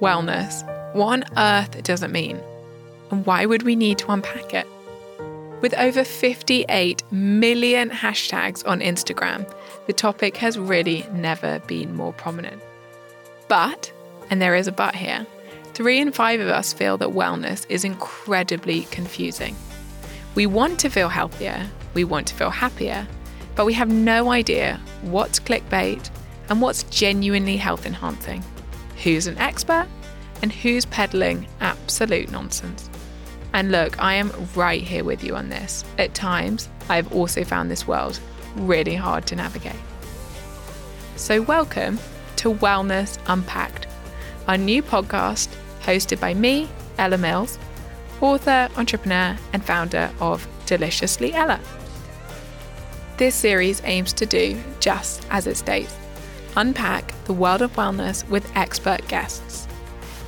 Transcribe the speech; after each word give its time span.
Wellness. 0.00 0.62
What 0.94 1.06
on 1.06 1.24
earth 1.36 1.82
does 1.82 2.02
it 2.02 2.10
mean? 2.10 2.40
And 3.10 3.24
why 3.24 3.46
would 3.46 3.62
we 3.62 3.76
need 3.76 3.98
to 3.98 4.12
unpack 4.12 4.52
it? 4.52 4.66
With 5.62 5.74
over 5.74 6.04
58 6.04 7.02
million 7.10 7.88
hashtags 7.88 8.66
on 8.66 8.80
Instagram, 8.80 9.50
the 9.86 9.92
topic 9.94 10.36
has 10.36 10.58
really 10.58 11.06
never 11.12 11.60
been 11.60 11.94
more 11.94 12.12
prominent. 12.12 12.60
But, 13.48 13.90
and 14.28 14.42
there 14.42 14.54
is 14.54 14.66
a 14.66 14.72
but 14.72 14.94
here, 14.94 15.26
three 15.72 15.98
in 15.98 16.12
five 16.12 16.40
of 16.40 16.48
us 16.48 16.72
feel 16.72 16.98
that 16.98 17.10
wellness 17.10 17.64
is 17.70 17.84
incredibly 17.84 18.82
confusing. 18.90 19.56
We 20.34 20.44
want 20.46 20.78
to 20.80 20.90
feel 20.90 21.08
healthier, 21.08 21.66
we 21.94 22.04
want 22.04 22.26
to 22.26 22.34
feel 22.34 22.50
happier, 22.50 23.06
but 23.54 23.64
we 23.64 23.72
have 23.72 23.88
no 23.88 24.30
idea 24.30 24.78
what's 25.00 25.40
clickbait 25.40 26.10
and 26.50 26.60
what's 26.60 26.82
genuinely 26.84 27.56
health 27.56 27.86
enhancing, 27.86 28.44
who's 29.02 29.26
an 29.26 29.38
expert, 29.38 29.86
and 30.42 30.52
who's 30.52 30.84
peddling 30.86 31.46
absolute 31.60 32.30
nonsense. 32.30 32.90
And 33.52 33.70
look, 33.70 34.02
I 34.02 34.14
am 34.14 34.32
right 34.54 34.82
here 34.82 35.04
with 35.04 35.24
you 35.24 35.34
on 35.36 35.48
this. 35.48 35.84
At 35.98 36.14
times, 36.14 36.68
I've 36.88 37.12
also 37.12 37.44
found 37.44 37.70
this 37.70 37.86
world 37.86 38.20
really 38.56 38.94
hard 38.94 39.26
to 39.28 39.36
navigate. 39.36 39.80
So, 41.16 41.40
welcome 41.42 41.98
to 42.36 42.52
Wellness 42.54 43.18
Unpacked, 43.26 43.86
our 44.46 44.58
new 44.58 44.82
podcast 44.82 45.48
hosted 45.82 46.20
by 46.20 46.34
me, 46.34 46.68
Ella 46.98 47.18
Mills, 47.18 47.58
author, 48.20 48.68
entrepreneur, 48.76 49.36
and 49.52 49.64
founder 49.64 50.10
of 50.20 50.46
Deliciously 50.66 51.32
Ella. 51.32 51.60
This 53.16 53.34
series 53.34 53.80
aims 53.84 54.12
to 54.14 54.26
do 54.26 54.62
just 54.80 55.26
as 55.30 55.46
it 55.46 55.56
states 55.56 55.94
unpack 56.56 57.12
the 57.24 57.32
world 57.32 57.62
of 57.62 57.72
wellness 57.74 58.28
with 58.28 58.50
expert 58.56 59.06
guests. 59.08 59.68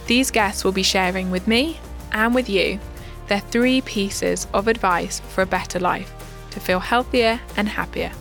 These 0.06 0.30
guests 0.30 0.64
will 0.64 0.73
be 0.73 0.82
sharing 0.82 1.30
with 1.30 1.46
me 1.46 1.78
and 2.12 2.34
with 2.34 2.48
you 2.48 2.78
their 3.27 3.41
three 3.41 3.80
pieces 3.83 4.47
of 4.55 4.69
advice 4.69 5.20
for 5.20 5.42
a 5.42 5.47
better 5.47 5.78
life 5.78 6.12
to 6.50 6.61
feel 6.61 6.80
healthier 6.80 7.41
and 7.56 7.69
happier. 7.69 8.12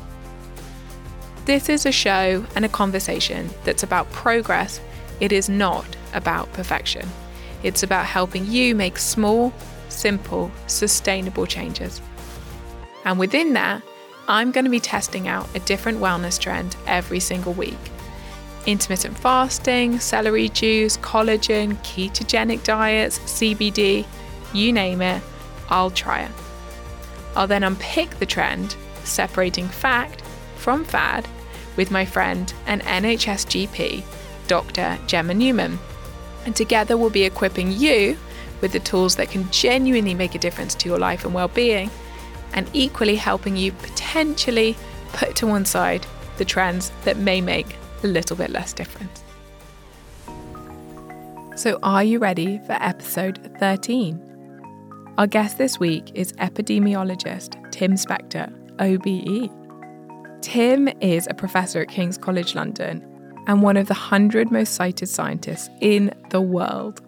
This 1.46 1.70
is 1.70 1.86
a 1.86 1.92
show 1.92 2.46
and 2.56 2.66
a 2.66 2.70
conversation 2.70 3.50
that's 3.64 3.84
about 3.84 4.12
progress. 4.12 4.82
It 5.22 5.32
is 5.32 5.48
not 5.48 5.86
about 6.14 6.52
perfection. 6.54 7.08
It's 7.64 7.84
about 7.84 8.06
helping 8.06 8.46
you 8.46 8.76
make 8.76 8.98
small, 8.98 9.54
simple, 9.88 10.52
sustainable 10.68 11.46
changes. 11.46 12.02
And 13.06 13.18
within 13.18 13.54
that, 13.54 13.82
I'm 14.28 14.52
going 14.52 14.66
to 14.66 14.72
be 14.72 14.82
testing 14.82 15.30
out 15.30 15.48
a 15.56 15.60
different 15.60 16.00
wellness 16.00 16.38
trend 16.38 16.76
every 16.86 17.22
single 17.22 17.54
week. 17.54 17.78
Intermittent 18.68 19.18
fasting, 19.18 19.98
celery 19.98 20.50
juice, 20.50 20.98
collagen, 20.98 21.78
ketogenic 21.78 22.64
diets, 22.66 23.18
CBD, 23.20 24.06
you 24.54 24.74
name 24.74 25.02
it, 25.02 25.24
I'll 25.70 25.90
try 25.90 26.24
it. 26.24 26.32
I'll 27.34 27.48
then 27.48 27.64
unpick 27.64 28.20
the 28.20 28.26
trend, 28.26 28.76
separating 29.06 29.70
fact 29.70 30.22
from 30.58 30.84
fad, 30.84 31.26
with 31.78 31.92
my 31.92 32.04
friend 32.04 32.54
and 32.66 32.82
NHS 32.82 33.70
GP, 33.70 34.04
Dr. 34.48 35.00
Gemma 35.08 35.34
Newman. 35.34 35.80
And 36.46 36.54
together 36.54 36.98
we'll 36.98 37.10
be 37.10 37.24
equipping 37.24 37.72
you 37.72 38.18
with 38.60 38.74
the 38.74 38.82
tools 38.82 39.16
that 39.16 39.32
can 39.32 39.50
genuinely 39.50 40.14
make 40.14 40.36
a 40.36 40.40
difference 40.40 40.76
to 40.76 40.90
your 40.90 41.00
life 41.00 41.24
and 41.24 41.34
well 41.34 41.48
being, 41.48 41.90
and 42.52 42.70
equally 42.74 43.16
helping 43.16 43.56
you 43.56 43.72
potentially 43.72 44.76
put 45.14 45.38
to 45.38 45.48
one 45.48 45.64
side 45.64 46.06
the 46.36 46.44
trends 46.44 46.92
that 47.06 47.16
may 47.16 47.40
make 47.40 47.78
a 48.04 48.08
little 48.08 48.36
bit 48.36 48.50
less 48.50 48.74
difference. 48.74 49.24
So, 51.56 51.80
are 51.82 52.04
you 52.04 52.20
ready 52.20 52.60
for 52.68 52.74
episode 52.74 53.40
13? 53.60 54.24
Our 55.18 55.26
guest 55.26 55.58
this 55.58 55.80
week 55.80 56.12
is 56.14 56.32
epidemiologist 56.34 57.72
Tim 57.72 57.94
Spector, 57.94 58.54
OBE. 58.80 59.52
Tim 60.42 60.88
is 61.02 61.28
a 61.28 61.34
professor 61.34 61.82
at 61.82 61.88
King's 61.88 62.18
College 62.18 62.54
London 62.54 63.04
and 63.48 63.64
one 63.64 63.78
of 63.78 63.88
the 63.88 63.96
100 63.96 64.52
most 64.52 64.76
cited 64.76 65.10
scientists 65.10 65.70
in 65.82 66.14
the 66.30 66.42
world. 66.42 67.02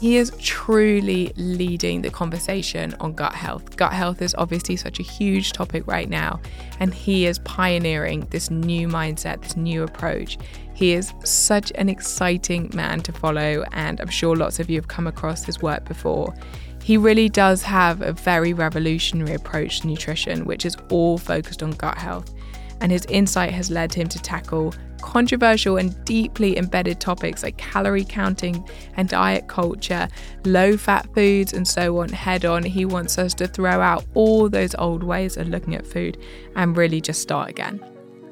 He 0.00 0.16
is 0.16 0.32
truly 0.38 1.32
leading 1.36 2.02
the 2.02 2.10
conversation 2.10 2.94
on 3.00 3.14
gut 3.14 3.34
health. 3.34 3.76
Gut 3.76 3.92
health 3.92 4.20
is 4.20 4.34
obviously 4.36 4.76
such 4.76 5.00
a 5.00 5.02
huge 5.02 5.52
topic 5.52 5.86
right 5.86 6.08
now, 6.08 6.40
and 6.78 6.92
he 6.92 7.26
is 7.26 7.38
pioneering 7.40 8.26
this 8.30 8.50
new 8.50 8.86
mindset, 8.86 9.42
this 9.42 9.56
new 9.56 9.82
approach. 9.82 10.36
He 10.74 10.92
is 10.92 11.14
such 11.24 11.72
an 11.76 11.88
exciting 11.88 12.70
man 12.74 13.00
to 13.02 13.12
follow, 13.12 13.64
and 13.72 14.00
I'm 14.00 14.08
sure 14.08 14.36
lots 14.36 14.60
of 14.60 14.68
you 14.68 14.76
have 14.76 14.88
come 14.88 15.06
across 15.06 15.44
his 15.44 15.62
work 15.62 15.86
before. 15.86 16.34
He 16.82 16.98
really 16.98 17.30
does 17.30 17.62
have 17.62 18.02
a 18.02 18.12
very 18.12 18.52
revolutionary 18.52 19.34
approach 19.34 19.80
to 19.80 19.86
nutrition, 19.86 20.44
which 20.44 20.66
is 20.66 20.76
all 20.90 21.16
focused 21.16 21.62
on 21.62 21.70
gut 21.70 21.96
health. 21.96 22.34
And 22.82 22.92
his 22.92 23.06
insight 23.06 23.52
has 23.52 23.70
led 23.70 23.94
him 23.94 24.08
to 24.08 24.20
tackle 24.20 24.74
controversial 25.04 25.76
and 25.76 26.02
deeply 26.06 26.56
embedded 26.56 26.98
topics 26.98 27.42
like 27.42 27.58
calorie 27.58 28.06
counting 28.06 28.66
and 28.96 29.06
diet 29.06 29.46
culture, 29.48 30.08
low 30.46 30.78
fat 30.78 31.06
foods, 31.14 31.52
and 31.52 31.68
so 31.68 32.00
on 32.00 32.08
head 32.08 32.46
on. 32.46 32.62
He 32.64 32.86
wants 32.86 33.18
us 33.18 33.34
to 33.34 33.46
throw 33.46 33.82
out 33.82 34.04
all 34.14 34.48
those 34.48 34.74
old 34.76 35.02
ways 35.02 35.36
of 35.36 35.48
looking 35.48 35.74
at 35.74 35.86
food 35.86 36.16
and 36.56 36.74
really 36.74 37.02
just 37.02 37.20
start 37.20 37.50
again. 37.50 37.84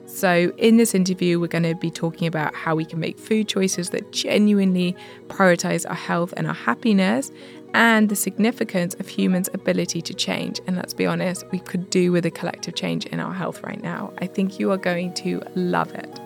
So, 0.06 0.52
in 0.56 0.78
this 0.78 0.94
interview, 0.94 1.38
we're 1.38 1.46
going 1.46 1.62
to 1.64 1.74
be 1.74 1.90
talking 1.90 2.26
about 2.26 2.54
how 2.54 2.74
we 2.74 2.84
can 2.84 2.98
make 2.98 3.18
food 3.18 3.48
choices 3.48 3.90
that 3.90 4.10
genuinely 4.10 4.96
prioritize 5.28 5.88
our 5.88 5.94
health 5.94 6.32
and 6.36 6.46
our 6.46 6.54
happiness, 6.54 7.30
and 7.74 8.08
the 8.08 8.16
significance 8.16 8.94
of 8.94 9.08
humans' 9.08 9.48
ability 9.54 10.02
to 10.02 10.14
change. 10.14 10.60
And 10.66 10.76
let's 10.76 10.94
be 10.94 11.06
honest, 11.06 11.44
we 11.50 11.58
could 11.58 11.90
do 11.90 12.12
with 12.12 12.26
a 12.26 12.30
collective 12.30 12.74
change 12.74 13.06
in 13.06 13.20
our 13.20 13.32
health 13.32 13.62
right 13.62 13.82
now. 13.82 14.12
I 14.18 14.26
think 14.26 14.58
you 14.58 14.70
are 14.72 14.76
going 14.76 15.14
to 15.14 15.42
love 15.54 15.92
it. 15.94 16.20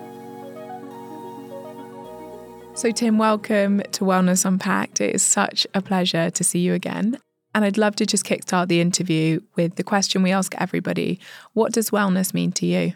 So, 2.76 2.91
Tim, 2.91 3.16
welcome 3.16 3.81
to 3.92 4.04
Wellness 4.04 4.44
Unpacked. 4.44 5.00
It 5.00 5.14
is 5.14 5.22
such 5.22 5.66
a 5.72 5.81
pleasure 5.81 6.28
to 6.28 6.44
see 6.44 6.59
you 6.59 6.75
again. 6.75 7.19
And 7.54 7.64
I'd 7.64 7.78
love 7.78 7.97
to 7.97 8.04
just 8.04 8.26
kickstart 8.26 8.69
the 8.69 8.82
interview 8.82 9.41
with 9.54 9.76
the 9.76 9.82
question 9.82 10.22
we 10.22 10.31
ask 10.31 10.54
everybody 10.59 11.19
What 11.54 11.72
does 11.72 11.88
wellness 11.88 12.34
mean 12.34 12.53
to 12.53 12.66
you? 12.66 12.92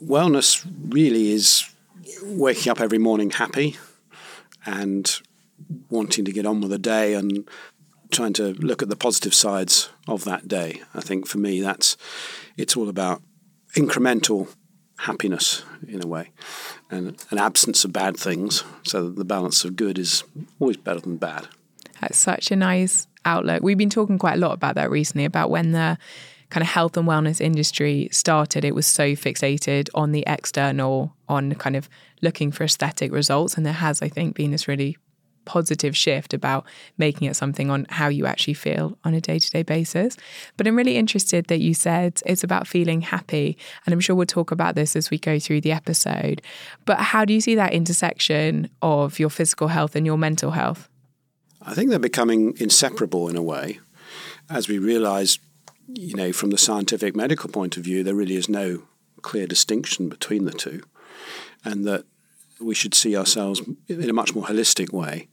Wellness 0.00 0.64
really 0.94 1.32
is 1.32 1.68
waking 2.22 2.70
up 2.70 2.80
every 2.80 2.98
morning 2.98 3.30
happy 3.30 3.76
and 4.64 5.12
wanting 5.90 6.24
to 6.26 6.32
get 6.32 6.46
on 6.46 6.60
with 6.60 6.70
the 6.70 6.78
day 6.78 7.14
and 7.14 7.48
trying 8.12 8.32
to 8.34 8.52
look 8.60 8.80
at 8.80 8.88
the 8.88 8.94
positive 8.94 9.34
sides 9.34 9.90
of 10.06 10.22
that 10.22 10.46
day. 10.46 10.82
I 10.94 11.00
think 11.00 11.26
for 11.26 11.38
me, 11.38 11.60
that's 11.60 11.96
it's 12.56 12.76
all 12.76 12.88
about 12.88 13.22
incremental 13.74 14.54
happiness 14.98 15.64
in 15.86 16.02
a 16.02 16.06
way 16.06 16.30
and 16.90 17.24
an 17.30 17.38
absence 17.38 17.84
of 17.84 17.92
bad 17.92 18.16
things 18.16 18.64
so 18.82 19.04
that 19.04 19.16
the 19.16 19.24
balance 19.24 19.64
of 19.64 19.76
good 19.76 19.98
is 19.98 20.24
always 20.58 20.76
better 20.76 21.00
than 21.00 21.16
bad. 21.16 21.48
That's 22.00 22.18
such 22.18 22.50
a 22.50 22.56
nice 22.56 23.06
outlook. 23.24 23.62
We've 23.62 23.78
been 23.78 23.90
talking 23.90 24.18
quite 24.18 24.34
a 24.34 24.40
lot 24.40 24.52
about 24.52 24.74
that 24.74 24.90
recently 24.90 25.24
about 25.24 25.50
when 25.50 25.72
the 25.72 25.98
kind 26.50 26.62
of 26.62 26.68
health 26.68 26.96
and 26.96 27.06
wellness 27.06 27.40
industry 27.40 28.08
started, 28.10 28.64
it 28.64 28.74
was 28.74 28.86
so 28.86 29.12
fixated 29.12 29.88
on 29.94 30.12
the 30.12 30.24
external, 30.26 31.14
on 31.28 31.54
kind 31.54 31.76
of 31.76 31.88
looking 32.22 32.50
for 32.50 32.64
aesthetic 32.64 33.12
results. 33.12 33.56
And 33.56 33.66
there 33.66 33.74
has, 33.74 34.00
I 34.00 34.08
think, 34.08 34.34
been 34.34 34.50
this 34.50 34.66
really 34.66 34.96
positive 35.48 35.96
shift 35.96 36.34
about 36.34 36.66
making 36.98 37.26
it 37.26 37.34
something 37.34 37.70
on 37.70 37.86
how 37.88 38.08
you 38.08 38.26
actually 38.26 38.54
feel 38.54 38.96
on 39.02 39.14
a 39.14 39.20
day 39.20 39.38
to 39.38 39.50
day 39.50 39.62
basis. 39.62 40.16
But 40.56 40.66
I'm 40.66 40.76
really 40.76 40.96
interested 40.96 41.46
that 41.46 41.60
you 41.60 41.74
said 41.74 42.20
it's 42.26 42.44
about 42.44 42.68
feeling 42.68 43.00
happy. 43.00 43.56
And 43.84 43.92
I'm 43.92 44.00
sure 44.00 44.14
we'll 44.14 44.26
talk 44.26 44.52
about 44.52 44.74
this 44.74 44.94
as 44.94 45.10
we 45.10 45.18
go 45.18 45.38
through 45.38 45.62
the 45.62 45.72
episode. 45.72 46.42
But 46.84 46.98
how 47.00 47.24
do 47.24 47.32
you 47.32 47.40
see 47.40 47.54
that 47.54 47.72
intersection 47.72 48.68
of 48.82 49.18
your 49.18 49.30
physical 49.30 49.68
health 49.68 49.96
and 49.96 50.04
your 50.04 50.18
mental 50.18 50.52
health? 50.52 50.88
I 51.62 51.74
think 51.74 51.90
they're 51.90 51.98
becoming 51.98 52.54
inseparable 52.60 53.28
in 53.28 53.36
a 53.36 53.42
way 53.42 53.80
as 54.50 54.68
we 54.68 54.78
realize, 54.78 55.38
you 55.88 56.14
know, 56.14 56.32
from 56.32 56.50
the 56.50 56.58
scientific 56.58 57.14
medical 57.14 57.50
point 57.50 57.76
of 57.76 57.84
view, 57.84 58.02
there 58.02 58.14
really 58.14 58.36
is 58.36 58.48
no 58.48 58.84
clear 59.22 59.46
distinction 59.46 60.08
between 60.08 60.44
the 60.44 60.52
two. 60.52 60.82
And 61.64 61.84
that 61.86 62.04
we 62.60 62.74
should 62.74 62.94
see 62.94 63.16
ourselves 63.16 63.62
in 63.88 64.10
a 64.10 64.12
much 64.12 64.34
more 64.34 64.44
holistic 64.44 64.92
way 64.92 65.28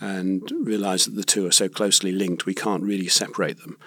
and 0.00 0.50
realize 0.62 1.04
that 1.04 1.14
the 1.14 1.24
two 1.24 1.46
are 1.46 1.52
so 1.52 1.68
closely 1.68 2.12
linked, 2.12 2.46
we 2.46 2.54
can't 2.54 2.82
really 2.82 3.08
separate 3.08 3.58
them. 3.58 3.78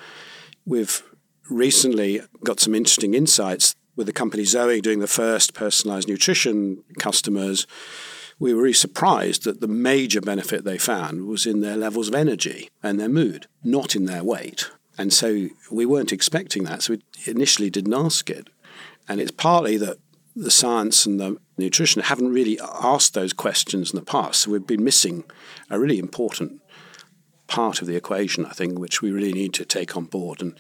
We've 0.66 1.04
recently 1.50 2.22
got 2.44 2.60
some 2.60 2.75
interesting 2.75 3.14
insights 3.14 3.75
with 3.96 4.08
the 4.08 4.14
company 4.14 4.44
Zoe 4.44 4.81
doing 4.81 5.00
the 5.00 5.08
first 5.08 5.54
personalized 5.54 6.08
nutrition 6.08 6.84
customers. 7.00 7.68
We 8.40 8.54
were 8.54 8.62
really 8.62 8.74
surprised 8.74 9.44
that 9.44 9.62
the 9.62 9.68
major 9.68 10.22
benefit 10.22 10.64
they 10.64 10.78
found 10.78 11.26
was 11.26 11.46
in 11.46 11.62
their 11.62 11.78
levels 11.78 12.08
of 12.08 12.16
energy 12.16 12.69
and 12.81 13.00
their 13.00 13.10
mood, 13.10 13.48
not 13.64 13.96
in 13.96 14.06
their 14.06 14.24
weight. 14.24 14.69
And 14.98 15.12
so 15.12 15.48
we 15.72 15.86
weren't 15.86 16.14
expecting 16.14 16.64
that, 16.66 16.84
so 16.84 16.94
we 16.94 17.31
initially 17.31 17.69
didn't 17.69 17.94
ask 17.94 18.30
it. 18.30 18.50
And 19.08 19.19
it's 19.19 19.31
partly 19.31 19.78
that 19.78 19.98
the 20.35 20.51
science 20.51 21.06
and 21.06 21.19
the 21.19 21.38
nutrition 21.57 22.01
haven't 22.01 22.33
really 22.33 22.59
asked 22.59 23.13
those 23.13 23.33
questions 23.33 23.91
in 23.91 24.00
the 24.00 24.06
past. 24.06 24.41
So 24.41 24.51
we've 24.51 24.65
been 24.65 24.83
missing 24.83 25.24
a 25.69 25.80
really 25.80 26.00
important 26.00 26.62
part 27.47 27.81
of 27.81 27.88
the 27.88 27.95
equation, 27.95 28.45
I 28.45 28.51
think, 28.51 28.80
which 28.80 29.01
we 29.01 29.12
really 29.12 29.33
need 29.33 29.53
to 29.56 29.65
take 29.65 29.95
on 29.95 30.06
board. 30.06 30.41
And 30.41 30.57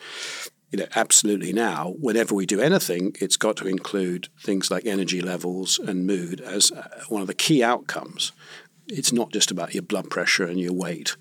you 0.71 0.79
know, 0.79 0.87
absolutely 0.95 1.53
now, 1.53 1.93
whenever 1.99 2.33
we 2.33 2.45
do 2.45 2.59
anything, 2.59 3.15
it's 3.21 3.37
got 3.37 3.57
to 3.57 3.67
include 3.67 4.29
things 4.39 4.71
like 4.71 4.85
energy 4.85 5.21
levels 5.21 5.77
and 5.77 6.07
mood 6.07 6.41
as 6.41 6.71
uh, 6.71 6.87
one 7.09 7.21
of 7.21 7.27
the 7.27 7.35
key 7.35 7.63
outcomes. 7.63 8.31
It's 8.87 9.13
not 9.13 9.31
just 9.31 9.51
about 9.51 9.73
your 9.73 9.83
blood 9.83 10.09
pressure 10.09 10.45
and 10.45 10.59
your 10.59 10.73
weight 10.73 11.15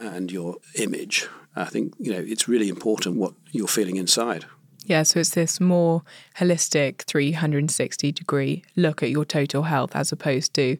and 0.00 0.32
your 0.32 0.56
image. 0.76 1.28
I 1.54 1.66
think 1.66 1.94
you 1.98 2.12
know 2.12 2.24
it's 2.26 2.48
really 2.48 2.68
important 2.68 3.16
what 3.16 3.34
you're 3.50 3.68
feeling 3.68 3.96
inside. 3.96 4.46
Yeah, 4.86 5.02
so 5.02 5.18
it's 5.18 5.30
this 5.30 5.60
more 5.60 6.02
holistic 6.38 7.02
360 7.02 8.12
degree 8.12 8.62
look 8.76 9.02
at 9.02 9.10
your 9.10 9.24
total 9.24 9.64
health 9.64 9.96
as 9.96 10.12
opposed 10.12 10.54
to 10.54 10.78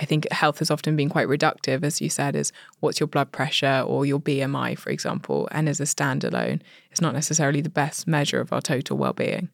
I 0.00 0.04
think 0.04 0.30
health 0.30 0.60
has 0.60 0.70
often 0.70 0.94
been 0.94 1.08
quite 1.08 1.26
reductive, 1.26 1.82
as 1.82 2.00
you 2.00 2.08
said, 2.08 2.36
is 2.36 2.52
what's 2.78 3.00
your 3.00 3.08
blood 3.08 3.32
pressure 3.32 3.82
or 3.84 4.06
your 4.06 4.20
BMI, 4.20 4.78
for 4.78 4.90
example, 4.90 5.48
and 5.50 5.68
as 5.68 5.80
a 5.80 5.84
standalone, 5.84 6.60
it's 6.92 7.00
not 7.00 7.14
necessarily 7.14 7.60
the 7.60 7.68
best 7.68 8.06
measure 8.06 8.40
of 8.40 8.52
our 8.52 8.60
total 8.60 8.96
well-being. 8.96 9.48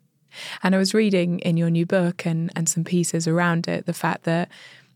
And 0.62 0.74
I 0.74 0.78
was 0.78 0.92
reading 0.92 1.38
in 1.38 1.56
your 1.56 1.70
new 1.70 1.86
book 1.86 2.26
and, 2.26 2.52
and 2.54 2.68
some 2.68 2.84
pieces 2.84 3.26
around 3.26 3.68
it 3.68 3.86
the 3.86 3.94
fact 3.94 4.24
that 4.24 4.50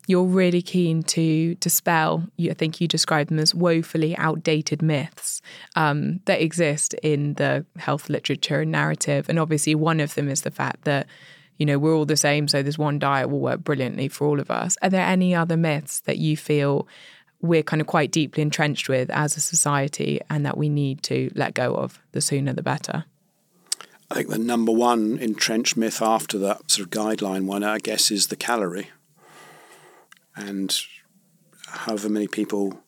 you're 0.08 0.24
really 0.24 0.62
keen 0.62 1.02
to 1.02 1.54
dispel, 1.56 2.26
I 2.40 2.54
think 2.54 2.80
you 2.80 2.88
describe 2.88 3.28
them 3.28 3.38
as 3.38 3.54
woefully 3.54 4.16
outdated 4.16 4.80
myths 4.80 5.42
um, 5.76 6.20
that 6.24 6.40
exist 6.40 6.94
in 7.02 7.34
the 7.34 7.66
health 7.76 8.08
literature 8.08 8.62
and 8.62 8.72
narrative. 8.72 9.28
And 9.28 9.38
obviously, 9.38 9.74
one 9.74 10.00
of 10.00 10.14
them 10.14 10.30
is 10.30 10.40
the 10.40 10.50
fact 10.50 10.84
that 10.84 11.06
you 11.58 11.66
know, 11.66 11.78
we're 11.78 11.94
all 11.94 12.06
the 12.06 12.16
same, 12.16 12.48
so 12.48 12.62
this 12.62 12.78
one 12.78 12.98
diet 13.00 13.28
will 13.30 13.40
work 13.40 13.64
brilliantly 13.64 14.08
for 14.08 14.26
all 14.28 14.40
of 14.40 14.50
us. 14.50 14.76
Are 14.80 14.88
there 14.88 15.04
any 15.04 15.34
other 15.34 15.56
myths 15.56 16.00
that 16.00 16.16
you 16.18 16.36
feel 16.36 16.86
we're 17.40 17.64
kind 17.64 17.80
of 17.80 17.88
quite 17.88 18.12
deeply 18.12 18.42
entrenched 18.42 18.88
with 18.88 19.10
as 19.10 19.36
a 19.36 19.40
society 19.40 20.20
and 20.30 20.46
that 20.46 20.56
we 20.56 20.68
need 20.68 21.02
to 21.02 21.30
let 21.34 21.54
go 21.54 21.74
of? 21.74 21.98
The 22.12 22.20
sooner 22.20 22.52
the 22.52 22.62
better. 22.62 23.04
I 24.08 24.14
think 24.14 24.28
the 24.28 24.38
number 24.38 24.72
one 24.72 25.18
entrenched 25.18 25.76
myth 25.76 26.00
after 26.00 26.38
that 26.38 26.70
sort 26.70 26.86
of 26.86 26.90
guideline 26.90 27.46
one, 27.46 27.64
I 27.64 27.78
guess, 27.78 28.12
is 28.12 28.28
the 28.28 28.36
calorie 28.36 28.88
and 30.38 30.80
however 31.66 32.08
many 32.08 32.28
people 32.28 32.80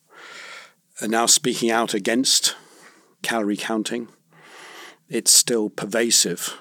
are 1.01 1.07
now 1.07 1.25
speaking 1.25 1.69
out 1.69 1.93
against 1.93 2.55
calorie 3.21 3.57
counting, 3.57 4.07
it's 5.09 5.31
still 5.31 5.69
pervasive 5.69 6.57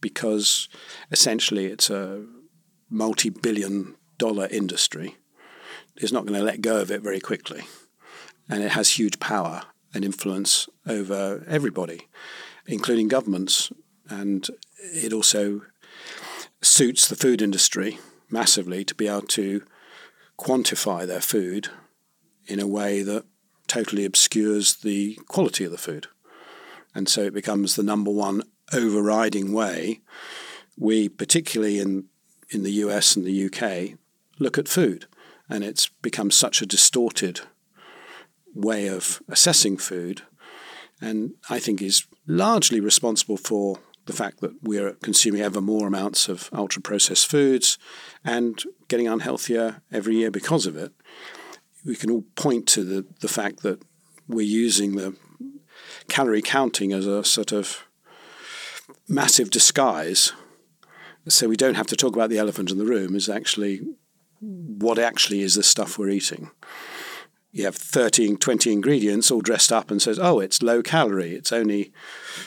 because 0.00 0.68
essentially 1.10 1.66
it's 1.66 1.90
a 1.90 2.24
multi 2.88 3.28
billion 3.28 3.94
dollar 4.18 4.48
industry. 4.50 5.16
It's 5.96 6.12
not 6.12 6.26
going 6.26 6.38
to 6.38 6.44
let 6.44 6.60
go 6.60 6.80
of 6.80 6.90
it 6.90 7.02
very 7.02 7.20
quickly. 7.20 7.64
And 8.48 8.62
it 8.62 8.72
has 8.72 8.90
huge 8.90 9.18
power 9.18 9.62
and 9.94 10.04
influence 10.04 10.68
over 10.86 11.44
everybody, 11.48 12.06
including 12.66 13.08
governments. 13.08 13.72
And 14.08 14.46
it 14.78 15.12
also 15.12 15.62
suits 16.62 17.08
the 17.08 17.16
food 17.16 17.42
industry 17.42 17.98
massively 18.30 18.84
to 18.84 18.94
be 18.94 19.08
able 19.08 19.22
to 19.22 19.62
quantify 20.38 21.06
their 21.06 21.20
food 21.20 21.68
in 22.46 22.60
a 22.60 22.66
way 22.66 23.02
that 23.02 23.24
totally 23.66 24.04
obscures 24.04 24.76
the 24.76 25.18
quality 25.26 25.64
of 25.64 25.72
the 25.72 25.78
food. 25.78 26.06
And 26.94 27.08
so 27.08 27.22
it 27.22 27.34
becomes 27.34 27.76
the 27.76 27.82
number 27.82 28.10
one 28.10 28.42
overriding 28.72 29.52
way 29.52 30.00
we, 30.76 31.08
particularly 31.08 31.78
in, 31.78 32.04
in 32.50 32.62
the 32.62 32.72
US 32.72 33.16
and 33.16 33.24
the 33.24 33.46
UK, 33.46 33.98
look 34.38 34.58
at 34.58 34.68
food. 34.68 35.06
And 35.48 35.64
it's 35.64 35.88
become 36.02 36.30
such 36.30 36.60
a 36.60 36.66
distorted 36.66 37.40
way 38.54 38.88
of 38.88 39.22
assessing 39.28 39.76
food, 39.76 40.22
and 41.00 41.34
I 41.50 41.58
think 41.58 41.82
is 41.82 42.06
largely 42.26 42.80
responsible 42.80 43.36
for 43.36 43.78
the 44.06 44.12
fact 44.12 44.40
that 44.40 44.62
we're 44.62 44.92
consuming 44.94 45.42
ever 45.42 45.60
more 45.60 45.86
amounts 45.86 46.28
of 46.28 46.48
ultra 46.52 46.80
processed 46.80 47.28
foods 47.28 47.76
and 48.24 48.62
getting 48.88 49.06
unhealthier 49.06 49.82
every 49.92 50.16
year 50.16 50.30
because 50.30 50.64
of 50.64 50.76
it. 50.76 50.92
We 51.84 51.96
can 51.96 52.10
all 52.10 52.24
point 52.36 52.66
to 52.68 52.84
the, 52.84 53.06
the 53.20 53.28
fact 53.28 53.62
that 53.62 53.82
we're 54.28 54.46
using 54.46 54.96
the 54.96 55.16
calorie 56.08 56.42
counting 56.42 56.92
as 56.92 57.06
a 57.06 57.24
sort 57.24 57.52
of 57.52 57.86
massive 59.08 59.50
disguise. 59.50 60.32
So 61.28 61.48
we 61.48 61.56
don't 61.56 61.74
have 61.74 61.86
to 61.88 61.96
talk 61.96 62.14
about 62.14 62.30
the 62.30 62.38
elephant 62.38 62.70
in 62.70 62.78
the 62.78 62.84
room, 62.84 63.16
is 63.16 63.28
actually 63.28 63.80
what 64.40 64.98
actually 64.98 65.42
is 65.42 65.56
the 65.56 65.62
stuff 65.62 65.98
we're 65.98 66.10
eating. 66.10 66.50
You 67.50 67.64
have 67.64 67.76
30, 67.76 68.36
20 68.36 68.72
ingredients 68.72 69.30
all 69.30 69.40
dressed 69.40 69.72
up 69.72 69.90
and 69.90 70.00
says, 70.00 70.18
oh, 70.18 70.40
it's 70.40 70.62
low 70.62 70.82
calorie, 70.82 71.32
it's 71.32 71.52
only 71.52 71.92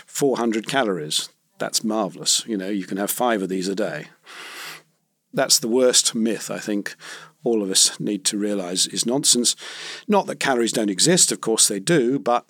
400 0.06 0.68
calories 0.68 1.30
that's 1.60 1.84
marvelous. 1.84 2.46
You 2.48 2.58
know, 2.58 2.70
you 2.70 2.86
can 2.86 2.98
have 2.98 3.12
five 3.12 3.42
of 3.42 3.50
these 3.50 3.68
a 3.68 3.76
day. 3.76 4.08
That's 5.32 5.60
the 5.60 5.68
worst 5.68 6.16
myth 6.16 6.50
I 6.50 6.58
think 6.58 6.96
all 7.44 7.62
of 7.62 7.70
us 7.70 8.00
need 8.00 8.26
to 8.26 8.38
realize 8.38 8.88
is 8.88 9.06
nonsense. 9.06 9.56
Not 10.08 10.26
that 10.28 10.40
calories 10.40 10.74
don't 10.74 10.90
exist, 10.90 11.32
of 11.32 11.42
course 11.42 11.68
they 11.68 11.80
do, 11.80 12.20
but 12.20 12.46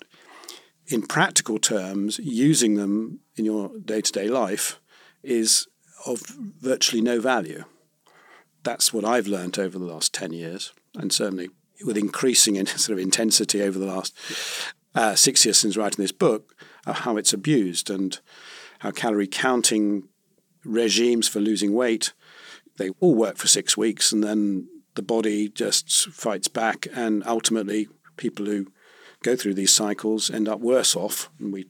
in 0.86 1.02
practical 1.02 1.58
terms, 1.58 2.18
using 2.18 2.74
them 2.74 3.20
in 3.36 3.44
your 3.44 3.70
day 3.84 4.00
to 4.00 4.12
day 4.12 4.28
life 4.28 4.80
is 5.22 5.68
of 6.06 6.22
virtually 6.60 7.02
no 7.02 7.20
value. 7.20 7.64
That's 8.62 8.92
what 8.92 9.04
I've 9.04 9.26
learned 9.26 9.58
over 9.58 9.78
the 9.78 9.84
last 9.84 10.12
10 10.12 10.32
years, 10.32 10.72
and 10.96 11.12
certainly 11.12 11.50
with 11.84 11.96
increasing 11.96 12.56
in 12.56 12.66
sort 12.66 12.98
of 12.98 13.02
intensity 13.02 13.62
over 13.62 13.78
the 13.78 13.86
last 13.86 14.16
uh, 14.94 15.14
six 15.14 15.44
years 15.44 15.58
since 15.58 15.76
writing 15.76 16.02
this 16.02 16.12
book, 16.12 16.54
of 16.86 17.00
how 17.00 17.16
it's 17.16 17.32
abused. 17.32 17.90
And 17.90 18.18
how 18.80 18.90
calorie 18.90 19.26
counting 19.26 20.08
regimes 20.64 21.28
for 21.28 21.40
losing 21.40 21.72
weight, 21.72 22.12
they 22.78 22.90
all 23.00 23.14
work 23.14 23.36
for 23.36 23.46
six 23.46 23.76
weeks 23.76 24.12
and 24.12 24.22
then 24.22 24.68
the 24.94 25.02
body 25.02 25.48
just 25.48 26.08
fights 26.08 26.48
back 26.48 26.86
and 26.94 27.22
ultimately 27.26 27.88
people 28.16 28.46
who 28.46 28.66
go 29.22 29.36
through 29.36 29.54
these 29.54 29.72
cycles 29.72 30.30
end 30.30 30.48
up 30.48 30.60
worse 30.60 30.96
off. 30.96 31.30
And 31.38 31.52
we 31.52 31.66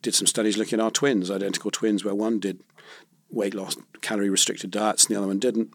did 0.00 0.14
some 0.14 0.26
studies 0.26 0.56
looking 0.56 0.80
at 0.80 0.84
our 0.84 0.90
twins, 0.90 1.30
identical 1.30 1.70
twins, 1.70 2.04
where 2.04 2.14
one 2.14 2.40
did 2.40 2.60
weight 3.30 3.54
loss 3.54 3.76
calorie 4.02 4.28
restricted 4.28 4.70
diets 4.70 5.06
and 5.06 5.14
the 5.14 5.18
other 5.18 5.28
one 5.28 5.38
didn't. 5.38 5.70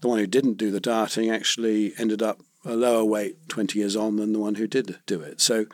The 0.00 0.08
one 0.08 0.18
who 0.18 0.26
didn't 0.26 0.54
do 0.54 0.70
the 0.70 0.80
dieting 0.80 1.30
actually 1.30 1.92
ended 1.98 2.22
up 2.22 2.40
a 2.64 2.74
lower 2.74 3.04
weight 3.04 3.48
20 3.48 3.78
years 3.78 3.94
on 3.94 4.16
than 4.16 4.32
the 4.32 4.40
one 4.40 4.56
who 4.56 4.66
did 4.66 4.98
do 5.06 5.20
it. 5.20 5.40
So 5.40 5.66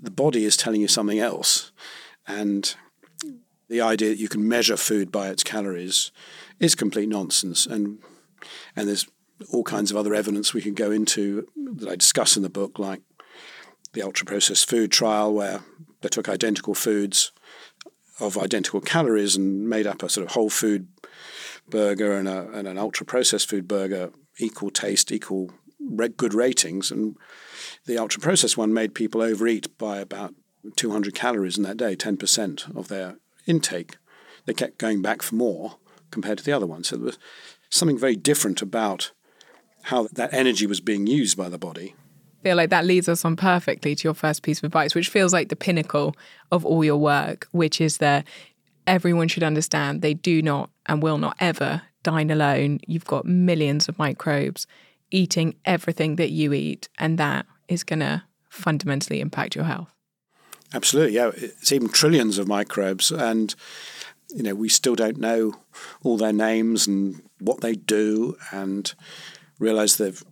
the 0.00 0.10
body 0.10 0.44
is 0.44 0.56
telling 0.56 0.80
you 0.80 0.88
something 0.88 1.18
else. 1.18 1.72
And 2.26 2.74
the 3.68 3.80
idea 3.80 4.10
that 4.10 4.18
you 4.18 4.28
can 4.28 4.46
measure 4.46 4.76
food 4.76 5.10
by 5.10 5.28
its 5.28 5.42
calories 5.42 6.12
is 6.60 6.74
complete 6.74 7.08
nonsense. 7.08 7.66
And 7.66 7.98
and 8.74 8.88
there's 8.88 9.06
all 9.50 9.64
kinds 9.64 9.90
of 9.90 9.96
other 9.96 10.14
evidence 10.14 10.54
we 10.54 10.62
can 10.62 10.74
go 10.74 10.90
into 10.90 11.46
that 11.76 11.88
I 11.88 11.96
discuss 11.96 12.36
in 12.36 12.42
the 12.42 12.48
book, 12.48 12.78
like 12.78 13.02
the 13.92 14.02
ultra 14.02 14.26
processed 14.26 14.68
food 14.68 14.92
trial, 14.92 15.32
where 15.32 15.60
they 16.00 16.08
took 16.08 16.28
identical 16.28 16.74
foods 16.74 17.32
of 18.20 18.38
identical 18.38 18.80
calories 18.80 19.36
and 19.36 19.68
made 19.68 19.86
up 19.86 20.02
a 20.02 20.08
sort 20.08 20.26
of 20.26 20.32
whole 20.32 20.48
food 20.48 20.88
burger 21.68 22.12
and, 22.12 22.28
a, 22.28 22.48
and 22.50 22.66
an 22.66 22.78
ultra 22.78 23.04
processed 23.04 23.48
food 23.48 23.68
burger, 23.68 24.10
equal 24.38 24.70
taste, 24.70 25.12
equal 25.12 25.50
good 26.16 26.32
ratings. 26.32 26.90
And 26.90 27.16
the 27.84 27.98
ultra 27.98 28.20
processed 28.20 28.56
one 28.56 28.72
made 28.72 28.94
people 28.94 29.20
overeat 29.20 29.76
by 29.76 29.98
about 29.98 30.34
200 30.76 31.14
calories 31.14 31.56
in 31.56 31.62
that 31.64 31.76
day, 31.76 31.94
10% 31.94 32.76
of 32.76 32.88
their 32.88 33.16
intake. 33.46 33.96
They 34.44 34.54
kept 34.54 34.78
going 34.78 35.02
back 35.02 35.22
for 35.22 35.34
more 35.34 35.76
compared 36.10 36.38
to 36.38 36.44
the 36.44 36.52
other 36.52 36.66
one. 36.66 36.84
So 36.84 36.96
there 36.96 37.06
was 37.06 37.18
something 37.70 37.98
very 37.98 38.16
different 38.16 38.62
about 38.62 39.12
how 39.84 40.08
that 40.12 40.32
energy 40.32 40.66
was 40.66 40.80
being 40.80 41.06
used 41.06 41.36
by 41.36 41.48
the 41.48 41.58
body. 41.58 41.94
I 42.40 42.48
feel 42.50 42.56
like 42.56 42.70
that 42.70 42.84
leads 42.84 43.08
us 43.08 43.24
on 43.24 43.36
perfectly 43.36 43.94
to 43.94 44.04
your 44.04 44.14
first 44.14 44.42
piece 44.42 44.58
of 44.58 44.64
advice, 44.64 44.94
which 44.94 45.08
feels 45.08 45.32
like 45.32 45.48
the 45.48 45.56
pinnacle 45.56 46.14
of 46.52 46.64
all 46.64 46.84
your 46.84 46.96
work, 46.96 47.48
which 47.50 47.80
is 47.80 47.98
that 47.98 48.26
everyone 48.86 49.28
should 49.28 49.42
understand 49.42 50.00
they 50.00 50.14
do 50.14 50.42
not 50.42 50.70
and 50.86 51.02
will 51.02 51.18
not 51.18 51.36
ever 51.40 51.82
dine 52.02 52.30
alone. 52.30 52.78
You've 52.86 53.04
got 53.04 53.24
millions 53.24 53.88
of 53.88 53.98
microbes 53.98 54.66
eating 55.10 55.54
everything 55.64 56.16
that 56.16 56.30
you 56.30 56.52
eat, 56.52 56.88
and 56.98 57.18
that 57.18 57.46
is 57.68 57.84
going 57.84 58.00
to 58.00 58.22
fundamentally 58.48 59.20
impact 59.20 59.54
your 59.54 59.64
health. 59.64 59.95
Absolutely, 60.74 61.14
yeah. 61.14 61.30
It's 61.34 61.72
even 61.72 61.88
trillions 61.88 62.38
of 62.38 62.48
microbes, 62.48 63.10
and 63.10 63.54
you 64.34 64.42
know 64.42 64.54
we 64.54 64.68
still 64.68 64.94
don't 64.94 65.18
know 65.18 65.54
all 66.02 66.16
their 66.16 66.32
names 66.32 66.86
and 66.86 67.22
what 67.38 67.60
they 67.60 67.74
do, 67.74 68.36
and 68.52 68.92
realize 69.58 69.96
that 69.96 70.22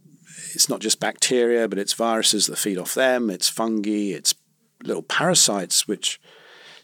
it's 0.54 0.68
not 0.68 0.80
just 0.80 1.00
bacteria, 1.00 1.68
but 1.68 1.78
it's 1.78 1.92
viruses 1.92 2.46
that 2.46 2.58
feed 2.58 2.78
off 2.78 2.94
them. 2.94 3.30
It's 3.30 3.48
fungi. 3.48 4.12
It's 4.12 4.34
little 4.82 5.02
parasites 5.02 5.88
which 5.88 6.20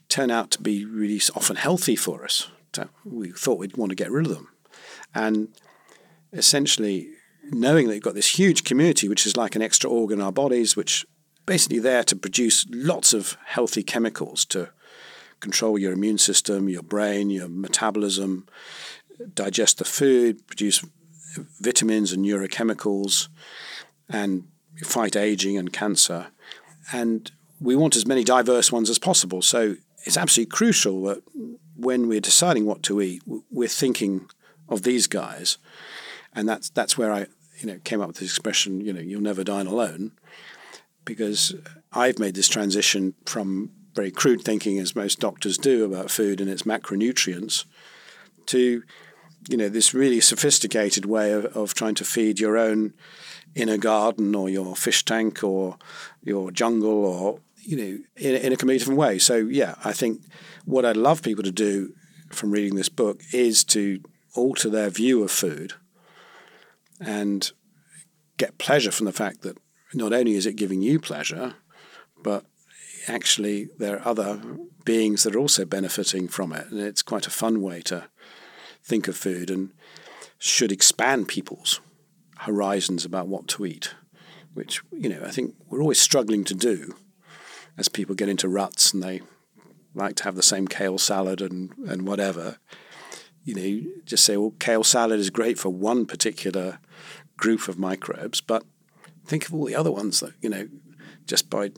turn 0.09 0.31
out 0.31 0.51
to 0.51 0.61
be 0.61 0.85
really 0.85 1.21
often 1.37 1.57
healthy 1.57 1.97
for 1.97 2.25
us. 2.25 2.49
we 3.05 3.31
thought 3.31 3.59
we'd 3.59 3.77
want 3.77 3.91
to 3.91 3.97
get 3.97 4.11
rid 4.11 4.27
of 4.27 4.35
them. 4.35 4.49
And 5.15 5.49
essentially, 6.33 7.09
knowing 7.51 7.89
that 7.89 7.95
you've 7.95 8.03
got 8.05 8.15
this 8.15 8.39
huge 8.39 8.65
community, 8.65 9.09
which 9.09 9.27
is 9.27 9.37
like 9.37 9.57
an 9.57 9.63
extra 9.63 9.91
organ 9.91 10.19
in 10.19 10.25
our 10.25 10.33
bodies, 10.33 10.77
which 10.77 11.07
basically 11.51 11.81
there 11.81 12.05
to 12.05 12.15
produce 12.15 12.65
lots 12.71 13.13
of 13.13 13.37
healthy 13.45 13.83
chemicals 13.83 14.45
to 14.45 14.69
control 15.41 15.77
your 15.77 15.93
immune 15.93 16.17
system, 16.17 16.69
your 16.69 16.85
brain, 16.85 17.29
your 17.29 17.49
metabolism, 17.49 18.47
digest 19.35 19.79
the 19.79 19.85
food, 19.85 20.47
produce 20.47 20.85
vitamins 21.61 22.13
and 22.13 22.25
neurochemicals, 22.25 23.27
and 24.09 24.45
fight 24.85 25.17
aging 25.17 25.59
and 25.59 25.73
cancer. 25.73 26.29
And 26.93 27.29
we 27.61 27.75
want 27.75 27.97
as 27.97 28.07
many 28.07 28.23
diverse 28.23 28.71
ones 28.71 28.89
as 28.89 29.01
possible. 29.01 29.43
So 29.43 29.75
it's 30.07 30.17
absolutely 30.17 30.55
crucial 30.55 31.03
that 31.07 31.21
when 31.77 32.07
we're 32.07 32.21
deciding 32.21 32.65
what 32.65 32.85
to 32.85 33.01
eat, 33.01 33.25
we're 33.51 33.67
thinking 33.67 34.31
of 34.69 34.85
these 34.85 35.09
guys. 35.09 35.59
And 36.33 36.49
that's 36.49 36.71
that's 36.71 36.97
where 36.97 37.13
I 37.13 37.27
you 37.59 37.67
know 37.67 37.81
came 37.83 38.01
up 38.01 38.07
with 38.07 38.19
this 38.19 38.29
expression, 38.29 38.81
you 38.81 38.93
know, 38.93 39.01
you'll 39.01 39.21
never 39.21 39.43
dine 39.43 39.67
alone, 39.67 40.13
because 41.11 41.53
I've 41.93 42.21
made 42.21 42.37
this 42.37 42.47
transition 42.47 43.15
from 43.27 43.73
very 43.97 44.13
crude 44.13 44.43
thinking, 44.43 44.79
as 44.79 44.95
most 44.95 45.19
doctors 45.19 45.59
do 45.59 45.85
about 45.85 46.09
food 46.09 46.41
and 46.41 46.49
its 46.49 46.63
macronutrients, 46.63 47.65
to 48.47 48.85
you 49.49 49.57
know 49.57 49.69
this 49.69 49.93
really 49.93 50.21
sophisticated 50.21 51.05
way 51.07 51.33
of, 51.33 51.47
of 51.47 51.75
trying 51.75 51.97
to 51.97 52.05
feed 52.05 52.39
your 52.39 52.57
own 52.57 52.95
inner 53.57 53.77
garden 53.77 54.37
or 54.37 54.49
your 54.49 54.77
fish 54.77 55.05
tank 55.05 55.43
or 55.43 55.79
your 56.23 56.53
jungle 56.53 57.05
or 57.05 57.41
you 57.57 57.77
know 57.77 57.99
in, 58.17 58.37
in 58.37 58.53
a 58.53 58.57
completely 58.57 58.79
different 58.79 59.01
way. 59.01 59.19
So 59.19 59.39
yeah, 59.39 59.75
I 59.85 59.93
think 59.93 60.23
what 60.65 60.85
I'd 60.85 60.97
love 60.97 61.25
people 61.25 61.43
to 61.43 61.51
do 61.51 61.93
from 62.31 62.53
reading 62.53 62.77
this 62.77 62.89
book 62.89 63.21
is 63.33 63.65
to 63.65 64.01
alter 64.37 64.71
their 64.71 64.91
view 64.91 65.25
of 65.25 65.33
food 65.33 65.73
and 67.01 67.51
get 68.37 68.59
pleasure 68.59 68.93
from 68.93 69.07
the 69.07 69.13
fact 69.13 69.43
that 69.43 69.59
not 69.95 70.13
only 70.13 70.35
is 70.35 70.47
it 70.47 70.57
giving 70.57 70.83
you 70.83 71.01
pleasure, 71.01 71.55
but 72.23 72.45
actually 73.09 73.69
there 73.79 73.99
are 73.99 74.09
other 74.09 74.41
beings 74.85 75.23
that 75.23 75.35
are 75.35 75.39
also 75.39 75.65
benefiting 75.65 76.29
from 76.29 76.53
it. 76.53 76.69
And 76.71 76.81
it's 76.81 77.03
quite 77.03 77.27
a 77.27 77.31
fun 77.31 77.61
way 77.61 77.81
to 77.83 78.09
think 78.83 79.09
of 79.09 79.17
food 79.17 79.51
and 79.51 79.71
should 80.39 80.73
expand 80.73 81.29
people's 81.29 81.81
horizons 82.39 83.05
about 83.05 83.29
what 83.29 83.47
to 83.49 83.67
eat, 83.67 83.95
which, 84.55 84.83
you 84.93 85.09
know, 85.09 85.23
I 85.25 85.31
think 85.31 85.55
we're 85.69 85.83
always 85.83 86.01
struggling 86.01 86.45
to 86.45 86.55
do 86.55 86.95
as 87.77 87.89
people 87.89 88.15
get 88.15 88.29
into 88.29 88.49
ruts 88.49 88.93
and 88.93 89.03
they 89.03 89.21
like 89.95 90.17
to 90.17 90.25
have 90.25 90.37
the 90.37 90.43
same 90.43 90.67
kale 90.67 90.99
salad 90.99 91.41
and, 91.41 91.73
and 91.87 92.07
whatever. 92.07 92.59
You 93.45 93.55
know, 93.55 93.91
just 94.05 94.25
say, 94.25 94.37
well, 94.37 94.55
kale 94.59 94.85
salad 94.85 95.19
is 95.19 95.31
great 95.31 95.59
for 95.59 95.71
one 95.71 96.07
particular 96.07 96.79
group 97.37 97.69
of 97.69 97.79
microbes, 97.79 98.41
but 98.41 98.65
think 99.31 99.47
of 99.47 99.55
all 99.55 99.65
the 99.65 99.75
other 99.75 99.93
ones 99.93 100.21
that, 100.21 100.35
you 100.43 100.51
know, 100.51 100.69
just 101.27 101.49
by 101.49 101.71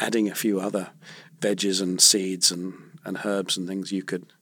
adding 0.00 0.30
a 0.30 0.34
few 0.34 0.60
other 0.60 0.90
veggies 1.40 1.82
and 1.82 2.00
seeds 2.00 2.50
and, 2.50 2.72
and 3.04 3.18
herbs 3.24 3.56
and 3.56 3.66
things 3.66 3.92
you 3.92 4.02
could 4.02 4.32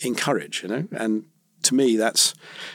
encourage, 0.00 0.62
you 0.62 0.68
know. 0.68 0.86
And 0.92 1.24
to 1.62 1.74
me, 1.74 1.96
that's 1.96 2.34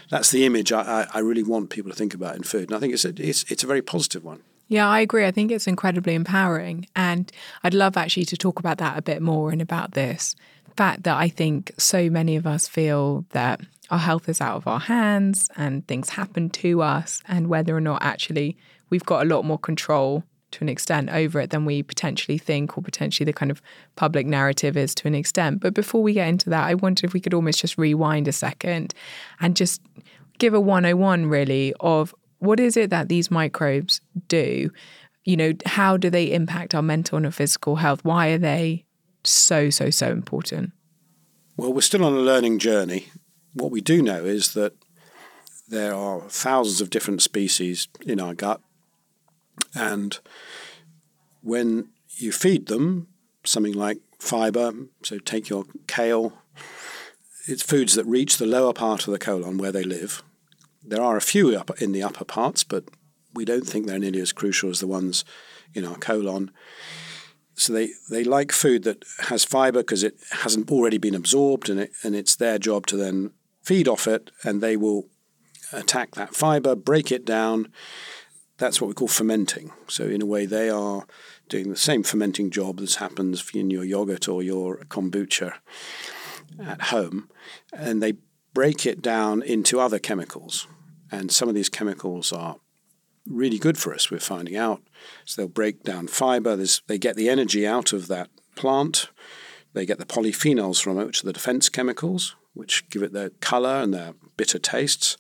that's 0.09 0.31
the 0.31 0.45
image 0.45 0.71
I, 0.73 1.07
I 1.13 1.19
really 1.19 1.43
want 1.43 1.69
people 1.69 1.91
to 1.91 1.97
think 1.97 2.13
about 2.13 2.35
in 2.35 2.43
food. 2.43 2.69
And 2.69 2.75
I 2.75 2.79
think 2.79 2.93
it's 2.93 3.05
a, 3.05 3.13
it's, 3.15 3.43
it's 3.51 3.63
a 3.63 3.67
very 3.67 3.81
positive 3.81 4.23
one. 4.23 4.41
Yeah, 4.67 4.87
I 4.87 5.01
agree. 5.01 5.25
I 5.25 5.31
think 5.31 5.51
it's 5.51 5.67
incredibly 5.67 6.15
empowering. 6.15 6.87
And 6.95 7.31
I'd 7.63 7.73
love 7.73 7.97
actually 7.97 8.25
to 8.25 8.37
talk 8.37 8.59
about 8.59 8.77
that 8.79 8.97
a 8.97 9.01
bit 9.01 9.21
more 9.21 9.51
and 9.51 9.61
about 9.61 9.91
this 9.91 10.35
fact 10.77 11.03
that 11.03 11.17
I 11.17 11.27
think 11.27 11.71
so 11.77 12.09
many 12.09 12.37
of 12.37 12.47
us 12.47 12.67
feel 12.67 13.25
that 13.31 13.59
our 13.89 13.99
health 13.99 14.29
is 14.29 14.39
out 14.39 14.55
of 14.55 14.67
our 14.67 14.79
hands 14.79 15.49
and 15.57 15.85
things 15.85 16.11
happen 16.11 16.49
to 16.49 16.81
us, 16.81 17.21
and 17.27 17.47
whether 17.47 17.75
or 17.75 17.81
not 17.81 18.01
actually 18.01 18.57
we've 18.91 19.05
got 19.05 19.25
a 19.25 19.29
lot 19.29 19.43
more 19.43 19.57
control 19.57 20.23
to 20.51 20.63
an 20.63 20.69
extent 20.69 21.09
over 21.09 21.39
it 21.39 21.49
than 21.49 21.65
we 21.65 21.81
potentially 21.81 22.37
think, 22.37 22.77
or 22.77 22.81
potentially 22.81 23.25
the 23.25 23.33
kind 23.33 23.49
of 23.49 23.61
public 23.95 24.27
narrative 24.27 24.77
is 24.77 24.93
to 24.95 25.07
an 25.07 25.15
extent. 25.15 25.61
But 25.61 25.73
before 25.73 26.03
we 26.03 26.13
get 26.13 26.27
into 26.27 26.49
that, 26.49 26.67
I 26.67 26.75
wonder 26.75 27.05
if 27.05 27.13
we 27.13 27.21
could 27.21 27.33
almost 27.33 27.59
just 27.59 27.77
rewind 27.77 28.27
a 28.27 28.33
second 28.33 28.93
and 29.39 29.55
just 29.55 29.81
give 30.37 30.53
a 30.53 30.59
101 30.59 31.25
really 31.27 31.73
of 31.79 32.13
what 32.39 32.59
is 32.59 32.75
it 32.75 32.89
that 32.89 33.07
these 33.07 33.31
microbes 33.31 34.01
do? 34.27 34.69
You 35.23 35.37
know, 35.37 35.53
how 35.65 35.97
do 35.97 36.09
they 36.09 36.33
impact 36.33 36.75
our 36.75 36.81
mental 36.81 37.17
and 37.17 37.25
our 37.25 37.31
physical 37.31 37.77
health? 37.77 38.03
Why 38.03 38.29
are 38.29 38.39
they 38.39 38.85
so, 39.23 39.69
so, 39.69 39.89
so 39.89 40.11
important? 40.11 40.71
Well, 41.55 41.73
we're 41.73 41.81
still 41.81 42.03
on 42.03 42.13
a 42.13 42.19
learning 42.19 42.59
journey. 42.59 43.07
What 43.53 43.71
we 43.71 43.81
do 43.81 44.01
know 44.01 44.25
is 44.25 44.53
that 44.53 44.73
there 45.67 45.93
are 45.93 46.21
thousands 46.21 46.81
of 46.81 46.89
different 46.89 47.21
species 47.21 47.87
in 48.01 48.19
our 48.19 48.33
gut 48.33 48.61
and 49.75 50.19
when 51.41 51.89
you 52.17 52.31
feed 52.31 52.67
them 52.67 53.07
something 53.43 53.73
like 53.73 53.99
fiber, 54.19 54.71
so 55.03 55.17
take 55.17 55.49
your 55.49 55.65
kale, 55.87 56.33
it's 57.47 57.63
foods 57.63 57.95
that 57.95 58.05
reach 58.05 58.37
the 58.37 58.45
lower 58.45 58.73
part 58.73 59.07
of 59.07 59.11
the 59.11 59.19
colon 59.19 59.57
where 59.57 59.71
they 59.71 59.83
live. 59.83 60.23
There 60.83 61.01
are 61.01 61.17
a 61.17 61.21
few 61.21 61.55
up 61.57 61.81
in 61.81 61.91
the 61.91 62.03
upper 62.03 62.25
parts, 62.25 62.63
but 62.63 62.85
we 63.33 63.45
don't 63.45 63.65
think 63.65 63.87
they're 63.87 63.99
nearly 63.99 64.21
as 64.21 64.31
crucial 64.31 64.69
as 64.69 64.79
the 64.79 64.87
ones 64.87 65.23
in 65.73 65.85
our 65.85 65.95
colon. 65.95 66.51
So 67.55 67.73
they, 67.73 67.89
they 68.09 68.23
like 68.23 68.51
food 68.51 68.83
that 68.83 69.03
has 69.19 69.43
fiber 69.43 69.79
because 69.79 70.03
it 70.03 70.17
hasn't 70.31 70.71
already 70.71 70.97
been 70.97 71.15
absorbed, 71.15 71.69
and 71.69 71.79
it 71.79 71.91
and 72.03 72.15
it's 72.15 72.35
their 72.35 72.57
job 72.57 72.87
to 72.87 72.97
then 72.97 73.31
feed 73.61 73.87
off 73.87 74.07
it, 74.07 74.31
and 74.43 74.61
they 74.61 74.75
will 74.75 75.07
attack 75.71 76.15
that 76.15 76.35
fiber, 76.35 76.75
break 76.75 77.11
it 77.11 77.25
down, 77.25 77.71
that's 78.61 78.79
what 78.79 78.87
we 78.87 78.93
call 78.93 79.07
fermenting. 79.07 79.71
So 79.87 80.05
in 80.05 80.21
a 80.21 80.25
way, 80.25 80.45
they 80.45 80.69
are 80.69 81.05
doing 81.49 81.69
the 81.69 81.75
same 81.75 82.03
fermenting 82.03 82.51
job 82.51 82.77
that 82.77 82.93
happens 82.95 83.49
in 83.53 83.71
your 83.71 83.83
yogurt 83.83 84.29
or 84.29 84.43
your 84.43 84.77
kombucha 84.87 85.55
at 86.63 86.81
home, 86.83 87.29
and 87.73 88.03
they 88.03 88.13
break 88.53 88.85
it 88.85 89.01
down 89.01 89.41
into 89.41 89.79
other 89.79 89.97
chemicals. 89.97 90.67
And 91.11 91.31
some 91.31 91.49
of 91.49 91.55
these 91.55 91.69
chemicals 91.69 92.31
are 92.31 92.57
really 93.25 93.57
good 93.57 93.79
for 93.79 93.95
us. 93.95 94.11
We're 94.11 94.19
finding 94.19 94.55
out. 94.55 94.81
So 95.25 95.41
they'll 95.41 95.49
break 95.49 95.83
down 95.83 96.07
fiber. 96.07 96.55
There's, 96.55 96.81
they 96.87 96.99
get 96.99 97.15
the 97.15 97.29
energy 97.29 97.65
out 97.65 97.93
of 97.93 98.07
that 98.09 98.29
plant. 98.55 99.09
They 99.73 99.85
get 99.87 99.97
the 99.97 100.05
polyphenols 100.05 100.81
from 100.81 100.99
it, 100.99 101.05
which 101.07 101.23
are 101.23 101.27
the 101.27 101.33
defense 101.33 101.67
chemicals, 101.67 102.35
which 102.53 102.87
give 102.89 103.01
it 103.01 103.11
their 103.11 103.29
color 103.29 103.81
and 103.81 103.93
their 103.93 104.13
bitter 104.37 104.59
tastes 104.59 105.17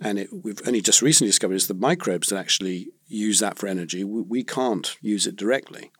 and 0.00 0.18
it, 0.18 0.28
we've 0.32 0.60
only 0.66 0.80
just 0.80 1.02
recently 1.02 1.28
discovered 1.28 1.54
is 1.54 1.66
the 1.66 1.74
microbes 1.74 2.28
that 2.28 2.38
actually 2.38 2.88
use 3.06 3.40
that 3.40 3.58
for 3.58 3.66
energy. 3.66 4.04
We, 4.04 4.22
we, 4.22 4.44
can't 4.44 4.96
use 5.00 5.26
it 5.26 5.36
directly, 5.36 5.90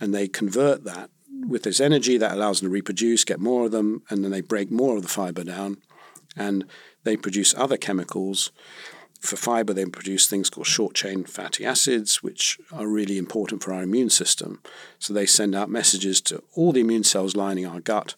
and 0.00 0.14
they 0.14 0.28
convert 0.28 0.84
that 0.84 1.10
with 1.46 1.62
this 1.62 1.80
energy 1.80 2.16
that 2.16 2.32
allows 2.32 2.60
them 2.60 2.68
to 2.68 2.72
reproduce, 2.72 3.24
get 3.24 3.40
more 3.40 3.66
of 3.66 3.72
them, 3.72 4.02
and 4.08 4.24
then 4.24 4.30
they 4.30 4.40
break 4.40 4.70
more 4.70 4.96
of 4.96 5.02
the 5.02 5.08
fiber 5.08 5.44
down, 5.44 5.78
and 6.36 6.64
they 7.04 7.16
produce 7.16 7.54
other 7.54 7.76
chemicals. 7.76 8.50
For 9.20 9.36
fiber, 9.36 9.72
they 9.72 9.86
produce 9.86 10.26
things 10.26 10.50
called 10.50 10.66
short 10.66 10.94
chain 10.94 11.24
fatty 11.24 11.64
acids, 11.64 12.22
which 12.22 12.58
are 12.72 12.86
really 12.86 13.18
important 13.18 13.62
for 13.62 13.72
our 13.72 13.82
immune 13.82 14.10
system. 14.10 14.62
So 14.98 15.12
they 15.12 15.26
send 15.26 15.54
out 15.54 15.70
messages 15.70 16.20
to 16.22 16.42
all 16.54 16.72
the 16.72 16.80
immune 16.80 17.04
cells 17.04 17.36
lining 17.36 17.66
our 17.66 17.80
gut 17.80 18.16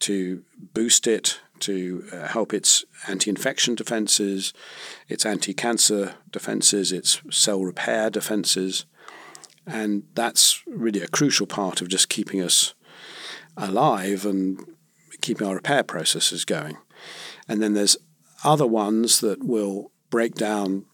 to 0.00 0.42
boost 0.72 1.06
it, 1.06 1.40
to 1.60 2.04
uh, 2.12 2.28
help 2.28 2.52
its 2.52 2.84
anti 3.06 3.30
infection 3.30 3.74
defenses, 3.74 4.52
its 5.08 5.24
anti 5.24 5.54
cancer 5.54 6.14
defenses, 6.30 6.92
its 6.92 7.20
cell 7.30 7.62
repair 7.62 8.10
defenses. 8.10 8.86
And 9.66 10.04
that's 10.14 10.62
really 10.66 11.02
a 11.02 11.08
crucial 11.08 11.46
part 11.46 11.80
of 11.80 11.88
just 11.88 12.08
keeping 12.08 12.40
us 12.40 12.74
alive 13.56 14.24
and 14.24 14.58
keeping 15.20 15.46
our 15.46 15.54
repair 15.54 15.82
processes 15.82 16.44
going. 16.44 16.76
And 17.46 17.62
then 17.62 17.74
there's 17.74 17.96
other 18.42 18.66
ones 18.66 19.20
that 19.20 19.44
will 19.44 19.92
break 20.08 20.34
down 20.34 20.86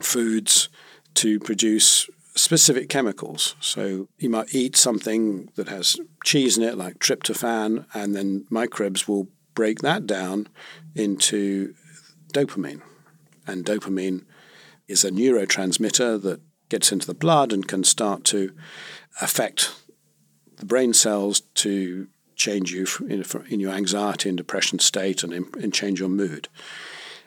foods 0.00 0.68
to 1.14 1.38
produce 1.40 2.08
specific 2.36 2.88
chemicals. 2.88 3.54
So 3.60 4.08
you 4.18 4.28
might 4.28 4.54
eat 4.54 4.76
something 4.76 5.50
that 5.54 5.68
has 5.68 5.96
cheese 6.24 6.58
in 6.58 6.64
it, 6.64 6.76
like 6.76 6.98
tryptophan, 6.98 7.86
and 7.94 8.14
then 8.14 8.46
microbes 8.50 9.06
will 9.06 9.28
break 9.54 9.80
that 9.80 10.06
down 10.06 10.48
into 10.94 11.74
dopamine. 12.32 12.82
And 13.46 13.64
dopamine 13.64 14.24
is 14.88 15.04
a 15.04 15.10
neurotransmitter 15.10 16.20
that 16.22 16.40
gets 16.68 16.92
into 16.92 17.06
the 17.06 17.14
blood 17.14 17.52
and 17.52 17.66
can 17.66 17.84
start 17.84 18.24
to 18.24 18.52
affect 19.20 19.72
the 20.56 20.66
brain 20.66 20.92
cells 20.92 21.40
to 21.54 22.08
change 22.36 22.72
you 22.72 22.86
in, 23.08 23.60
your 23.60 23.72
anxiety 23.72 24.28
and 24.28 24.36
depression 24.36 24.78
state 24.78 25.22
and, 25.22 25.32
and 25.32 25.72
change 25.72 26.00
your 26.00 26.08
mood. 26.08 26.48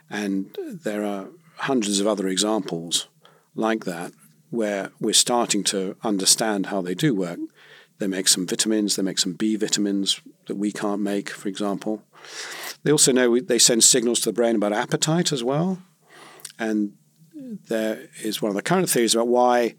And 0.10 0.56
there 0.62 1.06
are 1.06 1.28
hundreds 1.58 2.00
of 2.00 2.08
other 2.08 2.28
examples 2.28 3.08
like 3.56 3.86
that 3.86 4.12
where 4.50 4.92
we're 5.00 5.14
starting 5.14 5.64
to 5.66 5.96
understand 6.04 6.68
how 6.68 6.82
they 6.82 6.96
do 6.96 7.14
work. 7.14 7.40
They 8.00 8.08
make 8.08 8.28
some 8.28 8.48
vitamins, 8.48 8.96
they 8.96 9.04
make 9.04 9.18
some 9.20 9.34
B 9.34 9.56
vitamins, 9.56 10.22
that 10.46 10.56
we 10.56 10.72
can't 10.72 11.02
make, 11.02 11.30
for 11.30 11.50
example. 11.50 12.04
They 12.84 12.92
also 12.92 13.12
know 13.12 13.40
they 13.40 13.60
send 13.60 13.84
signals 13.84 14.20
to 14.22 14.30
the 14.30 14.34
brain 14.34 14.56
about 14.56 14.74
appetite 14.74 15.32
as 15.32 15.44
well. 15.44 15.80
And 16.60 16.94
there 17.34 18.08
is 18.24 18.42
one 18.42 18.50
of 18.50 18.56
the 18.56 18.62
current 18.62 18.90
theories 18.90 19.16
about 19.16 19.28
why 19.28 19.76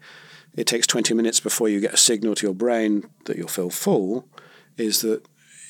it 0.55 0.67
takes 0.67 0.87
20 0.87 1.13
minutes 1.13 1.39
before 1.39 1.69
you 1.69 1.79
get 1.79 1.93
a 1.93 1.97
signal 1.97 2.35
to 2.35 2.45
your 2.45 2.55
brain 2.55 3.09
that 3.25 3.37
you'll 3.37 3.47
feel 3.47 3.69
full 3.69 4.27
is 4.77 5.01
that 5.01 5.25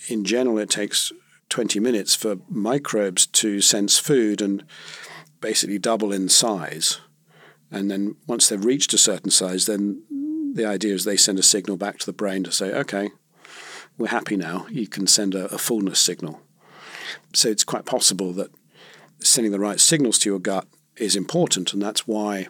in 0.08 0.24
general 0.24 0.58
it 0.58 0.70
takes 0.70 1.12
20 1.50 1.80
minutes 1.80 2.16
for 2.16 2.38
microbes 2.48 3.26
to 3.26 3.60
sense 3.62 3.98
food 3.98 4.42
and 4.42 4.64
basically 5.42 5.80
double 5.80 6.12
in 6.12 6.30
size. 6.30 7.00
And 7.72 7.90
then 7.90 8.16
once 8.28 8.50
they've 8.50 8.64
reached 8.64 8.94
a 8.94 8.98
certain 8.98 9.32
size, 9.32 9.66
then 9.66 10.04
the 10.54 10.66
idea 10.66 10.94
is 10.94 11.04
they 11.04 11.18
send 11.18 11.40
a 11.40 11.44
signal 11.44 11.78
back 11.78 12.00
to 12.00 12.06
the 12.06 12.14
brain 12.14 12.44
to 12.44 12.52
say, 12.52 12.74
okay, 12.74 13.12
we're 13.98 14.08
happy 14.08 14.38
now. 14.38 14.66
You 14.70 14.88
can 14.88 15.08
send 15.08 15.36
a, 15.36 15.46
a 15.54 15.58
fullness 15.58 16.00
signal. 16.00 16.42
So 17.34 17.50
it's 17.50 17.64
quite 17.64 17.86
possible 17.86 18.34
that 18.34 18.52
sending 19.20 19.52
the 19.52 19.60
right 19.60 19.80
signals 19.80 20.20
to 20.20 20.30
your 20.30 20.40
gut 20.40 20.68
is 20.98 21.16
important, 21.16 21.74
and 21.74 21.82
that's 21.82 22.08
why 22.08 22.48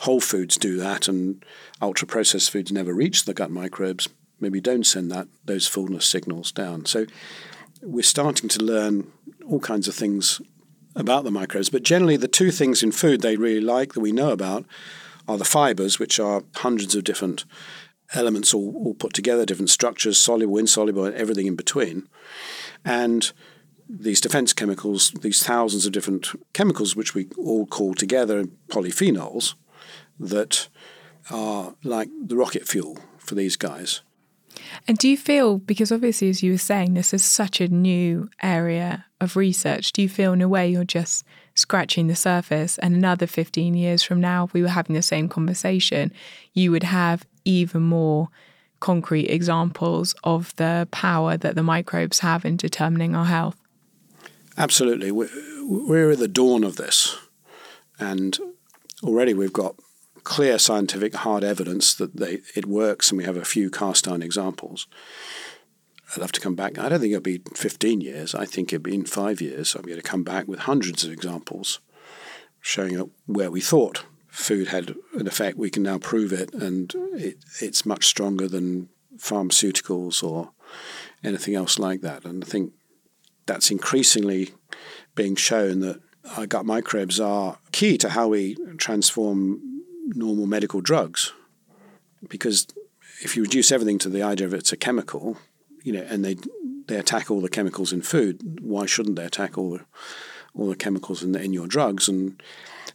whole 0.00 0.20
foods 0.20 0.56
do 0.56 0.76
that, 0.76 1.08
and 1.08 1.44
ultra 1.82 2.06
processed 2.06 2.50
foods 2.50 2.70
never 2.70 2.94
reach 2.94 3.24
the 3.24 3.34
gut 3.34 3.50
microbes. 3.50 4.08
Maybe 4.40 4.60
don't 4.60 4.86
send 4.86 5.10
that 5.10 5.28
those 5.44 5.66
fullness 5.66 6.06
signals 6.06 6.52
down. 6.52 6.86
So 6.86 7.06
we're 7.82 8.02
starting 8.02 8.48
to 8.50 8.62
learn 8.62 9.10
all 9.46 9.60
kinds 9.60 9.88
of 9.88 9.94
things 9.94 10.40
about 10.94 11.24
the 11.24 11.30
microbes, 11.30 11.70
but 11.70 11.82
generally 11.82 12.16
the 12.16 12.28
two 12.28 12.50
things 12.50 12.82
in 12.82 12.92
food 12.92 13.20
they 13.20 13.36
really 13.36 13.60
like 13.60 13.94
that 13.94 14.00
we 14.00 14.12
know 14.12 14.30
about 14.30 14.64
are 15.26 15.38
the 15.38 15.44
fibers, 15.44 15.98
which 15.98 16.18
are 16.18 16.44
hundreds 16.56 16.94
of 16.94 17.04
different 17.04 17.44
elements 18.14 18.54
all, 18.54 18.74
all 18.76 18.94
put 18.94 19.12
together, 19.12 19.44
different 19.44 19.70
structures, 19.70 20.18
soluble, 20.18 20.58
insoluble, 20.58 21.04
and 21.04 21.14
everything 21.14 21.46
in 21.46 21.56
between. 21.56 22.08
And 22.84 23.30
these 23.88 24.20
defense 24.20 24.52
chemicals, 24.52 25.12
these 25.22 25.42
thousands 25.42 25.86
of 25.86 25.92
different 25.92 26.28
chemicals, 26.52 26.94
which 26.94 27.14
we 27.14 27.28
all 27.38 27.66
call 27.66 27.94
together 27.94 28.44
polyphenols, 28.68 29.54
that 30.20 30.68
are 31.30 31.74
like 31.82 32.08
the 32.20 32.36
rocket 32.36 32.66
fuel 32.66 32.98
for 33.18 33.34
these 33.34 33.56
guys. 33.56 34.02
And 34.86 34.98
do 34.98 35.08
you 35.08 35.16
feel, 35.16 35.58
because 35.58 35.92
obviously, 35.92 36.28
as 36.28 36.42
you 36.42 36.52
were 36.52 36.58
saying, 36.58 36.94
this 36.94 37.14
is 37.14 37.24
such 37.24 37.60
a 37.60 37.68
new 37.68 38.28
area 38.42 39.06
of 39.20 39.36
research, 39.36 39.92
do 39.92 40.02
you 40.02 40.08
feel 40.08 40.32
in 40.32 40.42
a 40.42 40.48
way 40.48 40.68
you're 40.68 40.84
just 40.84 41.24
scratching 41.54 42.06
the 42.06 42.16
surface? 42.16 42.78
And 42.78 42.94
another 42.94 43.26
15 43.26 43.74
years 43.74 44.02
from 44.02 44.20
now, 44.20 44.44
if 44.44 44.52
we 44.52 44.62
were 44.62 44.68
having 44.68 44.94
the 44.94 45.02
same 45.02 45.28
conversation, 45.28 46.12
you 46.54 46.70
would 46.72 46.82
have 46.82 47.26
even 47.44 47.82
more 47.82 48.28
concrete 48.80 49.26
examples 49.26 50.14
of 50.24 50.54
the 50.56 50.88
power 50.90 51.36
that 51.36 51.54
the 51.54 51.62
microbes 51.62 52.20
have 52.20 52.44
in 52.44 52.56
determining 52.56 53.14
our 53.14 53.26
health? 53.26 53.56
Absolutely. 54.58 55.12
We're 55.12 56.10
at 56.10 56.18
the 56.18 56.28
dawn 56.28 56.64
of 56.64 56.76
this. 56.76 57.16
And 58.00 58.36
already 59.04 59.32
we've 59.32 59.52
got 59.52 59.76
clear 60.24 60.58
scientific 60.58 61.14
hard 61.14 61.44
evidence 61.44 61.94
that 61.94 62.16
they, 62.16 62.40
it 62.56 62.66
works, 62.66 63.10
and 63.10 63.18
we 63.18 63.24
have 63.24 63.36
a 63.36 63.44
few 63.44 63.70
cast 63.70 64.08
iron 64.08 64.20
examples. 64.20 64.88
I'd 66.10 66.20
love 66.20 66.32
to 66.32 66.40
come 66.40 66.56
back. 66.56 66.76
I 66.76 66.88
don't 66.88 67.00
think 67.00 67.12
it'll 67.12 67.22
be 67.22 67.40
15 67.54 68.00
years. 68.00 68.34
I 68.34 68.44
think 68.44 68.72
it'll 68.72 68.82
be 68.82 68.94
in 68.94 69.04
five 69.04 69.40
years. 69.40 69.74
I'm 69.74 69.82
going 69.82 69.96
to 69.96 70.02
come 70.02 70.24
back 70.24 70.48
with 70.48 70.60
hundreds 70.60 71.04
of 71.04 71.12
examples 71.12 71.80
showing 72.60 73.10
where 73.26 73.50
we 73.50 73.60
thought 73.60 74.04
food 74.26 74.68
had 74.68 74.94
an 75.14 75.28
effect. 75.28 75.56
We 75.56 75.70
can 75.70 75.84
now 75.84 75.98
prove 75.98 76.32
it, 76.32 76.52
and 76.52 76.92
it, 77.14 77.44
it's 77.60 77.86
much 77.86 78.06
stronger 78.06 78.48
than 78.48 78.88
pharmaceuticals 79.18 80.22
or 80.22 80.50
anything 81.22 81.54
else 81.54 81.78
like 81.78 82.00
that. 82.00 82.24
And 82.24 82.42
I 82.42 82.46
think 82.46 82.72
that's 83.48 83.72
increasingly 83.72 84.52
being 85.16 85.34
shown 85.34 85.80
that 85.80 86.00
our 86.36 86.46
gut 86.46 86.64
microbes 86.64 87.18
are 87.18 87.58
key 87.72 87.98
to 87.98 88.10
how 88.10 88.28
we 88.28 88.56
transform 88.76 89.60
normal 90.14 90.46
medical 90.46 90.80
drugs 90.80 91.32
because 92.26 92.66
if 93.22 93.36
you 93.36 93.42
reduce 93.42 93.72
everything 93.72 93.98
to 93.98 94.08
the 94.08 94.22
idea 94.22 94.46
of 94.46 94.54
it's 94.54 94.72
a 94.72 94.76
chemical, 94.76 95.38
you 95.82 95.92
know, 95.92 96.02
and 96.08 96.24
they 96.24 96.36
they 96.86 96.96
attack 96.96 97.30
all 97.30 97.40
the 97.40 97.50
chemicals 97.50 97.92
in 97.92 98.00
food, 98.02 98.60
why 98.62 98.86
shouldn't 98.86 99.16
they 99.16 99.24
attack 99.24 99.58
all 99.58 99.70
the 99.70 99.84
all 100.54 100.68
the 100.68 100.76
chemicals 100.76 101.22
in, 101.22 101.32
the, 101.32 101.42
in 101.42 101.52
your 101.52 101.66
drugs? 101.66 102.08
And 102.08 102.42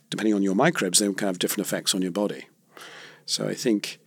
depending 0.09 0.33
on 0.33 0.43
your 0.43 0.55
microbes, 0.55 0.99
they 0.99 1.11
can 1.13 1.27
have 1.27 1.39
different 1.39 1.65
effects 1.65 1.93
on 1.93 2.01
your 2.01 2.11
body. 2.11 2.47
So 3.25 3.47
I 3.47 3.53
think, 3.53 3.99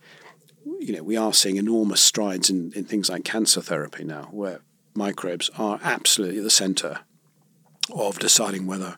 you 0.79 0.93
know, 0.93 1.01
we 1.01 1.17
are 1.17 1.33
seeing 1.33 1.55
enormous 1.55 2.01
strides 2.01 2.49
in, 2.49 2.71
in 2.73 2.85
things 2.85 3.09
like 3.09 3.23
cancer 3.23 3.61
therapy 3.61 4.03
now, 4.03 4.29
where 4.31 4.59
microbes 4.97 5.49
are 5.57 5.79
absolutely 5.83 6.41
the 6.41 6.49
centre 6.49 6.99
of 7.93 8.19
deciding 8.19 8.65
whether 8.67 8.97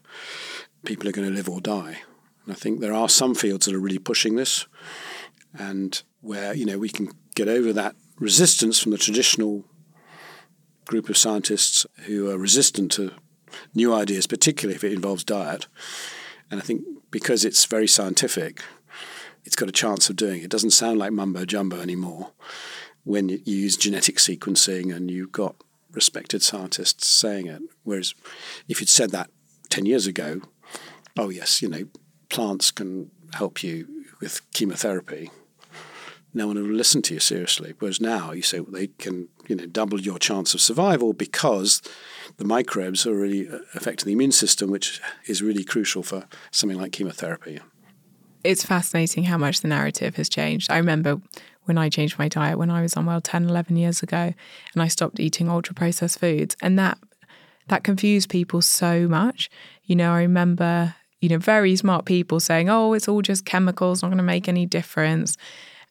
people 0.85 1.07
are 1.07 1.11
going 1.11 1.27
to 1.27 1.33
live 1.33 1.49
or 1.49 1.61
die. 1.61 1.99
And 2.45 2.53
I 2.53 2.55
think 2.55 2.79
there 2.79 2.93
are 2.93 3.09
some 3.09 3.35
fields 3.35 3.65
that 3.65 3.75
are 3.75 3.79
really 3.79 3.99
pushing 3.99 4.35
this, 4.35 4.65
and 5.53 6.01
where 6.21 6.53
you 6.53 6.65
know 6.65 6.79
we 6.79 6.89
can 6.89 7.11
get 7.35 7.47
over 7.47 7.73
that 7.73 7.95
resistance 8.17 8.79
from 8.79 8.91
the 8.91 8.97
traditional 8.97 9.65
group 10.85 11.09
of 11.09 11.17
scientists 11.17 11.85
who 12.05 12.31
are 12.31 12.37
resistant 12.37 12.91
to 12.93 13.11
new 13.75 13.93
ideas, 13.93 14.25
particularly 14.25 14.75
if 14.75 14.83
it 14.83 14.93
involves 14.93 15.23
diet. 15.23 15.67
And 16.49 16.59
I 16.59 16.63
think 16.63 16.83
because 17.11 17.45
it's 17.45 17.65
very 17.65 17.87
scientific, 17.87 18.63
it's 19.45 19.55
got 19.55 19.69
a 19.69 19.73
chance 19.73 20.09
of 20.09 20.15
doing 20.15 20.39
it. 20.41 20.45
It 20.45 20.49
doesn't 20.49 20.71
sound 20.71 20.97
like 20.97 21.11
mumbo 21.11 21.45
jumbo 21.45 21.79
anymore 21.79 22.31
when 23.03 23.29
you 23.29 23.39
use 23.45 23.77
genetic 23.77 24.17
sequencing 24.17 24.95
and 24.95 25.09
you've 25.09 25.31
got 25.31 25.55
respected 25.91 26.41
scientists 26.41 27.07
saying 27.07 27.47
it. 27.47 27.61
Whereas 27.83 28.13
if 28.67 28.79
you'd 28.79 28.89
said 28.89 29.11
that 29.11 29.29
10 29.69 29.85
years 29.85 30.07
ago, 30.07 30.41
oh, 31.17 31.29
yes, 31.29 31.61
you 31.61 31.69
know, 31.69 31.85
plants 32.29 32.71
can 32.71 33.11
help 33.33 33.63
you 33.63 33.87
with 34.21 34.41
chemotherapy, 34.51 35.31
no 36.33 36.47
one 36.47 36.55
will 36.55 36.63
listen 36.63 37.01
to 37.03 37.15
you 37.15 37.19
seriously. 37.19 37.73
Whereas 37.79 37.99
now 37.99 38.31
you 38.31 38.41
say 38.41 38.59
well, 38.59 38.71
they 38.71 38.87
can 38.87 39.29
you 39.47 39.55
know 39.55 39.65
double 39.65 39.99
your 39.99 40.19
chance 40.19 40.53
of 40.53 40.61
survival 40.61 41.13
because 41.13 41.81
the 42.37 42.45
microbes 42.45 43.07
are 43.07 43.15
really 43.15 43.49
uh, 43.49 43.59
affecting 43.73 44.05
the 44.05 44.13
immune 44.13 44.31
system, 44.31 44.69
which 44.69 45.01
is 45.25 45.41
really 45.41 45.63
crucial 45.63 46.03
for 46.03 46.25
something 46.51 46.79
like 46.79 46.91
chemotherapy. 46.91 47.59
It's 48.43 48.63
fascinating 48.63 49.25
how 49.25 49.37
much 49.37 49.61
the 49.61 49.67
narrative 49.67 50.15
has 50.15 50.29
changed. 50.29 50.71
I 50.71 50.77
remember 50.77 51.19
when 51.69 51.77
I 51.77 51.87
changed 51.87 52.19
my 52.19 52.27
diet 52.27 52.57
when 52.57 52.69
I 52.69 52.81
was 52.81 52.97
unwell 52.97 53.21
10, 53.21 53.47
11 53.47 53.77
years 53.77 54.03
ago, 54.03 54.33
and 54.73 54.83
I 54.83 54.89
stopped 54.89 55.21
eating 55.21 55.47
ultra 55.47 55.73
processed 55.73 56.19
foods, 56.19 56.57
and 56.61 56.77
that 56.77 56.97
that 57.69 57.85
confused 57.85 58.29
people 58.29 58.61
so 58.61 59.07
much. 59.07 59.49
You 59.83 59.95
know, 59.95 60.11
I 60.11 60.21
remember 60.21 60.95
you 61.21 61.29
know, 61.29 61.37
very 61.37 61.75
smart 61.75 62.05
people 62.05 62.39
saying, 62.39 62.69
oh, 62.69 62.93
it's 62.93 63.07
all 63.07 63.21
just 63.21 63.45
chemicals, 63.45 64.01
not 64.01 64.09
going 64.09 64.17
to 64.17 64.23
make 64.23 64.47
any 64.47 64.65
difference. 64.65 65.37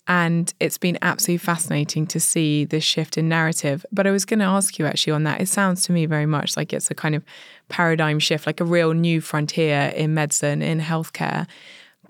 And 0.06 0.52
it's 0.58 0.78
been 0.78 0.96
absolutely 1.02 1.44
fascinating 1.44 2.06
to 2.08 2.20
see 2.20 2.64
this 2.64 2.82
shift 2.82 3.18
in 3.18 3.28
narrative. 3.28 3.84
But 3.92 4.06
I 4.06 4.10
was 4.10 4.24
going 4.24 4.38
to 4.38 4.46
ask 4.46 4.78
you 4.78 4.86
actually 4.86 5.12
on 5.12 5.24
that. 5.24 5.42
It 5.42 5.48
sounds 5.48 5.82
to 5.84 5.92
me 5.92 6.06
very 6.06 6.24
much 6.24 6.56
like 6.56 6.72
it's 6.72 6.90
a 6.90 6.94
kind 6.94 7.14
of 7.14 7.22
paradigm 7.68 8.18
shift, 8.18 8.46
like 8.46 8.60
a 8.60 8.64
real 8.64 8.94
new 8.94 9.20
frontier 9.20 9.92
in 9.94 10.14
medicine, 10.14 10.62
in 10.62 10.80
healthcare. 10.80 11.46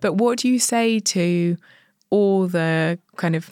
But 0.00 0.12
what 0.12 0.38
do 0.38 0.48
you 0.48 0.60
say 0.60 1.00
to 1.00 1.56
all 2.10 2.46
the 2.46 2.98
kind 3.16 3.36
of 3.36 3.50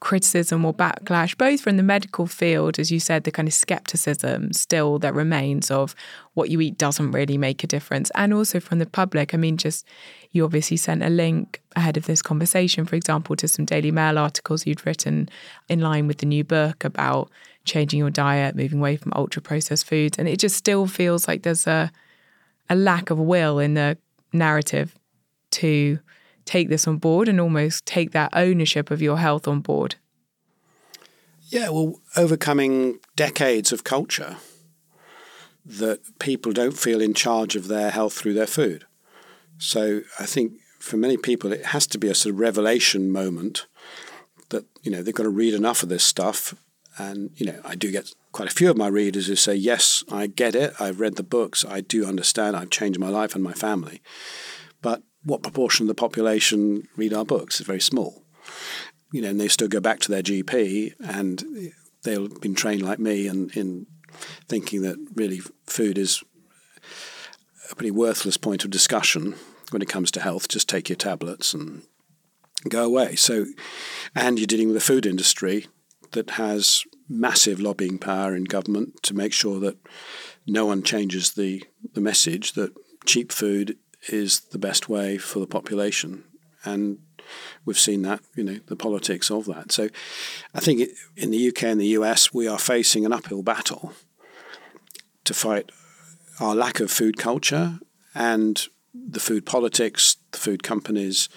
criticism 0.00 0.64
or 0.64 0.72
backlash, 0.72 1.36
both 1.36 1.60
from 1.60 1.76
the 1.76 1.82
medical 1.82 2.26
field, 2.26 2.78
as 2.78 2.92
you 2.92 3.00
said, 3.00 3.24
the 3.24 3.32
kind 3.32 3.48
of 3.48 3.54
skepticism 3.54 4.52
still 4.52 4.98
that 5.00 5.14
remains 5.14 5.70
of 5.70 5.94
what 6.34 6.50
you 6.50 6.60
eat 6.60 6.78
doesn't 6.78 7.10
really 7.10 7.36
make 7.36 7.64
a 7.64 7.66
difference, 7.66 8.10
and 8.14 8.32
also 8.32 8.60
from 8.60 8.78
the 8.78 8.86
public. 8.86 9.34
I 9.34 9.36
mean, 9.36 9.56
just 9.56 9.84
you 10.30 10.44
obviously 10.44 10.76
sent 10.76 11.02
a 11.02 11.08
link 11.08 11.60
ahead 11.74 11.96
of 11.96 12.06
this 12.06 12.22
conversation, 12.22 12.84
for 12.84 12.96
example, 12.96 13.34
to 13.36 13.48
some 13.48 13.64
Daily 13.64 13.90
Mail 13.90 14.18
articles 14.18 14.66
you'd 14.66 14.86
written 14.86 15.28
in 15.68 15.80
line 15.80 16.06
with 16.06 16.18
the 16.18 16.26
new 16.26 16.44
book 16.44 16.84
about 16.84 17.30
changing 17.64 17.98
your 17.98 18.10
diet, 18.10 18.54
moving 18.54 18.78
away 18.78 18.96
from 18.96 19.12
ultra 19.16 19.42
processed 19.42 19.86
foods. 19.86 20.18
And 20.18 20.28
it 20.28 20.38
just 20.38 20.56
still 20.56 20.86
feels 20.86 21.26
like 21.26 21.42
there's 21.42 21.66
a 21.66 21.90
a 22.70 22.76
lack 22.76 23.10
of 23.10 23.18
will 23.18 23.58
in 23.58 23.74
the 23.74 23.96
narrative 24.32 24.94
to 25.50 25.98
take 26.48 26.68
this 26.68 26.88
on 26.88 26.96
board 26.96 27.28
and 27.28 27.40
almost 27.40 27.84
take 27.84 28.12
that 28.12 28.30
ownership 28.32 28.90
of 28.90 29.02
your 29.02 29.18
health 29.18 29.46
on 29.46 29.60
board? 29.60 29.96
Yeah, 31.48 31.68
well, 31.68 32.00
overcoming 32.16 33.00
decades 33.16 33.70
of 33.70 33.84
culture 33.84 34.36
that 35.64 36.00
people 36.18 36.52
don't 36.52 36.76
feel 36.76 37.00
in 37.00 37.14
charge 37.14 37.54
of 37.54 37.68
their 37.68 37.90
health 37.90 38.14
through 38.14 38.34
their 38.34 38.46
food. 38.46 38.86
So 39.58 40.00
I 40.18 40.24
think 40.24 40.52
for 40.78 40.96
many 40.96 41.16
people, 41.16 41.52
it 41.52 41.66
has 41.66 41.86
to 41.88 41.98
be 41.98 42.08
a 42.08 42.14
sort 42.14 42.34
of 42.34 42.40
revelation 42.40 43.10
moment 43.10 43.66
that, 44.48 44.64
you 44.82 44.90
know, 44.90 45.02
they've 45.02 45.14
got 45.14 45.24
to 45.24 45.28
read 45.28 45.54
enough 45.54 45.82
of 45.82 45.90
this 45.90 46.04
stuff. 46.04 46.54
And, 46.96 47.30
you 47.36 47.46
know, 47.46 47.60
I 47.64 47.74
do 47.74 47.92
get 47.92 48.14
quite 48.32 48.50
a 48.50 48.54
few 48.54 48.70
of 48.70 48.76
my 48.76 48.88
readers 48.88 49.26
who 49.26 49.36
say, 49.36 49.54
yes, 49.54 50.02
I 50.10 50.26
get 50.26 50.54
it. 50.54 50.72
I've 50.80 51.00
read 51.00 51.16
the 51.16 51.22
books. 51.22 51.64
I 51.64 51.80
do 51.82 52.06
understand. 52.06 52.56
I've 52.56 52.70
changed 52.70 52.98
my 52.98 53.10
life 53.10 53.34
and 53.34 53.44
my 53.44 53.52
family. 53.52 54.00
But 54.80 55.02
what 55.28 55.42
proportion 55.42 55.84
of 55.84 55.88
the 55.88 55.94
population 55.94 56.88
read 56.96 57.12
our 57.12 57.24
books 57.24 57.60
is 57.60 57.66
very 57.66 57.80
small. 57.80 58.24
You 59.12 59.22
know, 59.22 59.28
and 59.28 59.40
they 59.40 59.48
still 59.48 59.68
go 59.68 59.80
back 59.80 60.00
to 60.00 60.10
their 60.10 60.22
GP, 60.22 60.94
and 61.00 61.72
they've 62.02 62.40
been 62.40 62.54
trained 62.54 62.82
like 62.82 62.98
me 62.98 63.26
in 63.26 63.86
thinking 64.48 64.82
that 64.82 64.96
really 65.14 65.40
food 65.66 65.98
is 65.98 66.22
a 67.70 67.74
pretty 67.74 67.90
worthless 67.90 68.36
point 68.36 68.64
of 68.64 68.70
discussion 68.70 69.34
when 69.70 69.82
it 69.82 69.88
comes 69.88 70.10
to 70.12 70.20
health. 70.20 70.48
Just 70.48 70.68
take 70.68 70.88
your 70.88 70.96
tablets 70.96 71.54
and 71.54 71.82
go 72.68 72.84
away. 72.84 73.16
So, 73.16 73.46
and 74.14 74.38
you're 74.38 74.46
dealing 74.46 74.68
with 74.68 74.76
a 74.76 74.80
food 74.80 75.06
industry 75.06 75.66
that 76.12 76.30
has 76.30 76.84
massive 77.08 77.60
lobbying 77.60 77.98
power 77.98 78.34
in 78.34 78.44
government 78.44 79.02
to 79.02 79.14
make 79.14 79.32
sure 79.32 79.60
that 79.60 79.76
no 80.46 80.66
one 80.66 80.82
changes 80.82 81.32
the, 81.32 81.64
the 81.94 82.00
message 82.00 82.52
that 82.52 82.72
cheap 83.06 83.32
food 83.32 83.76
is 84.08 84.40
the 84.40 84.58
best 84.58 84.88
way 84.88 85.18
for 85.18 85.40
the 85.40 85.46
population. 85.46 86.24
And 86.64 86.98
we've 87.64 87.78
seen 87.78 88.02
that, 88.02 88.20
you 88.34 88.44
know, 88.44 88.58
the 88.66 88.76
politics 88.76 89.30
of 89.30 89.46
that. 89.46 89.72
So 89.72 89.88
I 90.54 90.60
think 90.60 90.88
in 91.16 91.30
the 91.30 91.48
UK 91.48 91.64
and 91.64 91.80
the 91.80 91.88
US, 91.98 92.32
we 92.32 92.46
are 92.46 92.58
facing 92.58 93.04
an 93.04 93.12
uphill 93.12 93.42
battle 93.42 93.92
to 95.24 95.34
fight 95.34 95.70
our 96.40 96.54
lack 96.54 96.80
of 96.80 96.90
food 96.90 97.18
culture 97.18 97.78
and 98.14 98.66
the 98.94 99.20
food 99.20 99.44
politics, 99.44 100.16
the 100.32 100.38
food 100.38 100.62
companies, 100.62 101.28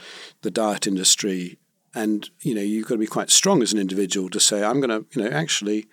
the 0.41 0.51
diet 0.51 0.87
industry. 0.87 1.57
And, 1.93 2.29
you 2.41 2.55
know, 2.55 2.61
you've 2.61 2.87
got 2.87 2.95
to 2.95 2.99
be 2.99 3.07
quite 3.07 3.29
strong 3.29 3.61
as 3.61 3.73
an 3.73 3.79
individual 3.79 4.29
to 4.29 4.39
say, 4.39 4.63
I'm 4.63 4.79
going 4.79 4.89
to, 4.89 5.05
you 5.13 5.23
know, 5.23 5.35
actually 5.35 5.87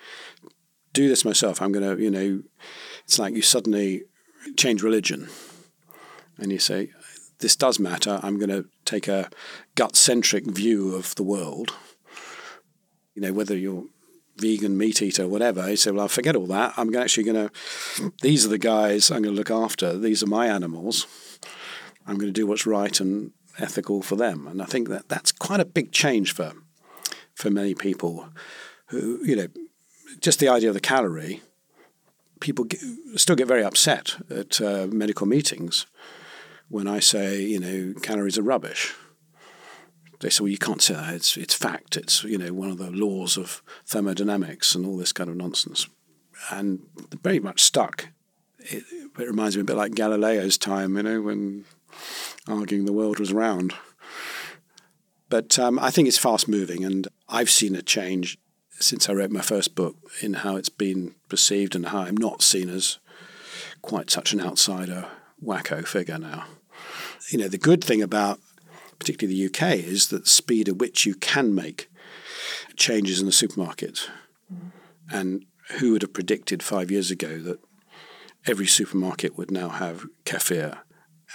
do 0.92 1.08
this 1.08 1.24
myself. 1.24 1.60
I'm 1.60 1.72
going 1.72 1.96
to, 1.96 2.02
you 2.02 2.10
know, 2.10 2.42
it's 3.04 3.18
like 3.18 3.34
you 3.34 3.42
suddenly 3.42 4.04
change 4.56 4.82
religion 4.82 5.28
and 6.38 6.52
you 6.52 6.58
say, 6.58 6.90
this 7.40 7.56
does 7.56 7.78
matter. 7.78 8.20
I'm 8.22 8.38
going 8.38 8.50
to 8.50 8.66
take 8.84 9.08
a 9.08 9.30
gut 9.74 9.96
centric 9.96 10.44
view 10.44 10.94
of 10.94 11.14
the 11.14 11.22
world. 11.22 11.74
You 13.14 13.22
know, 13.22 13.32
whether 13.32 13.56
you're 13.56 13.84
vegan, 14.36 14.78
meat 14.78 15.02
eater, 15.02 15.26
whatever, 15.26 15.68
you 15.68 15.76
say, 15.76 15.90
well, 15.90 16.02
I'll 16.02 16.08
forget 16.08 16.36
all 16.36 16.46
that. 16.46 16.74
I'm 16.76 16.94
actually 16.94 17.24
going 17.24 17.48
to, 17.48 18.12
these 18.22 18.46
are 18.46 18.48
the 18.48 18.58
guys 18.58 19.10
I'm 19.10 19.22
going 19.22 19.34
to 19.34 19.38
look 19.38 19.50
after. 19.50 19.98
These 19.98 20.22
are 20.22 20.28
my 20.28 20.46
animals. 20.46 21.06
I'm 22.06 22.16
going 22.16 22.32
to 22.32 22.40
do 22.40 22.46
what's 22.46 22.66
right 22.66 22.98
and 23.00 23.32
ethical 23.58 24.02
for 24.02 24.16
them. 24.16 24.46
And 24.46 24.62
I 24.62 24.64
think 24.64 24.88
that 24.88 25.08
that's 25.08 25.32
quite 25.32 25.60
a 25.60 25.64
big 25.64 25.92
change 25.92 26.32
for 26.32 26.52
for 27.34 27.50
many 27.50 27.72
people 27.72 28.28
who, 28.86 29.20
you 29.24 29.36
know, 29.36 29.46
just 30.20 30.40
the 30.40 30.48
idea 30.48 30.70
of 30.70 30.74
the 30.74 30.80
calorie, 30.80 31.40
people 32.40 32.64
get, 32.64 32.80
still 33.14 33.36
get 33.36 33.46
very 33.46 33.62
upset 33.62 34.16
at 34.28 34.60
uh, 34.60 34.88
medical 34.90 35.26
meetings 35.26 35.86
when 36.68 36.86
I 36.86 37.00
say, 37.00 37.42
you 37.42 37.60
know, 37.60 37.94
calories 38.00 38.38
are 38.38 38.42
rubbish. 38.42 38.94
They 40.20 40.30
say, 40.30 40.42
well, 40.42 40.50
you 40.50 40.58
can't 40.58 40.82
say 40.82 40.94
that. 40.94 41.14
It's, 41.14 41.36
it's 41.36 41.54
fact. 41.54 41.96
It's, 41.96 42.24
you 42.24 42.38
know, 42.38 42.52
one 42.52 42.70
of 42.70 42.78
the 42.78 42.90
laws 42.90 43.36
of 43.36 43.62
thermodynamics 43.86 44.74
and 44.74 44.84
all 44.84 44.96
this 44.96 45.12
kind 45.12 45.30
of 45.30 45.36
nonsense. 45.36 45.88
And 46.50 46.80
very 47.22 47.40
much 47.40 47.62
stuck. 47.62 48.08
It, 48.58 48.84
it 48.92 49.26
reminds 49.26 49.56
me 49.56 49.62
a 49.62 49.64
bit 49.64 49.76
like 49.76 49.92
Galileo's 49.92 50.58
time, 50.58 50.96
you 50.96 51.02
know, 51.04 51.22
when 51.22 51.64
arguing 52.46 52.84
the 52.84 52.92
world 52.92 53.20
was 53.20 53.32
round. 53.32 53.74
But 55.28 55.58
um, 55.58 55.78
I 55.78 55.90
think 55.90 56.08
it's 56.08 56.18
fast 56.18 56.48
moving, 56.48 56.84
and 56.84 57.06
I've 57.28 57.50
seen 57.50 57.76
a 57.76 57.82
change 57.82 58.38
since 58.80 59.08
I 59.08 59.12
wrote 59.12 59.30
my 59.30 59.40
first 59.40 59.74
book 59.74 59.96
in 60.22 60.34
how 60.34 60.56
it's 60.56 60.68
been 60.68 61.14
perceived 61.28 61.74
and 61.74 61.86
how 61.86 62.00
I'm 62.00 62.16
not 62.16 62.42
seen 62.42 62.70
as 62.70 62.98
quite 63.82 64.10
such 64.10 64.32
an 64.32 64.40
outsider 64.40 65.06
wacko 65.42 65.86
figure 65.86 66.18
now. 66.18 66.44
You 67.30 67.38
know, 67.38 67.48
the 67.48 67.58
good 67.58 67.84
thing 67.84 68.02
about 68.02 68.40
particularly 68.98 69.38
the 69.38 69.46
UK 69.46 69.76
is 69.78 70.08
that 70.08 70.24
the 70.24 70.30
speed 70.30 70.68
at 70.68 70.76
which 70.76 71.06
you 71.06 71.14
can 71.14 71.54
make 71.54 71.90
changes 72.76 73.20
in 73.20 73.26
the 73.26 73.32
supermarket. 73.32 74.08
Mm. 74.52 74.70
And 75.10 75.46
who 75.78 75.92
would 75.92 76.02
have 76.02 76.12
predicted 76.12 76.62
five 76.62 76.90
years 76.90 77.10
ago 77.10 77.38
that 77.38 77.60
every 78.46 78.66
supermarket 78.66 79.36
would 79.36 79.50
now 79.50 79.68
have 79.68 80.06
kefir 80.24 80.78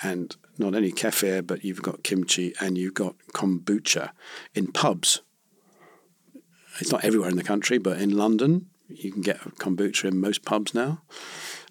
and 0.01 0.35
not 0.57 0.75
only 0.75 0.91
kefir, 0.91 1.45
but 1.45 1.63
you've 1.63 1.81
got 1.81 2.03
kimchi 2.03 2.53
and 2.59 2.77
you've 2.77 2.93
got 2.93 3.15
kombucha 3.33 4.11
in 4.53 4.71
pubs. 4.71 5.21
It's 6.79 6.91
not 6.91 7.03
everywhere 7.03 7.29
in 7.29 7.37
the 7.37 7.43
country, 7.43 7.77
but 7.77 7.99
in 7.99 8.17
London, 8.17 8.67
you 8.87 9.11
can 9.11 9.21
get 9.21 9.39
kombucha 9.57 10.05
in 10.05 10.19
most 10.19 10.43
pubs 10.43 10.73
now. 10.73 11.03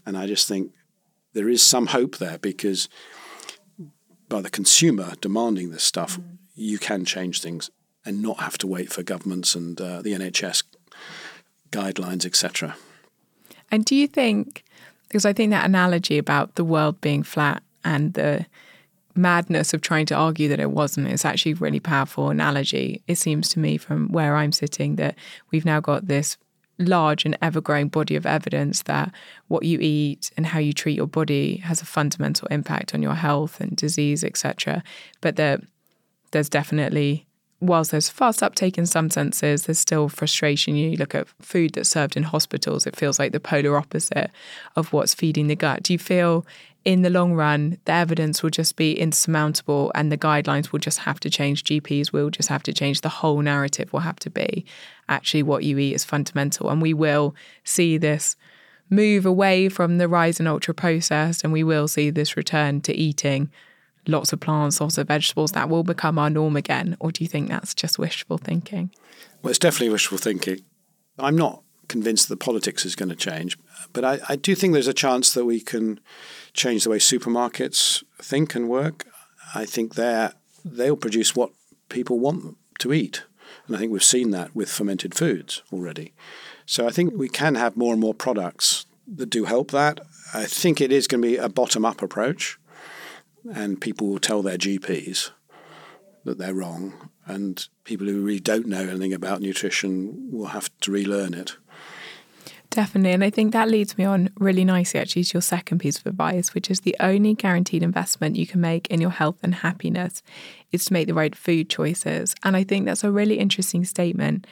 And 0.06 0.16
I 0.16 0.26
just 0.26 0.46
think 0.46 0.72
there 1.32 1.48
is 1.48 1.62
some 1.62 1.88
hope 1.88 2.18
there 2.18 2.38
because 2.38 2.88
by 4.33 4.40
the 4.40 4.51
consumer 4.51 5.12
demanding 5.21 5.71
this 5.71 5.85
stuff, 5.85 6.18
mm. 6.18 6.38
you 6.55 6.79
can 6.79 7.05
change 7.05 7.42
things 7.42 7.71
and 8.05 8.23
not 8.23 8.40
have 8.40 8.57
to 8.57 8.66
wait 8.66 8.90
for 8.90 9.03
governments 9.03 9.55
and 9.55 9.79
uh, 9.79 10.01
the 10.01 10.12
NHS 10.14 10.62
guidelines, 11.71 12.25
etc. 12.25 12.75
And 13.71 13.85
do 13.85 13.95
you 13.95 14.09
think, 14.09 14.64
because 15.07 15.27
I 15.27 15.35
think 15.35 15.51
that 15.51 15.66
analogy 15.66 16.16
about 16.16 16.55
the 16.55 16.64
world 16.64 16.99
being 17.03 17.23
flat 17.23 17.62
and 17.85 18.14
the 18.14 18.47
madness 19.14 19.75
of 19.75 19.83
trying 19.83 20.07
to 20.07 20.14
argue 20.14 20.49
that 20.49 20.59
it 20.61 20.71
wasn't 20.71 21.09
is 21.09 21.27
actually 21.27 21.53
a 21.53 21.57
really 21.57 21.81
powerful 21.81 22.31
analogy. 22.31 23.03
It 23.07 23.16
seems 23.16 23.51
to 23.51 23.59
me 23.59 23.77
from 23.77 24.11
where 24.11 24.37
I'm 24.37 24.53
sitting 24.53 24.97
that 24.97 25.14
we've 25.51 25.66
now 25.66 25.81
got 25.81 26.09
this 26.09 26.38
large 26.83 27.25
and 27.25 27.37
ever 27.40 27.61
growing 27.61 27.88
body 27.88 28.16
of 28.16 28.27
evidence 28.27 28.83
that 28.83 29.12
what 29.49 29.64
you 29.64 29.79
eat 29.81 30.31
and 30.37 30.47
how 30.47 30.59
you 30.59 30.73
treat 30.73 30.97
your 30.97 31.07
body 31.07 31.57
has 31.59 31.81
a 31.81 31.87
fundamental 31.87 32.49
impact 32.49 32.95
on 32.95 33.03
your 33.03 33.14
health 33.14 33.61
and 33.61 33.77
disease, 33.77 34.25
etc. 34.25 34.83
But 35.21 35.37
that 35.37 35.61
there's 36.33 36.49
definitely 36.49 37.27
whilst 37.62 37.92
there's 37.92 38.09
fast 38.09 38.42
uptake 38.42 38.77
in 38.77 38.87
some 38.87 39.09
senses, 39.09 39.64
there's 39.64 39.79
still 39.79 40.09
frustration. 40.09 40.75
You 40.75 40.97
look 40.97 41.14
at 41.14 41.29
food 41.40 41.75
that's 41.75 41.88
served 41.88 42.16
in 42.16 42.25
hospitals, 42.25 42.87
it 42.87 42.97
feels 42.97 43.18
like 43.18 43.31
the 43.33 43.40
polar 43.40 43.77
opposite 43.77 44.31
of 44.75 44.92
what's 44.92 45.14
feeding 45.14 45.47
the 45.47 45.55
gut. 45.55 45.85
Do 45.85 45.92
you 45.92 45.99
feel 45.99 46.45
in 46.85 47.03
the 47.03 47.11
long 47.11 47.35
run, 47.35 47.79
the 47.85 47.92
evidence 47.92 48.42
will 48.42 48.51
just 48.51 48.77
be 48.77 48.99
insurmountable 48.99 49.92
and 49.95 50.11
the 50.11 50.18
guidelines 50.18 50.73
will 50.73 50.81
just 50.81 51.01
have 51.01 51.21
to 51.21 51.31
change. 51.31 51.64
GPs 51.64 52.12
will 52.12 52.31
just 52.31 52.49
have 52.49 52.62
to 52.64 52.73
change. 52.73 53.01
The 53.01 53.09
whole 53.09 53.40
narrative 53.40 53.92
will 53.92 54.01
have 54.01 54.18
to 54.21 54.31
be 54.31 54.64
actually 55.09 55.42
what 55.42 55.64
you 55.64 55.79
eat 55.79 55.95
is 55.95 56.05
fundamental. 56.05 56.71
And 56.71 56.83
we 56.83 56.92
will 56.92 57.35
see 57.62 57.99
this 57.99 58.37
move 58.90 59.25
away 59.25 59.68
from 59.68 59.99
the 59.99 60.09
rise 60.09 60.40
in 60.40 60.47
ultra 60.47 60.75
processed 60.75 61.45
and 61.45 61.53
we 61.53 61.64
will 61.64 61.88
see 61.88 62.11
this 62.11 62.37
return 62.37 62.81
to 62.83 62.95
eating 62.95 63.51
lots 64.09 64.33
of 64.33 64.40
plants, 64.40 64.81
lots 64.81 64.99
of 64.99 65.07
vegetables. 65.07 65.53
That 65.53 65.68
will 65.68 65.85
become 65.85 66.18
our 66.18 66.31
norm 66.31 66.57
again. 66.57 66.97
Or 66.99 67.12
do 67.12 67.23
you 67.23 67.29
think 67.29 67.49
that's 67.49 67.75
just 67.75 67.99
wishful 67.99 68.38
thinking? 68.38 68.90
Well, 69.42 69.51
it's 69.51 69.59
definitely 69.59 69.90
wishful 69.90 70.18
thinking. 70.18 70.61
I'm 71.18 71.37
not 71.37 71.62
convinced 71.88 72.29
that 72.29 72.38
the 72.38 72.45
politics 72.45 72.85
is 72.85 72.97
going 72.97 73.11
to 73.11 73.16
change, 73.16 73.59
but 73.92 74.05
I, 74.05 74.21
I 74.29 74.37
do 74.37 74.55
think 74.55 74.73
there's 74.73 74.88
a 74.88 74.95
chance 74.95 75.35
that 75.35 75.45
we 75.45 75.61
can 75.61 76.01
change 76.54 76.84
the 76.84 76.90
way 76.90 76.98
supermarkets 76.98 78.02
think 78.18 78.54
and 78.54 78.68
work. 78.68 79.06
I 79.54 79.64
think 79.64 79.94
they 79.94 80.28
they'll 80.64 80.96
produce 80.96 81.34
what 81.34 81.50
people 81.88 82.18
want 82.18 82.56
to 82.78 82.92
eat. 82.92 83.24
And 83.66 83.76
I 83.76 83.78
think 83.78 83.92
we've 83.92 84.02
seen 84.02 84.30
that 84.30 84.54
with 84.54 84.70
fermented 84.70 85.14
foods 85.14 85.62
already. 85.72 86.12
So 86.66 86.86
I 86.86 86.90
think 86.90 87.14
we 87.14 87.28
can 87.28 87.54
have 87.54 87.76
more 87.76 87.92
and 87.92 88.00
more 88.00 88.14
products 88.14 88.86
that 89.06 89.30
do 89.30 89.44
help 89.44 89.70
that. 89.72 90.00
I 90.32 90.44
think 90.44 90.80
it 90.80 90.92
is 90.92 91.06
going 91.06 91.22
to 91.22 91.28
be 91.28 91.36
a 91.36 91.48
bottom 91.48 91.84
up 91.84 92.02
approach, 92.02 92.58
and 93.52 93.80
people 93.80 94.08
will 94.08 94.18
tell 94.18 94.42
their 94.42 94.56
GPs 94.56 95.30
that 96.24 96.38
they're 96.38 96.54
wrong. 96.54 97.10
And 97.26 97.66
people 97.84 98.06
who 98.06 98.22
really 98.22 98.40
don't 98.40 98.66
know 98.66 98.80
anything 98.80 99.12
about 99.12 99.40
nutrition 99.40 100.30
will 100.32 100.46
have 100.46 100.70
to 100.80 100.90
relearn 100.90 101.34
it. 101.34 101.56
Definitely. 102.72 103.12
And 103.12 103.22
I 103.22 103.28
think 103.28 103.52
that 103.52 103.68
leads 103.68 103.98
me 103.98 104.04
on 104.04 104.30
really 104.38 104.64
nicely 104.64 104.98
actually 104.98 105.24
to 105.24 105.35
your 105.35 105.42
second 105.42 105.78
piece 105.78 105.98
of 105.98 106.06
advice, 106.06 106.54
which 106.54 106.70
is 106.70 106.80
the 106.80 106.96
only 107.00 107.35
guaranteed 107.35 107.82
investment 107.82 108.37
you 108.37 108.46
can 108.46 108.62
make 108.62 108.87
in 108.87 108.98
your 108.98 109.11
health 109.11 109.37
and 109.42 109.56
happiness 109.56 110.22
is 110.72 110.87
to 110.87 110.94
make 110.94 111.06
the 111.06 111.12
right 111.12 111.37
food 111.37 111.68
choices. 111.68 112.35
And 112.42 112.56
I 112.56 112.64
think 112.64 112.87
that's 112.87 113.04
a 113.04 113.11
really 113.11 113.38
interesting 113.38 113.85
statement 113.85 114.46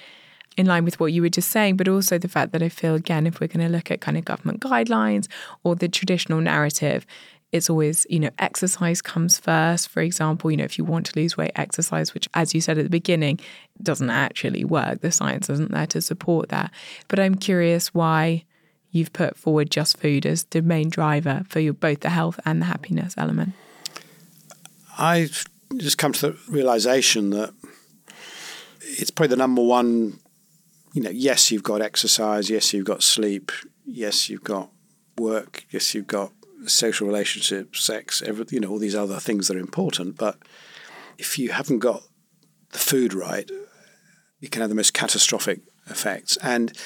in 0.58 0.66
line 0.66 0.84
with 0.84 1.00
what 1.00 1.14
you 1.14 1.22
were 1.22 1.30
just 1.30 1.48
saying, 1.50 1.78
but 1.78 1.88
also 1.88 2.18
the 2.18 2.28
fact 2.28 2.52
that 2.52 2.62
I 2.62 2.68
feel, 2.68 2.94
again, 2.94 3.26
if 3.26 3.40
we're 3.40 3.46
going 3.46 3.66
to 3.66 3.72
look 3.72 3.90
at 3.90 4.02
kind 4.02 4.18
of 4.18 4.26
government 4.26 4.60
guidelines 4.60 5.26
or 5.64 5.74
the 5.74 5.88
traditional 5.88 6.42
narrative, 6.42 7.06
it's 7.52 7.68
always, 7.68 8.06
you 8.08 8.20
know, 8.20 8.30
exercise 8.38 9.02
comes 9.02 9.38
first. 9.38 9.88
For 9.88 10.00
example, 10.00 10.50
you 10.50 10.56
know, 10.56 10.64
if 10.64 10.78
you 10.78 10.84
want 10.84 11.06
to 11.06 11.18
lose 11.18 11.36
weight, 11.36 11.52
exercise, 11.56 12.14
which, 12.14 12.28
as 12.34 12.54
you 12.54 12.60
said 12.60 12.78
at 12.78 12.84
the 12.84 12.90
beginning, 12.90 13.40
doesn't 13.82 14.10
actually 14.10 14.64
work. 14.64 15.00
The 15.00 15.10
science 15.10 15.50
isn't 15.50 15.72
there 15.72 15.86
to 15.88 16.00
support 16.00 16.48
that. 16.50 16.70
But 17.08 17.18
I'm 17.18 17.34
curious 17.34 17.92
why 17.92 18.44
you've 18.92 19.12
put 19.12 19.36
forward 19.36 19.70
just 19.70 19.98
food 19.98 20.26
as 20.26 20.44
the 20.44 20.62
main 20.62 20.90
driver 20.90 21.42
for 21.48 21.60
your, 21.60 21.72
both 21.72 22.00
the 22.00 22.10
health 22.10 22.38
and 22.44 22.62
the 22.62 22.66
happiness 22.66 23.14
element. 23.16 23.52
I 24.96 25.28
just 25.76 25.98
come 25.98 26.12
to 26.12 26.30
the 26.30 26.38
realization 26.48 27.30
that 27.30 27.52
it's 28.82 29.10
probably 29.10 29.28
the 29.28 29.36
number 29.36 29.62
one. 29.62 30.18
You 30.92 31.02
know, 31.02 31.10
yes, 31.10 31.50
you've 31.50 31.62
got 31.62 31.82
exercise. 31.82 32.50
Yes, 32.50 32.72
you've 32.72 32.84
got 32.84 33.02
sleep. 33.02 33.52
Yes, 33.84 34.28
you've 34.28 34.44
got 34.44 34.70
work. 35.16 35.64
Yes, 35.70 35.94
you've 35.94 36.08
got 36.08 36.32
social 36.66 37.06
relationships, 37.06 37.82
sex, 37.82 38.22
every, 38.22 38.44
you 38.50 38.60
know, 38.60 38.68
all 38.68 38.78
these 38.78 38.94
other 38.94 39.18
things 39.18 39.48
that 39.48 39.56
are 39.56 39.60
important. 39.60 40.16
But 40.16 40.38
if 41.18 41.38
you 41.38 41.50
haven't 41.50 41.80
got 41.80 42.02
the 42.72 42.78
food 42.78 43.14
right, 43.14 43.50
you 44.40 44.48
can 44.48 44.60
have 44.60 44.70
the 44.70 44.76
most 44.76 44.94
catastrophic 44.94 45.60
effects. 45.88 46.36
And 46.38 46.76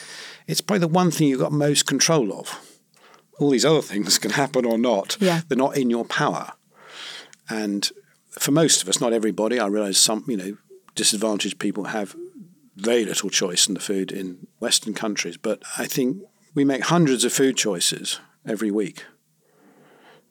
it's 0.46 0.60
probably 0.60 0.80
the 0.80 0.88
one 0.88 1.10
thing 1.10 1.28
you've 1.28 1.40
got 1.40 1.52
most 1.52 1.86
control 1.86 2.32
of. 2.32 2.58
All 3.38 3.50
these 3.50 3.64
other 3.64 3.82
things 3.82 4.18
can 4.24 4.32
happen 4.32 4.64
or 4.64 4.78
not. 4.78 5.16
Yeah. 5.20 5.42
They're 5.48 5.58
not 5.58 5.76
in 5.76 5.90
your 5.90 6.04
power. 6.04 6.52
And 7.48 7.90
for 8.30 8.50
most 8.50 8.82
of 8.82 8.88
us, 8.88 9.00
not 9.00 9.12
everybody, 9.12 9.60
I 9.60 9.66
realise 9.66 9.98
some, 9.98 10.24
you 10.26 10.36
know, 10.36 10.56
disadvantaged 10.94 11.58
people 11.58 11.84
have 11.84 12.16
very 12.76 13.04
little 13.04 13.30
choice 13.30 13.68
in 13.68 13.74
the 13.74 13.80
food 13.80 14.10
in 14.10 14.46
Western 14.58 14.94
countries. 14.94 15.36
But 15.36 15.62
I 15.78 15.86
think 15.86 16.22
we 16.54 16.64
make 16.64 16.84
hundreds 16.84 17.24
of 17.24 17.32
food 17.32 17.56
choices 17.56 18.20
every 18.46 18.70
week. 18.70 19.04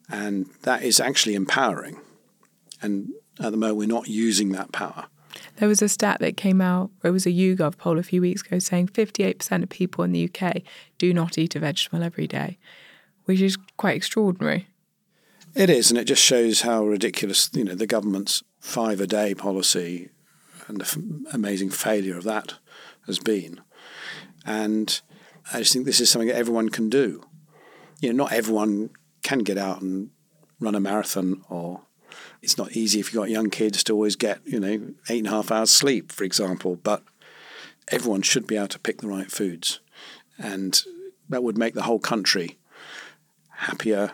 And 0.10 0.48
that 0.64 0.84
is 0.84 1.00
actually 1.00 1.36
empowering. 1.36 2.00
And 2.82 3.10
at 3.40 3.52
the 3.52 3.58
moment, 3.58 3.78
we're 3.78 3.88
not 3.88 4.08
using 4.08 4.52
that 4.52 4.72
power. 4.72 5.06
There 5.58 5.68
was 5.68 5.82
a 5.82 5.90
stat 5.90 6.20
that 6.20 6.38
came 6.38 6.62
out, 6.62 6.92
it 7.04 7.10
was 7.10 7.26
a 7.26 7.32
YouGov 7.32 7.78
poll 7.78 8.00
a 8.00 8.04
few 8.04 8.22
weeks 8.22 8.42
ago 8.42 8.60
saying 8.60 8.88
58% 8.88 9.64
of 9.64 9.70
people 9.70 10.04
in 10.04 10.12
the 10.12 10.30
UK 10.30 10.62
do 10.98 11.14
not 11.14 11.38
eat 11.38 11.56
a 11.56 11.60
vegetable 11.60 12.04
every 12.04 12.28
day, 12.28 12.58
which 13.26 13.42
is 13.42 13.58
quite 13.78 13.96
extraordinary. 13.96 14.68
It 15.56 15.70
is, 15.70 15.92
and 15.92 16.00
it 16.00 16.06
just 16.06 16.24
shows 16.24 16.62
how 16.62 16.86
ridiculous, 16.86 17.50
you 17.54 17.64
know, 17.64 17.76
the 17.76 17.88
government's 17.88 18.44
five 18.60 19.00
a 19.00 19.08
day 19.08 19.36
policy 19.36 20.10
and 20.68 20.80
the 20.80 20.86
f- 20.86 20.98
amazing 21.34 21.70
failure 21.70 22.18
of 22.18 22.24
that 22.24 22.56
has 23.06 23.20
been. 23.20 23.62
And 24.46 25.02
I 25.52 25.60
just 25.60 25.74
think 25.74 25.86
this 25.86 26.00
is 26.00 26.10
something 26.10 26.30
that 26.30 26.38
everyone 26.38 26.70
can 26.70 26.90
do. 26.90 27.24
You 28.02 28.12
know, 28.12 28.24
not 28.24 28.34
everyone 28.34 28.90
can 29.24 29.40
get 29.40 29.58
out 29.58 29.82
and 29.82 30.10
run 30.60 30.76
a 30.76 30.80
marathon 30.80 31.44
or 31.50 31.82
it's 32.42 32.58
not 32.58 32.74
easy 32.74 33.00
if 33.00 33.08
you've 33.08 33.22
got 33.22 33.30
young 33.30 33.50
kids 33.50 33.84
to 33.86 33.94
always 33.94 34.16
get, 34.16 34.40
you 34.46 34.60
know, 34.60 34.94
eight 35.10 35.20
and 35.20 35.28
a 35.28 35.32
half 35.32 35.52
hours 35.52 35.72
sleep, 35.72 36.12
for 36.12 36.24
example, 36.24 36.76
but 36.76 37.04
everyone 37.88 38.22
should 38.22 38.48
be 38.48 38.58
able 38.58 38.68
to 38.68 38.80
pick 38.80 39.02
the 39.02 39.08
right 39.08 39.32
foods. 39.32 39.80
And 40.38 40.82
that 41.30 41.44
would 41.44 41.58
make 41.58 41.74
the 41.74 41.84
whole 41.84 42.00
country 42.00 42.58
happier, 43.50 44.12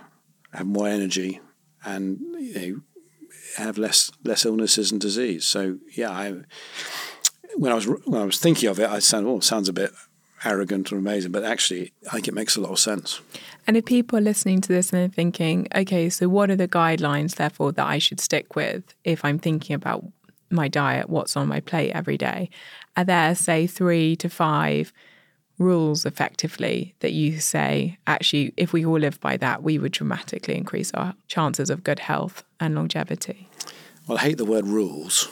have 0.54 0.68
more 0.68 0.88
energy, 0.88 1.42
and 1.84 2.20
you 2.40 2.54
know, 2.54 2.82
have 3.58 3.78
less 3.78 4.12
less 4.24 4.46
illnesses 4.46 4.92
and 4.92 5.02
disease. 5.02 5.46
So 5.46 5.78
yeah, 5.96 6.12
I 6.12 6.42
when 7.56 7.72
I 7.72 7.76
was 7.76 7.88
when 7.88 8.22
I 8.22 8.26
was 8.26 8.40
thinking 8.40 8.70
of 8.70 8.80
it, 8.80 8.90
I 8.90 9.00
sound 9.00 9.28
oh, 9.28 9.40
sounds 9.40 9.70
a 9.70 9.74
bit 9.74 9.92
arrogant 10.44 10.92
or 10.92 10.98
amazing, 10.98 11.32
but 11.32 11.44
actually, 11.44 11.92
I 12.08 12.14
think 12.14 12.28
it 12.28 12.34
makes 12.34 12.56
a 12.56 12.62
lot 12.62 12.72
of 12.72 12.80
sense. 12.80 13.22
And 13.68 13.78
if 13.78 13.86
people 13.86 14.18
are 14.18 14.22
listening 14.22 14.62
to 14.62 14.70
this 14.70 14.92
and 14.92 15.02
they're 15.02 15.10
thinking, 15.10 15.68
okay, 15.76 16.10
so 16.10 16.30
what 16.30 16.50
are 16.50 16.56
the 16.56 16.68
guidelines, 16.68 17.36
therefore, 17.36 17.72
that 17.74 17.86
I 17.86 17.98
should 17.98 18.20
stick 18.20 18.56
with 18.56 18.96
if 19.04 19.26
I'm 19.26 19.40
thinking 19.40 19.76
about 19.76 20.06
my 20.50 20.68
diet, 20.68 21.10
what's 21.10 21.38
on 21.38 21.48
my 21.48 21.60
plate 21.60 21.92
every 21.92 22.18
day? 22.18 22.50
Are 22.98 23.04
there, 23.04 23.36
say, 23.36 23.68
three 23.68 24.16
to 24.18 24.30
five 24.30 24.94
rules 25.58 26.06
effectively 26.06 26.96
that 27.02 27.12
you 27.12 27.40
say, 27.40 27.98
actually, 28.08 28.54
if 28.56 28.72
we 28.72 28.86
all 28.86 28.98
live 28.98 29.20
by 29.20 29.38
that, 29.38 29.62
we 29.62 29.78
would 29.78 29.92
dramatically 29.92 30.56
increase 30.56 30.92
our 30.94 31.14
chances 31.28 31.70
of 31.70 31.84
good 31.84 32.00
health 32.00 32.44
and 32.60 32.76
longevity? 32.76 33.49
Well, 34.10 34.18
I 34.18 34.22
hate 34.22 34.40
the 34.40 34.46
word 34.46 34.66
rules 34.66 35.28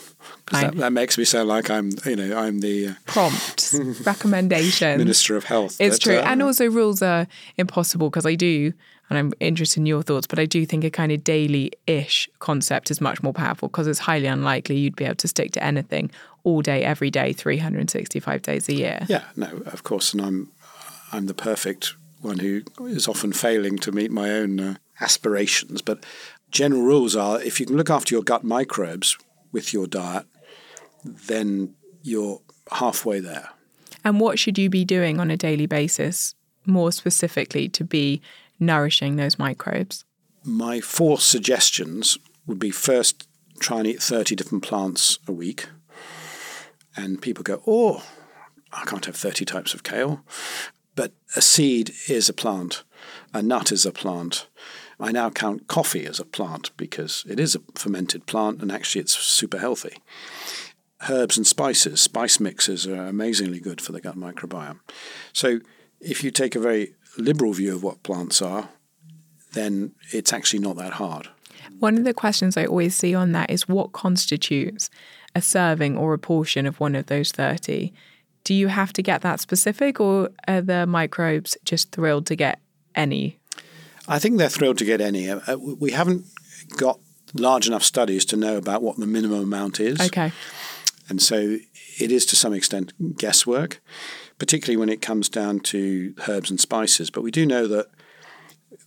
because 0.46 0.62
that, 0.62 0.76
that, 0.76 0.94
makes 0.94 1.18
me 1.18 1.26
sound 1.26 1.50
like 1.50 1.72
I'm, 1.72 1.90
you 2.06 2.16
know, 2.16 2.38
I'm 2.38 2.60
the 2.60 2.90
uh, 2.90 2.94
prompt 3.08 3.74
recommendation 4.06 5.00
minister 5.00 5.36
of 5.36 5.46
health. 5.46 5.78
It's 5.80 5.98
but, 5.98 6.04
true, 6.04 6.18
uh, 6.18 6.22
and 6.22 6.44
also 6.44 6.70
rules 6.70 7.02
are 7.02 7.26
impossible 7.58 8.12
because 8.12 8.28
I 8.28 8.36
do, 8.36 8.72
and 9.10 9.18
I'm 9.18 9.34
interested 9.40 9.80
in 9.80 9.88
your 9.88 10.04
thoughts, 10.04 10.28
but 10.28 10.38
I 10.38 10.46
do 10.46 10.64
think 10.64 10.84
a 10.84 10.92
kind 10.92 11.12
of 11.12 11.24
daily-ish 11.24 12.30
concept 12.38 12.92
is 12.92 13.02
much 13.02 13.24
more 13.24 13.34
powerful 13.34 13.68
because 13.68 13.88
it's 13.88 13.98
highly 13.98 14.28
unlikely 14.28 14.78
you'd 14.78 14.96
be 14.96 15.06
able 15.06 15.16
to 15.16 15.28
stick 15.28 15.54
to 15.54 15.64
anything 15.64 16.12
all 16.44 16.62
day, 16.62 16.84
every 16.84 17.10
day, 17.10 17.34
365 17.34 18.44
days 18.44 18.70
a 18.70 18.76
year. 18.76 19.00
Yeah, 19.10 19.24
no, 19.36 19.48
of 19.66 19.82
course, 19.82 20.14
and 20.14 20.22
I'm, 20.22 20.52
I'm 21.12 21.26
the 21.26 21.34
perfect 21.34 21.96
one 22.22 22.38
who 22.38 22.62
is 22.82 23.08
often 23.08 23.34
failing 23.34 23.80
to 23.80 23.92
meet 23.92 24.12
my 24.12 24.30
own 24.30 24.60
uh, 24.60 24.76
aspirations, 25.02 25.82
but 25.82 26.06
general 26.52 26.82
rules 26.82 27.16
are 27.16 27.42
if 27.42 27.60
you 27.60 27.66
can 27.66 27.78
look 27.78 27.90
after 27.90 28.14
your 28.16 28.24
gut 28.24 28.44
microbes 28.44 29.18
with 29.52 29.74
your 29.74 29.88
diet, 29.88 30.26
then 31.04 31.74
you're 32.02 32.42
halfway 32.72 33.20
there. 33.20 33.50
And 34.04 34.20
what 34.20 34.40
should 34.40 34.58
you 34.58 34.70
be 34.70 34.86
doing 34.86 35.20
on 35.20 35.32
a 35.32 35.38
daily 35.38 35.66
basis, 35.66 36.36
more 36.66 36.92
specifically, 36.92 37.68
to 37.70 37.84
be 37.84 38.22
nourishing 38.60 39.16
those 39.16 39.38
microbes? 39.38 40.06
My 40.44 40.80
four 40.80 41.20
suggestions 41.20 42.18
would 42.46 42.60
be 42.60 42.72
first, 42.72 43.28
try 43.60 43.80
and 43.80 43.88
eat 43.88 44.02
30 44.02 44.36
different 44.36 44.64
plants 44.64 45.20
a 45.28 45.32
week. 45.32 45.68
And 46.96 47.22
people 47.22 47.44
go, 47.44 47.62
oh, 47.68 48.04
I 48.72 48.86
can't 48.86 49.06
have 49.06 49.16
30 49.16 49.46
types 49.46 49.74
of 49.74 49.84
kale. 49.84 50.22
But 50.96 51.12
a 51.36 51.42
seed 51.42 51.92
is 52.08 52.30
a 52.30 52.34
plant, 52.34 52.84
a 53.34 53.42
nut 53.42 53.72
is 53.72 53.86
a 53.86 53.92
plant, 53.92 54.48
I 55.00 55.12
now 55.12 55.30
count 55.30 55.68
coffee 55.68 56.06
as 56.06 56.20
a 56.20 56.26
plant 56.26 56.72
because 56.78 57.24
it 57.30 57.40
is 57.40 57.56
a 57.56 57.62
fermented 57.76 58.26
plant 58.26 58.62
and 58.62 58.72
actually 58.72 59.02
it's 59.02 59.16
super 59.16 59.60
healthy. 59.60 59.98
Herbs 61.10 61.38
and 61.38 61.46
spices, 61.46 62.02
spice 62.02 62.40
mixes 62.40 62.88
are 62.88 63.06
amazingly 63.06 63.60
good 63.60 63.80
for 63.80 63.92
the 63.92 64.02
gut 64.02 64.18
microbiome. 64.18 64.80
So 65.34 65.60
if 66.00 66.24
you 66.24 66.32
take 66.32 66.56
a 66.56 66.60
very 66.60 66.96
liberal 67.18 67.54
view 67.54 67.76
of 67.76 67.84
what 67.84 68.02
plants 68.02 68.42
are, 68.42 68.70
then 69.54 69.94
it's 70.12 70.34
actually 70.34 70.60
not 70.60 70.78
that 70.78 70.94
hard. 70.94 71.30
One 71.80 71.98
of 71.98 72.04
the 72.04 72.14
questions 72.14 72.58
I 72.58 72.66
always 72.66 72.96
see 72.96 73.14
on 73.14 73.34
that 73.34 73.52
is 73.52 73.68
what 73.68 73.92
constitutes 73.92 74.90
a 75.36 75.42
serving 75.42 75.98
or 75.98 76.14
a 76.14 76.20
portion 76.20 76.66
of 76.66 76.80
one 76.80 76.96
of 76.96 77.06
those 77.06 77.32
30? 77.32 77.94
Do 78.44 78.54
you 78.54 78.68
have 78.68 78.94
to 78.94 79.04
get 79.04 79.22
that 79.22 79.40
specific, 79.40 80.00
or 80.00 80.30
are 80.48 80.62
the 80.62 80.88
microbes 80.88 81.58
just 81.66 81.92
thrilled 81.92 82.26
to 82.28 82.36
get 82.36 82.60
any 82.96 83.38
I 84.08 84.20
think 84.20 84.38
they're 84.38 84.50
thrilled 84.50 84.78
to 84.80 84.86
get 84.86 85.02
any. 85.02 85.30
Uh, 85.30 85.58
we 85.58 85.92
haven't 85.92 86.26
got 86.78 87.00
large 87.34 87.68
enough 87.68 87.84
studies 87.84 88.26
to 88.26 88.38
know 88.38 88.58
about 88.58 88.82
what 88.82 88.98
the 88.98 89.08
minimum 89.08 89.44
amount 89.44 89.80
is. 89.80 90.00
Okay. 90.00 90.32
And 91.10 91.22
so 91.22 91.58
it 92.00 92.12
is 92.12 92.26
to 92.28 92.36
some 92.36 92.54
extent 92.54 93.18
guesswork, 93.18 93.82
particularly 94.40 94.78
when 94.78 94.90
it 94.90 95.02
comes 95.02 95.30
down 95.30 95.60
to 95.62 96.14
herbs 96.28 96.50
and 96.50 96.60
spices. 96.60 97.10
But 97.10 97.22
we 97.22 97.32
do 97.32 97.46
know 97.46 97.68
that 97.68 97.88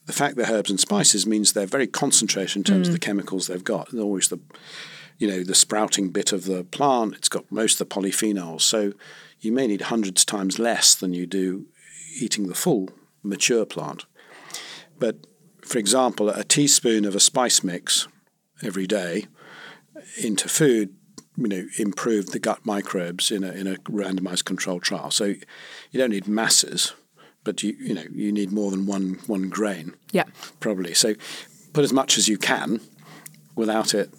the 0.06 0.12
fact 0.12 0.36
they're 0.36 0.50
herbs 0.50 0.70
and 0.70 0.80
spices 0.80 1.26
means 1.26 1.52
they're 1.52 1.66
very 1.66 1.86
concentrated 1.86 2.56
in 2.56 2.64
terms 2.64 2.86
mm. 2.86 2.90
of 2.90 2.94
the 2.94 3.00
chemicals 3.00 3.46
they've 3.46 3.62
got. 3.62 3.90
They're 3.90 4.02
always 4.02 4.28
the 4.28 4.40
you 5.20 5.28
know, 5.28 5.44
the 5.44 5.54
sprouting 5.54 6.08
bit 6.08 6.32
of 6.32 6.46
the 6.46 6.64
plant, 6.64 7.14
it's 7.14 7.28
got 7.28 7.52
most 7.52 7.78
of 7.78 7.88
the 7.88 7.94
polyphenols. 7.94 8.62
So 8.62 8.94
you 9.40 9.52
may 9.52 9.66
need 9.66 9.82
hundreds 9.82 10.24
times 10.24 10.58
less 10.58 10.94
than 10.94 11.12
you 11.12 11.26
do 11.26 11.66
eating 12.18 12.48
the 12.48 12.54
full 12.54 12.88
mature 13.22 13.66
plant. 13.66 14.06
But 15.00 15.26
for 15.62 15.78
example, 15.78 16.28
a 16.28 16.44
teaspoon 16.44 17.04
of 17.04 17.16
a 17.16 17.20
spice 17.20 17.64
mix 17.64 18.06
every 18.62 18.86
day 18.86 19.26
into 20.22 20.48
food, 20.48 20.94
you 21.36 21.48
know, 21.48 21.66
improved 21.78 22.32
the 22.32 22.38
gut 22.38 22.64
microbes 22.64 23.32
in 23.32 23.42
a 23.42 23.50
in 23.50 23.66
a 23.66 23.74
randomized 23.76 24.44
controlled 24.44 24.82
trial. 24.82 25.10
So 25.10 25.24
you 25.24 25.98
don't 25.98 26.10
need 26.10 26.28
masses, 26.28 26.92
but 27.42 27.62
you 27.64 27.74
you 27.80 27.94
know 27.94 28.04
you 28.12 28.30
need 28.30 28.52
more 28.52 28.70
than 28.70 28.86
one 28.86 29.18
one 29.26 29.48
grain. 29.48 29.94
Yeah, 30.12 30.24
probably. 30.60 30.94
So 30.94 31.14
put 31.72 31.82
as 31.84 31.92
much 31.92 32.16
as 32.18 32.28
you 32.28 32.38
can 32.38 32.80
without 33.56 33.94
it 33.94 34.10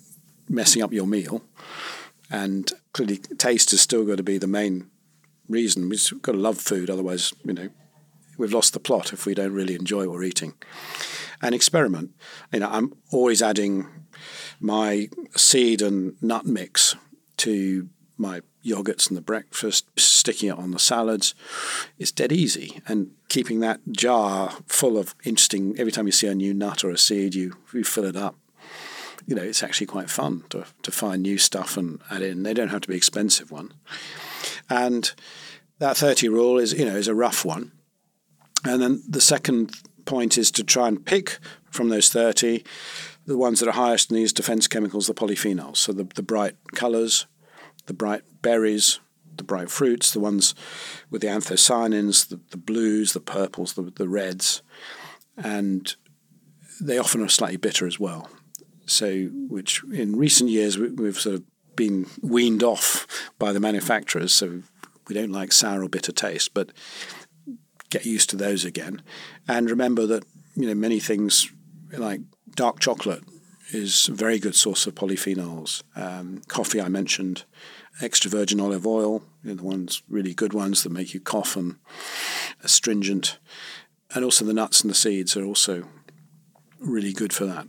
messing 0.49 0.81
up 0.81 0.91
your 0.91 1.07
meal. 1.07 1.43
And 2.29 2.71
clearly, 2.93 3.17
taste 3.17 3.73
is 3.73 3.81
still 3.81 4.05
going 4.05 4.17
to 4.17 4.23
be 4.23 4.37
the 4.37 4.47
main 4.47 4.89
reason. 5.49 5.89
We've 5.89 6.21
got 6.21 6.31
to 6.31 6.37
love 6.37 6.57
food, 6.57 6.89
otherwise, 6.89 7.33
you 7.43 7.53
know, 7.53 7.69
we've 8.41 8.53
lost 8.53 8.73
the 8.73 8.79
plot 8.79 9.13
if 9.13 9.25
we 9.25 9.35
don't 9.35 9.53
really 9.53 9.75
enjoy 9.75 10.07
what 10.07 10.15
we're 10.15 10.23
eating. 10.23 10.55
And 11.41 11.55
experiment. 11.55 12.11
You 12.51 12.59
know, 12.59 12.69
I'm 12.69 12.93
always 13.11 13.41
adding 13.41 13.87
my 14.59 15.09
seed 15.35 15.81
and 15.81 16.21
nut 16.21 16.45
mix 16.45 16.95
to 17.37 17.89
my 18.17 18.41
yogurts 18.63 19.07
and 19.07 19.17
the 19.17 19.21
breakfast, 19.21 19.87
sticking 19.97 20.49
it 20.49 20.57
on 20.57 20.71
the 20.71 20.79
salads. 20.79 21.33
It's 21.97 22.11
dead 22.11 22.31
easy. 22.31 22.81
And 22.87 23.11
keeping 23.29 23.59
that 23.61 23.79
jar 23.91 24.51
full 24.67 24.97
of 24.97 25.15
interesting, 25.23 25.75
every 25.79 25.91
time 25.91 26.05
you 26.05 26.11
see 26.11 26.27
a 26.27 26.35
new 26.35 26.53
nut 26.53 26.83
or 26.83 26.89
a 26.89 26.97
seed, 26.97 27.33
you, 27.35 27.57
you 27.73 27.83
fill 27.83 28.05
it 28.05 28.15
up. 28.15 28.35
You 29.25 29.35
know, 29.35 29.43
it's 29.43 29.63
actually 29.63 29.87
quite 29.87 30.09
fun 30.09 30.45
to, 30.49 30.65
to 30.81 30.91
find 30.91 31.21
new 31.21 31.37
stuff 31.37 31.77
and 31.77 32.01
add 32.09 32.23
in. 32.23 32.43
They 32.43 32.53
don't 32.53 32.69
have 32.69 32.81
to 32.81 32.87
be 32.87 32.95
expensive 32.95 33.51
one. 33.51 33.73
And 34.69 35.11
that 35.77 35.97
30 35.97 36.29
rule 36.29 36.57
is, 36.57 36.73
you 36.73 36.85
know, 36.85 36.95
is 36.95 37.07
a 37.07 37.15
rough 37.15 37.45
one. 37.45 37.71
And 38.65 38.81
then 38.81 39.03
the 39.07 39.21
second 39.21 39.75
point 40.05 40.37
is 40.37 40.51
to 40.51 40.63
try 40.63 40.87
and 40.87 41.05
pick 41.05 41.39
from 41.69 41.89
those 41.89 42.09
30 42.09 42.63
the 43.25 43.37
ones 43.37 43.59
that 43.59 43.69
are 43.69 43.73
highest 43.73 44.09
in 44.09 44.15
these 44.17 44.33
defense 44.33 44.67
chemicals, 44.67 45.07
the 45.07 45.13
polyphenols. 45.13 45.77
So 45.77 45.93
the, 45.93 46.03
the 46.15 46.23
bright 46.23 46.55
colors, 46.73 47.27
the 47.85 47.93
bright 47.93 48.23
berries, 48.41 48.99
the 49.37 49.43
bright 49.43 49.69
fruits, 49.69 50.11
the 50.11 50.19
ones 50.19 50.55
with 51.09 51.21
the 51.21 51.27
anthocyanins, 51.27 52.27
the, 52.27 52.39
the 52.49 52.57
blues, 52.57 53.13
the 53.13 53.19
purples, 53.19 53.73
the, 53.73 53.83
the 53.83 54.09
reds. 54.09 54.61
And 55.37 55.95
they 56.81 56.97
often 56.97 57.21
are 57.21 57.29
slightly 57.29 57.57
bitter 57.57 57.85
as 57.85 57.99
well. 57.99 58.29
So, 58.85 59.25
which 59.47 59.83
in 59.93 60.17
recent 60.17 60.49
years 60.49 60.77
we, 60.77 60.89
we've 60.89 61.19
sort 61.19 61.35
of 61.35 61.43
been 61.75 62.07
weaned 62.21 62.63
off 62.63 63.07
by 63.39 63.53
the 63.53 63.59
manufacturers. 63.59 64.33
So 64.33 64.63
we 65.07 65.15
don't 65.15 65.31
like 65.31 65.51
sour 65.51 65.83
or 65.83 65.89
bitter 65.89 66.11
taste, 66.11 66.53
but 66.53 66.71
get 67.91 68.05
used 68.05 68.31
to 68.31 68.35
those 68.35 68.65
again. 68.65 69.03
And 69.47 69.69
remember 69.69 70.07
that 70.07 70.25
you 70.55 70.67
know 70.67 70.73
many 70.73 70.99
things 70.99 71.51
like 71.95 72.21
dark 72.55 72.79
chocolate 72.79 73.23
is 73.73 74.09
a 74.09 74.13
very 74.13 74.39
good 74.39 74.55
source 74.55 74.87
of 74.87 74.95
polyphenols. 74.95 75.83
Um, 75.95 76.41
coffee, 76.47 76.81
I 76.81 76.89
mentioned, 76.89 77.43
extra 78.01 78.29
virgin 78.29 78.59
olive 78.59 78.87
oil, 78.87 79.23
you 79.43 79.51
know, 79.51 79.55
the 79.55 79.63
ones 79.63 80.01
really 80.09 80.33
good 80.33 80.53
ones 80.53 80.83
that 80.83 80.91
make 80.91 81.13
you 81.13 81.19
cough 81.19 81.55
and 81.55 81.75
astringent, 82.63 83.37
and 84.13 84.25
also 84.25 84.43
the 84.43 84.53
nuts 84.53 84.81
and 84.81 84.89
the 84.89 84.95
seeds 84.95 85.37
are 85.37 85.45
also 85.45 85.85
really 86.79 87.13
good 87.13 87.31
for 87.31 87.45
that. 87.45 87.67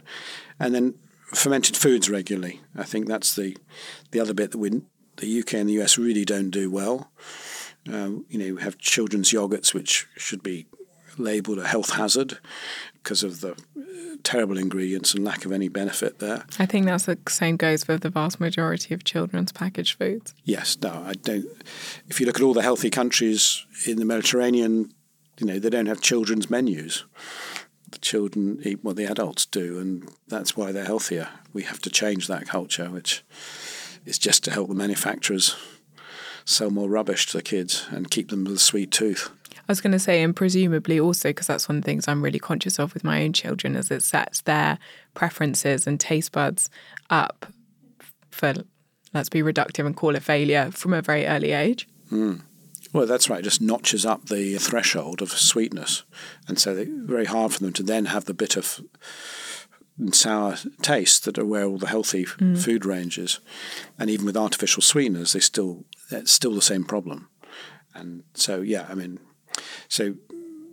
And 0.59 0.75
then 0.75 0.95
fermented 1.27 1.77
foods 1.77 2.11
regularly. 2.11 2.61
I 2.77 2.85
think 2.85 3.07
that's 3.07 3.35
the 3.35 3.57
the 4.11 4.21
other 4.21 4.35
bit 4.35 4.53
that 4.53 4.59
we 4.59 4.83
the 5.17 5.41
UK 5.41 5.55
and 5.55 5.69
the 5.69 5.81
US 5.83 5.99
really 5.99 6.25
don't 6.25 6.51
do 6.51 6.71
well. 6.71 7.13
Um, 7.89 8.25
you 8.29 8.39
know, 8.39 8.55
we 8.55 8.63
have 8.63 8.79
children's 8.79 9.33
yogurts 9.33 9.75
which 9.75 10.07
should 10.17 10.43
be 10.43 10.67
labelled 11.19 11.59
a 11.59 11.67
health 11.67 11.91
hazard 11.91 12.39
because 12.95 13.23
of 13.23 13.41
the 13.41 13.57
terrible 14.23 14.57
ingredients 14.57 15.15
and 15.15 15.25
lack 15.25 15.45
of 15.45 15.53
any 15.53 15.69
benefit 15.69 16.19
there. 16.19 16.45
I 16.59 16.67
think 16.67 16.87
that's 16.87 17.07
the 17.07 17.19
same 17.29 17.57
goes 17.57 17.85
for 17.85 17.99
the 17.99 18.11
vast 18.11 18.41
majority 18.41 18.95
of 18.95 19.05
children's 19.05 19.53
packaged 19.53 19.99
foods. 19.99 20.35
Yes, 20.45 20.77
no, 20.81 20.91
I 21.07 21.15
don't. 21.15 21.47
If 22.09 22.21
you 22.21 22.27
look 22.27 22.37
at 22.37 22.43
all 22.43 22.55
the 22.55 22.63
healthy 22.63 22.91
countries 22.91 23.67
in 23.87 23.99
the 23.99 24.05
Mediterranean, 24.05 24.93
you 25.39 25.47
know, 25.47 25.59
they 25.59 25.71
don't 25.71 25.87
have 25.87 26.01
children's 26.01 26.49
menus. 26.49 27.05
The 27.91 27.99
children 27.99 28.61
eat 28.63 28.83
what 28.83 28.97
the 28.97 29.05
adults 29.05 29.45
do, 29.45 29.79
and 29.79 30.09
that's 30.29 30.57
why 30.57 30.73
they're 30.73 30.85
healthier. 30.85 31.29
We 31.53 31.65
have 31.65 31.81
to 31.83 31.91
change 31.91 32.27
that 32.29 32.47
culture, 32.47 32.89
which 32.91 33.23
is 34.07 34.19
just 34.19 34.45
to 34.45 34.51
help 34.51 34.69
the 34.69 34.75
manufacturers 34.75 35.57
sell 36.45 36.71
more 36.71 36.89
rubbish 36.89 37.27
to 37.27 37.39
the 37.39 37.43
kids 37.43 37.87
and 37.91 38.11
keep 38.11 38.31
them 38.31 38.45
with 38.45 38.55
a 38.55 38.59
sweet 38.59 38.91
tooth. 38.91 39.31
I 39.55 39.73
was 39.73 39.81
going 39.81 39.93
to 39.93 39.99
say, 39.99 40.23
and 40.23 40.35
presumably 40.35 40.99
also, 40.99 41.31
because 41.31 41.47
that's 41.47 41.69
one 41.69 41.79
of 41.79 41.85
the 41.85 41.87
things 41.87 42.09
I'm 42.09 42.23
really 42.23 42.41
conscious 42.41 42.79
of 42.79 42.95
with 42.95 43.05
my 43.05 43.23
own 43.23 43.33
children, 43.33 43.77
is 43.77 43.91
it 43.91 44.03
sets 44.03 44.41
their 44.41 44.79
preferences 45.15 45.87
and 45.87 46.01
taste 46.01 46.33
buds 46.33 46.69
up 47.11 47.47
for, 48.31 48.55
let's 49.15 49.29
be 49.29 49.41
reductive 49.41 49.87
and 49.87 49.97
call 49.97 50.17
it 50.17 50.23
failure 50.23 50.71
from 50.73 50.93
a 50.93 51.01
very 51.01 51.27
early 51.27 51.53
age. 51.53 51.89
Mm. 52.11 52.43
Well, 52.93 53.07
that's 53.07 53.31
right. 53.31 53.39
It 53.39 53.45
just 53.45 53.63
notches 53.63 54.05
up 54.05 54.27
the 54.27 54.57
threshold 54.59 55.23
of 55.23 55.31
sweetness, 55.31 56.03
and 56.49 56.59
so 56.59 56.77
it's 56.77 56.91
very 56.91 57.25
hard 57.25 57.53
for 57.53 57.61
them 57.61 57.73
to 57.75 57.83
then 57.83 58.07
have 58.07 58.27
the 58.27 58.35
bitter 58.35 58.61
f- 58.61 58.81
and 59.99 60.15
sour 60.15 60.57
taste 60.83 61.25
that 61.25 61.39
are 61.39 61.47
where 61.47 61.65
all 61.65 61.79
the 61.79 61.87
healthy 61.87 62.25
mm. 62.25 62.59
food 62.59 62.85
range 62.85 63.17
is. 63.17 63.41
And 63.99 64.11
even 64.11 64.27
with 64.27 64.37
artificial 64.37 64.83
sweeteners, 64.83 65.33
they 65.33 65.41
still 65.41 65.85
it's 66.13 66.33
still 66.33 66.55
the 66.55 66.63
same 66.63 66.85
problem. 66.85 67.29
And 67.95 68.25
so, 68.35 68.61
yeah, 68.61 68.87
I 68.89 68.95
mean, 68.95 69.19
so 69.89 70.15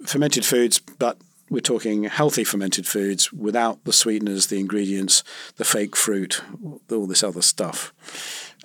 fermented 0.06 0.46
foods, 0.46 0.80
but 0.80 1.18
we're 1.50 1.60
talking 1.60 2.04
healthy 2.04 2.44
fermented 2.44 2.86
foods 2.86 3.34
without 3.34 3.84
the 3.84 3.94
sweeteners, 3.94 4.48
the 4.48 4.60
ingredients, 4.60 5.24
the 5.58 5.66
fake 5.66 5.96
fruit, 5.96 6.42
all 6.92 7.08
this 7.08 7.24
other 7.24 7.42
stuff. 7.42 7.94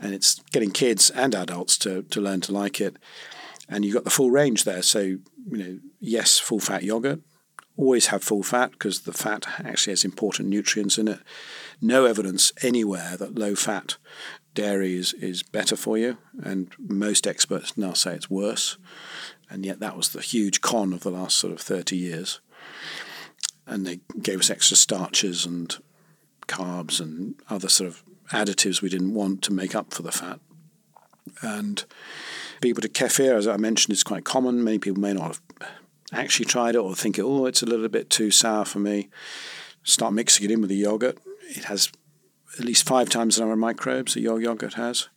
And 0.00 0.14
it's 0.14 0.40
getting 0.52 0.70
kids 0.70 1.10
and 1.10 1.34
adults 1.34 1.78
to, 1.78 2.02
to 2.02 2.20
learn 2.20 2.40
to 2.42 2.52
like 2.52 2.80
it. 2.80 2.96
And 3.68 3.84
you've 3.84 3.94
got 3.94 4.04
the 4.04 4.10
full 4.10 4.30
range 4.30 4.64
there. 4.64 4.82
So, 4.82 5.00
you 5.00 5.20
know, 5.50 5.78
yes, 5.98 6.38
full 6.38 6.60
fat 6.60 6.82
yogurt. 6.82 7.20
Always 7.76 8.08
have 8.08 8.22
full 8.22 8.42
fat 8.42 8.72
because 8.72 9.00
the 9.00 9.12
fat 9.12 9.46
actually 9.64 9.92
has 9.92 10.04
important 10.04 10.48
nutrients 10.48 10.98
in 10.98 11.08
it. 11.08 11.20
No 11.80 12.04
evidence 12.04 12.52
anywhere 12.62 13.16
that 13.16 13.36
low 13.36 13.54
fat 13.54 13.96
dairy 14.54 14.96
is, 14.96 15.12
is 15.14 15.42
better 15.42 15.76
for 15.76 15.98
you. 15.98 16.18
And 16.42 16.72
most 16.78 17.26
experts 17.26 17.76
now 17.76 17.92
say 17.92 18.14
it's 18.14 18.30
worse 18.30 18.78
and 19.50 19.64
yet 19.64 19.80
that 19.80 19.96
was 19.96 20.08
the 20.08 20.20
huge 20.20 20.60
con 20.60 20.92
of 20.92 21.00
the 21.00 21.10
last 21.10 21.36
sort 21.36 21.52
of 21.52 21.60
30 21.60 21.96
years. 21.96 22.40
And 23.66 23.86
they 23.86 24.00
gave 24.20 24.40
us 24.40 24.50
extra 24.50 24.76
starches 24.76 25.46
and 25.46 25.74
carbs 26.48 27.00
and 27.00 27.36
other 27.48 27.68
sort 27.68 27.88
of 27.88 28.02
additives 28.30 28.82
we 28.82 28.88
didn't 28.88 29.14
want 29.14 29.42
to 29.42 29.52
make 29.52 29.74
up 29.74 29.92
for 29.92 30.02
the 30.02 30.12
fat. 30.12 30.40
And 31.40 31.84
people 32.60 32.82
to 32.82 32.88
kefir, 32.88 33.36
as 33.36 33.46
I 33.46 33.56
mentioned, 33.56 33.94
is 33.94 34.02
quite 34.02 34.24
common. 34.24 34.64
Many 34.64 34.78
people 34.78 35.00
may 35.00 35.12
not 35.12 35.26
have 35.28 35.40
actually 36.12 36.46
tried 36.46 36.74
it 36.74 36.78
or 36.78 36.94
think, 36.94 37.18
oh, 37.18 37.46
it's 37.46 37.62
a 37.62 37.66
little 37.66 37.88
bit 37.88 38.10
too 38.10 38.30
sour 38.30 38.64
for 38.64 38.80
me. 38.80 39.08
Start 39.82 40.14
mixing 40.14 40.44
it 40.44 40.50
in 40.50 40.60
with 40.60 40.70
the 40.70 40.76
yogurt. 40.76 41.18
It 41.48 41.64
has 41.64 41.90
at 42.58 42.64
least 42.64 42.86
five 42.86 43.08
times 43.08 43.36
the 43.36 43.42
number 43.42 43.54
of 43.54 43.58
microbes 43.58 44.14
that 44.14 44.20
your 44.20 44.40
yogurt 44.40 44.74
has. 44.74 45.08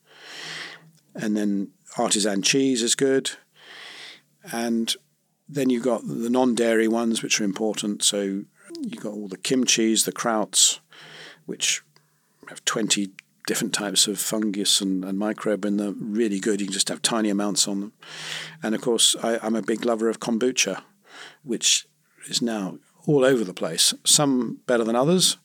And 1.15 1.35
then 1.35 1.71
artisan 1.97 2.41
cheese 2.41 2.81
is 2.81 2.95
good. 2.95 3.31
And 4.51 4.95
then 5.49 5.69
you've 5.69 5.83
got 5.83 6.01
the 6.07 6.29
non 6.29 6.55
dairy 6.55 6.87
ones, 6.87 7.23
which 7.23 7.39
are 7.39 7.45
important. 7.45 8.03
So 8.03 8.43
you've 8.81 9.01
got 9.01 9.13
all 9.13 9.27
the 9.27 9.37
kimchis, 9.37 10.05
the 10.05 10.11
krauts, 10.11 10.79
which 11.45 11.81
have 12.49 12.63
20 12.65 13.09
different 13.47 13.73
types 13.73 14.07
of 14.07 14.19
fungus 14.19 14.81
and, 14.81 15.03
and 15.03 15.17
microbe 15.17 15.65
in 15.65 15.77
them. 15.77 15.97
Really 16.13 16.39
good. 16.39 16.59
You 16.59 16.67
can 16.67 16.73
just 16.73 16.89
have 16.89 17.01
tiny 17.01 17.29
amounts 17.29 17.67
on 17.67 17.79
them. 17.79 17.93
And 18.61 18.75
of 18.75 18.81
course, 18.81 19.15
I, 19.23 19.39
I'm 19.41 19.55
a 19.55 19.61
big 19.61 19.85
lover 19.85 20.09
of 20.09 20.19
kombucha, 20.19 20.83
which 21.43 21.87
is 22.27 22.41
now 22.41 22.77
all 23.05 23.23
over 23.23 23.43
the 23.43 23.53
place. 23.53 23.93
Some 24.03 24.59
better 24.67 24.83
than 24.83 24.95
others. 24.95 25.37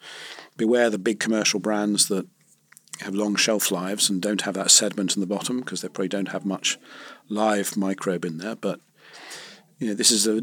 Beware 0.57 0.91
the 0.91 0.99
big 0.99 1.19
commercial 1.19 1.61
brands 1.61 2.09
that 2.09 2.27
have 3.01 3.15
long 3.15 3.35
shelf 3.35 3.71
lives 3.71 4.09
and 4.09 4.21
don't 4.21 4.43
have 4.43 4.55
that 4.55 4.71
sediment 4.71 5.17
in 5.17 5.21
the 5.21 5.27
bottom 5.27 5.61
because 5.61 5.81
they 5.81 5.89
probably 5.89 6.09
don't 6.09 6.29
have 6.29 6.45
much 6.45 6.79
live 7.29 7.77
microbe 7.77 8.25
in 8.25 8.39
there. 8.39 8.55
But 8.55 8.81
you 9.79 9.89
know, 9.89 9.95
this 9.95 10.11
is 10.11 10.27
a 10.27 10.43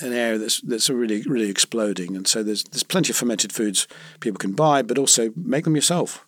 an 0.00 0.12
area 0.12 0.38
that's 0.38 0.60
that's 0.60 0.90
really 0.90 1.22
really 1.22 1.50
exploding, 1.50 2.16
and 2.16 2.26
so 2.26 2.42
there's 2.42 2.64
there's 2.64 2.82
plenty 2.82 3.10
of 3.10 3.16
fermented 3.16 3.52
foods 3.52 3.86
people 4.20 4.38
can 4.38 4.52
buy, 4.52 4.82
but 4.82 4.98
also 4.98 5.30
make 5.36 5.64
them 5.64 5.76
yourself. 5.76 6.24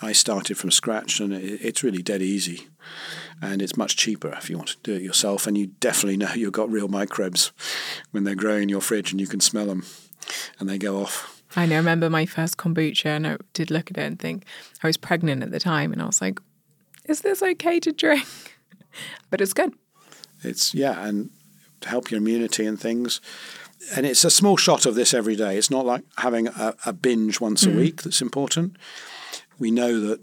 I 0.00 0.12
started 0.12 0.56
from 0.56 0.70
scratch, 0.70 1.20
and 1.20 1.32
it, 1.32 1.60
it's 1.62 1.82
really 1.82 2.02
dead 2.02 2.22
easy, 2.22 2.68
and 3.40 3.60
it's 3.60 3.76
much 3.76 3.96
cheaper 3.96 4.34
if 4.38 4.48
you 4.48 4.56
want 4.56 4.70
to 4.70 4.76
do 4.82 4.94
it 4.94 5.02
yourself. 5.02 5.46
And 5.46 5.56
you 5.56 5.66
definitely 5.66 6.16
know 6.16 6.32
you've 6.34 6.52
got 6.52 6.70
real 6.70 6.88
microbes 6.88 7.52
when 8.10 8.24
they're 8.24 8.34
growing 8.34 8.64
in 8.64 8.68
your 8.68 8.80
fridge, 8.80 9.10
and 9.12 9.20
you 9.20 9.26
can 9.26 9.40
smell 9.40 9.66
them, 9.66 9.84
and 10.58 10.68
they 10.68 10.78
go 10.78 11.00
off. 11.00 11.41
I 11.56 11.66
know. 11.66 11.76
I 11.76 11.78
remember 11.78 12.08
my 12.08 12.26
first 12.26 12.56
kombucha, 12.56 13.06
and 13.06 13.26
I 13.26 13.36
did 13.52 13.70
look 13.70 13.90
at 13.90 13.98
it 13.98 14.02
and 14.02 14.18
think 14.18 14.44
I 14.82 14.86
was 14.86 14.96
pregnant 14.96 15.42
at 15.42 15.50
the 15.50 15.60
time, 15.60 15.92
and 15.92 16.02
I 16.02 16.06
was 16.06 16.20
like, 16.20 16.40
"Is 17.06 17.20
this 17.20 17.42
okay 17.42 17.80
to 17.80 17.92
drink?" 17.92 18.26
but 19.30 19.40
it's 19.40 19.52
good. 19.52 19.74
It's 20.42 20.74
yeah, 20.74 21.06
and 21.06 21.30
to 21.82 21.88
help 21.88 22.10
your 22.10 22.18
immunity 22.18 22.66
and 22.66 22.80
things. 22.80 23.20
And 23.96 24.06
it's 24.06 24.24
a 24.24 24.30
small 24.30 24.56
shot 24.56 24.86
of 24.86 24.94
this 24.94 25.12
every 25.12 25.34
day. 25.34 25.56
It's 25.58 25.70
not 25.70 25.84
like 25.84 26.04
having 26.18 26.46
a, 26.48 26.74
a 26.86 26.92
binge 26.92 27.40
once 27.40 27.64
mm. 27.64 27.72
a 27.72 27.76
week 27.76 28.02
that's 28.02 28.22
important. 28.22 28.76
We 29.58 29.72
know 29.72 30.00
that 30.00 30.20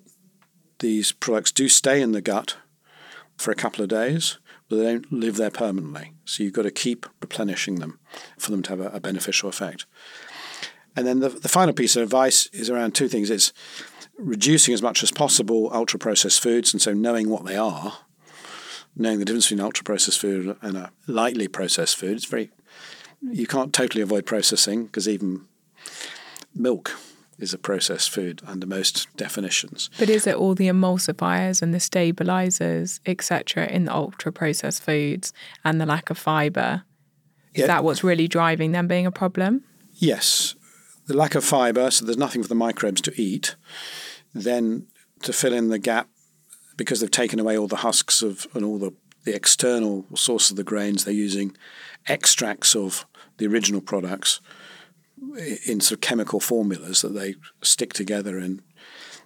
these 0.80 1.12
products 1.12 1.52
do 1.52 1.68
stay 1.68 2.02
in 2.02 2.14
the 2.14 2.22
gut 2.22 2.56
for 3.38 3.52
a 3.52 3.56
couple 3.56 3.84
of 3.84 3.90
days, 3.90 4.38
but 4.70 4.78
they 4.78 4.84
don't 4.84 5.12
live 5.12 5.36
there 5.36 5.52
permanently. 5.52 6.14
So 6.26 6.44
you've 6.44 6.54
got 6.54 6.64
to 6.64 6.72
keep 6.72 7.06
replenishing 7.22 7.76
them 7.76 8.00
for 8.38 8.52
them 8.52 8.64
to 8.64 8.70
have 8.70 8.80
a, 8.80 8.90
a 8.90 9.00
beneficial 9.00 9.50
effect. 9.50 9.86
And 10.96 11.06
then 11.08 11.20
the, 11.20 11.30
the 11.30 11.50
final 11.50 11.74
piece 11.74 11.96
of 11.96 12.04
advice 12.04 12.48
is 12.48 12.70
around 12.70 12.96
two 12.96 13.08
things. 13.08 13.30
It's 13.30 13.54
reducing 14.18 14.74
as 14.74 14.82
much 14.82 15.02
as 15.04 15.12
possible 15.12 15.70
ultra 15.74 16.00
processed 16.00 16.42
foods, 16.42 16.74
and 16.74 16.82
so 16.82 16.94
knowing 16.94 17.30
what 17.30 17.46
they 17.46 17.56
are 17.56 18.00
knowing 18.96 19.20
the 19.20 19.26
difference 19.26 19.46
between 19.46 19.64
ultra 19.64 19.84
processed 19.84 20.20
food 20.20 20.56
and 20.62 20.78
a 20.78 20.92
lightly 21.08 21.48
processed 21.48 21.96
food. 21.96 22.18
It's 22.18 22.26
very 22.26 22.52
you 23.22 23.48
can't 23.48 23.74
totally 23.74 24.02
avoid 24.02 24.26
processing 24.26 24.86
because 24.86 25.08
even 25.08 25.46
milk 26.56 26.98
is 27.38 27.54
a 27.54 27.58
processed 27.58 28.10
food 28.10 28.42
under 28.46 28.68
most 28.68 29.08
definitions. 29.18 29.90
But 29.98 30.10
is 30.10 30.28
it 30.28 30.36
all 30.36 30.56
the 30.56 30.68
emulsifiers 30.68 31.62
and 31.62 31.74
the 31.74 31.80
stabilizers, 31.80 33.00
etc., 33.06 33.68
in 33.68 33.86
the 33.86 33.94
ultra 33.94 34.32
processed 34.32 34.84
foods 34.84 35.34
and 35.64 35.80
the 35.80 35.86
lack 35.86 36.10
of 36.10 36.18
fiber? 36.18 36.84
Is 37.54 37.62
yeah. 37.62 37.68
that 37.68 37.84
what's 37.84 38.04
really 38.04 38.28
driving 38.28 38.72
them 38.72 38.88
being 38.88 39.06
a 39.06 39.12
problem? 39.12 39.64
Yes. 39.94 40.56
The 41.10 41.18
lack 41.18 41.34
of 41.34 41.44
fiber, 41.44 41.90
so 41.90 42.06
there's 42.06 42.20
nothing 42.20 42.44
for 42.44 42.48
the 42.48 42.54
microbes 42.54 43.02
to 43.02 43.20
eat. 43.20 43.56
Then 44.36 44.86
to 45.24 45.34
fill 45.34 45.54
in 45.54 45.70
the 45.70 45.80
gap 45.80 46.08
because 46.78 47.00
they've 47.00 47.10
taken 47.10 47.40
away 47.40 47.58
all 47.58 47.68
the 47.68 47.78
husks 47.78 48.22
of 48.22 48.46
and 48.54 48.64
all 48.64 48.78
the, 48.78 48.94
the 49.24 49.36
external 49.36 50.06
source 50.14 50.52
of 50.52 50.56
the 50.56 50.64
grains, 50.64 51.06
they're 51.06 51.14
using 51.16 51.58
extracts 52.08 52.76
of 52.76 53.08
the 53.38 53.48
original 53.48 53.82
products 53.82 54.40
in 55.66 55.82
sort 55.82 55.94
of 55.94 56.02
chemical 56.02 56.40
formulas 56.40 57.02
that 57.02 57.16
they 57.16 57.34
stick 57.64 57.92
together 57.92 58.38
in 58.38 58.62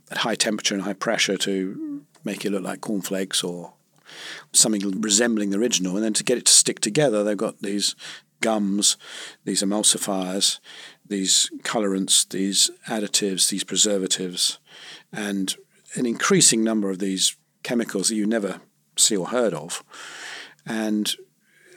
at 0.09 0.19
high 0.19 0.35
temperature 0.35 0.75
and 0.75 0.85
high 0.85 0.93
pressure 0.93 1.35
to 1.35 2.05
make 2.23 2.45
it 2.45 2.51
look 2.51 2.63
like 2.63 2.79
cornflakes 2.79 3.43
or 3.43 3.73
something 4.53 5.01
resembling 5.01 5.49
the 5.49 5.59
original. 5.59 5.97
And 5.97 6.05
then 6.05 6.13
to 6.13 6.23
get 6.23 6.37
it 6.37 6.45
to 6.45 6.53
stick 6.53 6.79
together, 6.79 7.25
they've 7.25 7.35
got 7.35 7.59
these 7.59 7.93
gums, 8.43 8.97
these 9.45 9.63
emulsifiers, 9.63 10.59
these 11.07 11.49
colorants, 11.63 12.27
these 12.27 12.71
additives, 12.87 13.49
these 13.49 13.63
preservatives, 13.63 14.59
and 15.11 15.55
an 15.95 16.05
increasing 16.05 16.63
number 16.63 16.89
of 16.89 16.99
these 16.99 17.35
chemicals 17.61 18.09
that 18.09 18.15
you 18.15 18.25
never 18.25 18.61
see 18.95 19.15
or 19.15 19.27
heard 19.27 19.53
of. 19.53 19.83
And 20.65 21.13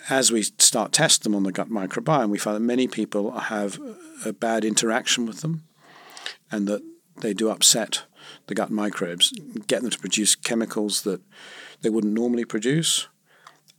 as 0.09 0.31
we 0.31 0.43
start 0.43 0.93
test 0.93 1.25
them 1.25 1.35
on 1.35 1.43
the 1.43 1.53
gut 1.53 1.69
microbiome, 1.69 2.31
we 2.31 2.39
find 2.39 2.57
that 2.57 2.61
many 2.61 2.87
people 2.87 3.33
have 3.33 3.81
a 4.25 4.33
bad 4.33 4.65
interaction 4.65 5.27
with 5.27 5.41
them, 5.41 5.65
and 6.51 6.69
that 6.69 6.83
they 7.21 7.35
do 7.35 7.51
upset 7.51 8.05
the 8.47 8.55
gut 8.55 8.71
microbes, 8.71 9.33
get 9.67 9.83
them 9.83 9.91
to 9.91 9.99
produce 9.99 10.35
chemicals 10.35 11.03
that 11.03 11.21
they 11.83 11.91
wouldn't 11.91 12.15
normally 12.15 12.45
produce, 12.45 13.09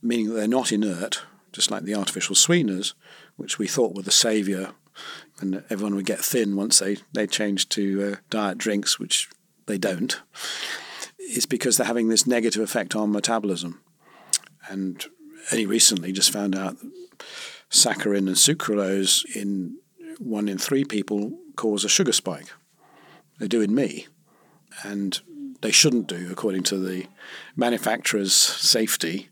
meaning 0.02 0.28
that 0.28 0.34
they're 0.34 0.48
not 0.48 0.72
inert, 0.72 1.22
just 1.52 1.70
like 1.70 1.84
the 1.84 1.94
artificial 1.94 2.34
sweeteners, 2.34 2.94
which 3.36 3.58
we 3.58 3.66
thought 3.66 3.94
were 3.94 4.02
the 4.02 4.10
savior, 4.10 4.72
and 5.40 5.64
everyone 5.70 5.94
would 5.94 6.06
get 6.06 6.20
thin 6.20 6.56
once 6.56 6.78
they, 6.78 6.98
they 7.12 7.26
changed 7.26 7.70
to 7.72 8.12
uh, 8.12 8.16
diet 8.30 8.58
drinks, 8.58 8.98
which 8.98 9.28
they 9.66 9.78
don't. 9.78 10.20
It's 11.18 11.46
because 11.46 11.76
they're 11.76 11.86
having 11.86 12.08
this 12.08 12.26
negative 12.26 12.62
effect 12.62 12.94
on 12.94 13.12
metabolism. 13.12 13.80
And 14.68 15.04
only 15.52 15.66
recently 15.66 16.12
just 16.12 16.32
found 16.32 16.56
out 16.56 16.76
saccharin 17.70 18.26
and 18.26 18.36
sucralose 18.36 19.24
in 19.36 19.78
one 20.18 20.48
in 20.48 20.58
three 20.58 20.84
people 20.84 21.38
cause 21.56 21.84
a 21.84 21.88
sugar 21.88 22.12
spike. 22.12 22.48
They 23.38 23.48
do 23.48 23.60
in 23.60 23.74
me. 23.74 24.06
And 24.82 25.20
they 25.60 25.70
shouldn't 25.70 26.06
do, 26.06 26.28
according 26.30 26.62
to 26.64 26.78
the 26.78 27.06
manufacturer's 27.56 28.32
safety, 28.32 29.28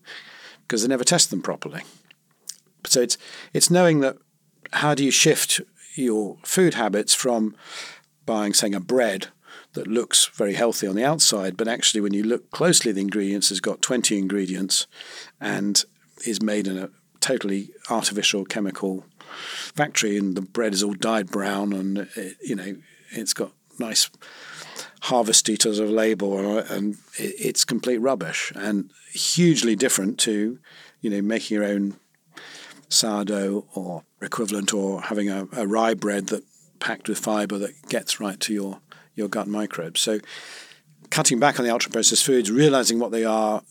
because 0.62 0.82
they 0.82 0.88
never 0.88 1.04
test 1.04 1.30
them 1.30 1.42
properly. 1.42 1.82
So 2.84 3.00
it's 3.00 3.18
it's 3.52 3.70
knowing 3.70 4.00
that 4.00 4.16
how 4.72 4.94
do 4.94 5.04
you 5.04 5.10
shift 5.10 5.60
your 5.96 6.38
food 6.42 6.74
habits 6.74 7.14
from 7.14 7.54
buying, 8.24 8.52
say, 8.52 8.70
a 8.72 8.80
bread 8.80 9.28
that 9.72 9.86
looks 9.86 10.26
very 10.26 10.54
healthy 10.54 10.86
on 10.86 10.96
the 10.96 11.04
outside, 11.04 11.56
but 11.56 11.68
actually, 11.68 12.00
when 12.00 12.14
you 12.14 12.22
look 12.22 12.50
closely 12.50 12.92
the 12.92 13.00
ingredients, 13.00 13.50
has 13.50 13.60
got 13.60 13.82
20 13.82 14.18
ingredients 14.18 14.86
and 15.40 15.84
is 16.26 16.42
made 16.42 16.66
in 16.66 16.78
a 16.78 16.90
totally 17.20 17.70
artificial 17.90 18.44
chemical 18.44 19.04
factory, 19.74 20.16
and 20.16 20.36
the 20.36 20.40
bread 20.40 20.72
is 20.72 20.82
all 20.82 20.94
dyed 20.94 21.28
brown, 21.28 21.72
and 21.72 21.98
it, 22.16 22.36
you 22.42 22.54
know 22.54 22.76
it's 23.10 23.34
got 23.34 23.52
nice 23.78 24.10
harvest 25.02 25.48
eaters 25.48 25.78
of 25.78 25.90
label, 25.90 26.58
and 26.58 26.96
it's 27.18 27.64
complete 27.64 27.98
rubbish, 27.98 28.52
and 28.54 28.90
hugely 29.12 29.76
different 29.76 30.18
to 30.20 30.58
you 31.00 31.10
know 31.10 31.20
making 31.20 31.56
your 31.56 31.64
own 31.64 31.96
sourdough 32.88 33.66
or 33.74 34.04
equivalent, 34.22 34.72
or 34.72 35.02
having 35.02 35.28
a, 35.28 35.48
a 35.52 35.66
rye 35.66 35.94
bread 35.94 36.28
that 36.28 36.44
packed 36.78 37.08
with 37.08 37.18
fiber 37.18 37.58
that 37.58 37.88
gets 37.88 38.20
right 38.20 38.38
to 38.40 38.52
your 38.52 38.80
your 39.14 39.28
gut 39.28 39.48
microbes. 39.48 40.00
So 40.00 40.20
cutting 41.10 41.38
back 41.38 41.58
on 41.58 41.64
the 41.64 41.72
ultra 41.72 41.90
processed 41.90 42.24
foods, 42.24 42.50
realizing 42.50 42.98
what 42.98 43.12
they 43.12 43.24
are, 43.24 43.62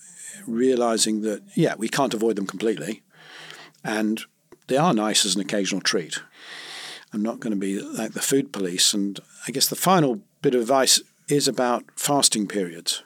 realizing 0.47 1.21
that 1.21 1.43
yeah, 1.55 1.75
we 1.77 1.89
can't 1.89 2.13
avoid 2.13 2.35
them 2.35 2.47
completely, 2.47 3.03
and 3.83 4.21
they 4.67 4.77
are 4.77 4.93
nice 4.93 5.25
as 5.25 5.35
an 5.35 5.41
occasional 5.41 5.81
treat. 5.81 6.19
I'm 7.13 7.21
not 7.21 7.39
going 7.39 7.51
to 7.51 7.57
be 7.57 7.79
like 7.79 8.11
the 8.11 8.21
food 8.21 8.51
police. 8.51 8.93
And 8.93 9.19
I 9.47 9.51
guess 9.51 9.67
the 9.67 9.75
final 9.75 10.21
bit 10.41 10.53
of 10.53 10.61
advice 10.61 11.01
is 11.29 11.47
about 11.47 11.85
fasting 11.95 12.45
periods. 12.45 13.03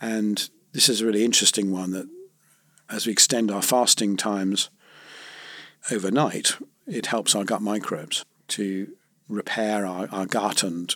And 0.00 0.50
this 0.72 0.88
is 0.88 1.00
a 1.00 1.06
really 1.06 1.24
interesting 1.24 1.70
one 1.70 1.92
that 1.92 2.08
as 2.88 3.06
we 3.06 3.12
extend 3.12 3.50
our 3.50 3.62
fasting 3.62 4.16
times 4.16 4.70
overnight, 5.90 6.56
it 6.86 7.06
helps 7.06 7.34
our 7.34 7.44
gut 7.44 7.62
microbes 7.62 8.24
to 8.48 8.92
repair 9.28 9.86
our, 9.86 10.08
our 10.10 10.26
gut 10.26 10.62
and 10.62 10.94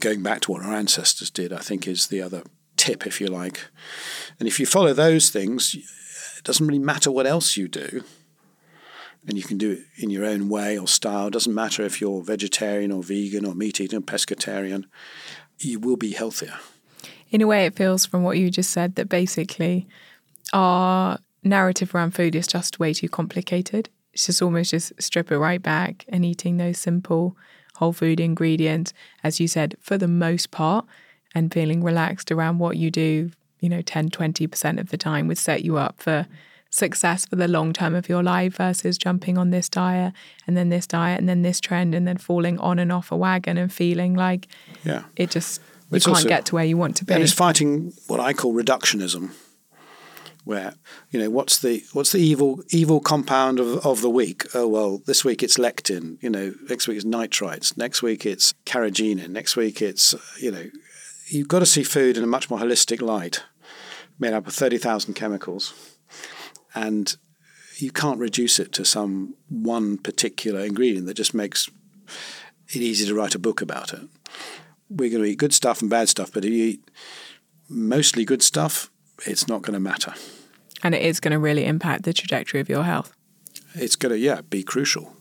going 0.00 0.22
back 0.22 0.40
to 0.40 0.52
what 0.52 0.62
our 0.62 0.72
ancestors 0.72 1.30
did, 1.30 1.52
I 1.52 1.58
think 1.58 1.86
is 1.86 2.06
the 2.06 2.22
other 2.22 2.42
tip, 2.76 3.06
if 3.06 3.20
you 3.20 3.26
like. 3.26 3.66
And 4.38 4.48
if 4.48 4.58
you 4.58 4.66
follow 4.66 4.92
those 4.92 5.30
things, 5.30 5.74
it 5.74 6.44
doesn't 6.44 6.66
really 6.66 6.78
matter 6.78 7.10
what 7.10 7.26
else 7.26 7.56
you 7.56 7.68
do. 7.68 8.04
And 9.26 9.36
you 9.36 9.42
can 9.42 9.58
do 9.58 9.72
it 9.72 9.80
in 10.02 10.10
your 10.10 10.24
own 10.24 10.48
way 10.48 10.78
or 10.78 10.88
style. 10.88 11.26
It 11.26 11.32
doesn't 11.32 11.54
matter 11.54 11.82
if 11.82 12.00
you're 12.00 12.22
vegetarian 12.22 12.92
or 12.92 13.02
vegan 13.02 13.44
or 13.44 13.54
meat 13.54 13.80
eating 13.80 13.98
or 13.98 14.02
pescatarian. 14.02 14.84
You 15.58 15.80
will 15.80 15.96
be 15.96 16.12
healthier. 16.12 16.54
In 17.30 17.42
a 17.42 17.46
way, 17.46 17.66
it 17.66 17.74
feels 17.74 18.06
from 18.06 18.22
what 18.22 18.38
you 18.38 18.50
just 18.50 18.70
said 18.70 18.94
that 18.94 19.08
basically 19.08 19.86
our 20.52 21.18
narrative 21.42 21.94
around 21.94 22.12
food 22.12 22.34
is 22.34 22.46
just 22.46 22.78
way 22.78 22.94
too 22.94 23.08
complicated. 23.08 23.90
It's 24.18 24.26
just 24.26 24.42
almost 24.42 24.72
just 24.72 24.92
strip 25.00 25.30
it 25.30 25.38
right 25.38 25.62
back 25.62 26.04
and 26.08 26.24
eating 26.24 26.56
those 26.56 26.76
simple 26.76 27.36
whole 27.76 27.92
food 27.92 28.18
ingredients, 28.18 28.92
as 29.22 29.38
you 29.38 29.46
said, 29.46 29.76
for 29.78 29.96
the 29.96 30.08
most 30.08 30.50
part, 30.50 30.86
and 31.36 31.54
feeling 31.54 31.84
relaxed 31.84 32.32
around 32.32 32.58
what 32.58 32.76
you 32.76 32.90
do, 32.90 33.30
you 33.60 33.68
know, 33.68 33.80
10, 33.80 34.10
20% 34.10 34.80
of 34.80 34.88
the 34.88 34.96
time 34.96 35.28
would 35.28 35.38
set 35.38 35.64
you 35.64 35.76
up 35.76 36.02
for 36.02 36.26
success 36.68 37.26
for 37.26 37.36
the 37.36 37.46
long 37.46 37.72
term 37.72 37.94
of 37.94 38.08
your 38.08 38.24
life 38.24 38.56
versus 38.56 38.98
jumping 38.98 39.38
on 39.38 39.50
this 39.50 39.68
diet 39.68 40.12
and 40.48 40.56
then 40.56 40.68
this 40.68 40.88
diet 40.88 41.20
and 41.20 41.28
then 41.28 41.42
this 41.42 41.60
trend 41.60 41.94
and 41.94 42.08
then 42.08 42.16
falling 42.16 42.58
on 42.58 42.80
and 42.80 42.90
off 42.90 43.12
a 43.12 43.16
wagon 43.16 43.56
and 43.56 43.72
feeling 43.72 44.14
like 44.14 44.48
yeah. 44.82 45.04
it 45.14 45.30
just 45.30 45.60
you 45.92 45.96
it's 45.96 46.06
can't 46.06 46.16
also, 46.16 46.28
get 46.28 46.44
to 46.46 46.56
where 46.56 46.64
you 46.64 46.76
want 46.76 46.96
to 46.96 47.04
be. 47.04 47.14
And 47.14 47.22
it's 47.22 47.32
fighting 47.32 47.92
what 48.08 48.18
I 48.18 48.32
call 48.32 48.52
reductionism 48.52 49.30
where 50.48 50.72
you 51.10 51.20
know 51.20 51.28
what's 51.28 51.58
the 51.58 51.84
what's 51.92 52.12
the 52.12 52.18
evil 52.18 52.62
evil 52.70 53.00
compound 53.00 53.60
of, 53.60 53.84
of 53.84 54.00
the 54.00 54.08
week? 54.08 54.46
Oh 54.54 54.66
well, 54.66 55.02
this 55.04 55.22
week 55.22 55.42
it's 55.42 55.58
lectin. 55.58 56.16
You 56.22 56.30
know, 56.30 56.54
next 56.70 56.88
week 56.88 56.96
it's 56.96 57.04
nitrites. 57.04 57.76
Next 57.76 58.02
week 58.02 58.24
it's 58.24 58.54
carrageenan. 58.64 59.28
Next 59.28 59.56
week 59.56 59.82
it's 59.82 60.14
you 60.40 60.50
know, 60.50 60.64
you've 61.28 61.48
got 61.48 61.58
to 61.58 61.66
see 61.66 61.82
food 61.82 62.16
in 62.16 62.24
a 62.24 62.26
much 62.26 62.48
more 62.48 62.58
holistic 62.58 63.02
light, 63.02 63.42
made 64.18 64.32
up 64.32 64.46
of 64.46 64.54
thirty 64.54 64.78
thousand 64.78 65.12
chemicals, 65.12 65.98
and 66.74 67.18
you 67.76 67.90
can't 67.90 68.18
reduce 68.18 68.58
it 68.58 68.72
to 68.72 68.86
some 68.86 69.34
one 69.50 69.98
particular 69.98 70.60
ingredient 70.60 71.06
that 71.08 71.14
just 71.14 71.34
makes 71.34 71.68
it 72.70 72.80
easy 72.80 73.06
to 73.06 73.14
write 73.14 73.34
a 73.34 73.38
book 73.38 73.60
about 73.60 73.92
it. 73.92 74.00
We're 74.88 75.10
going 75.10 75.24
to 75.24 75.28
eat 75.28 75.38
good 75.38 75.52
stuff 75.52 75.82
and 75.82 75.90
bad 75.90 76.08
stuff, 76.08 76.32
but 76.32 76.46
if 76.46 76.52
you 76.52 76.64
eat 76.64 76.90
mostly 77.68 78.24
good 78.24 78.42
stuff, 78.42 78.90
it's 79.26 79.46
not 79.46 79.60
going 79.60 79.74
to 79.74 79.80
matter 79.80 80.14
and 80.82 80.94
it 80.94 81.02
is 81.02 81.20
going 81.20 81.32
to 81.32 81.38
really 81.38 81.64
impact 81.64 82.04
the 82.04 82.12
trajectory 82.12 82.60
of 82.60 82.68
your 82.68 82.84
health. 82.84 83.12
It's 83.74 83.96
going 83.96 84.12
to, 84.12 84.18
yeah, 84.18 84.40
be 84.42 84.62
crucial. 84.62 85.14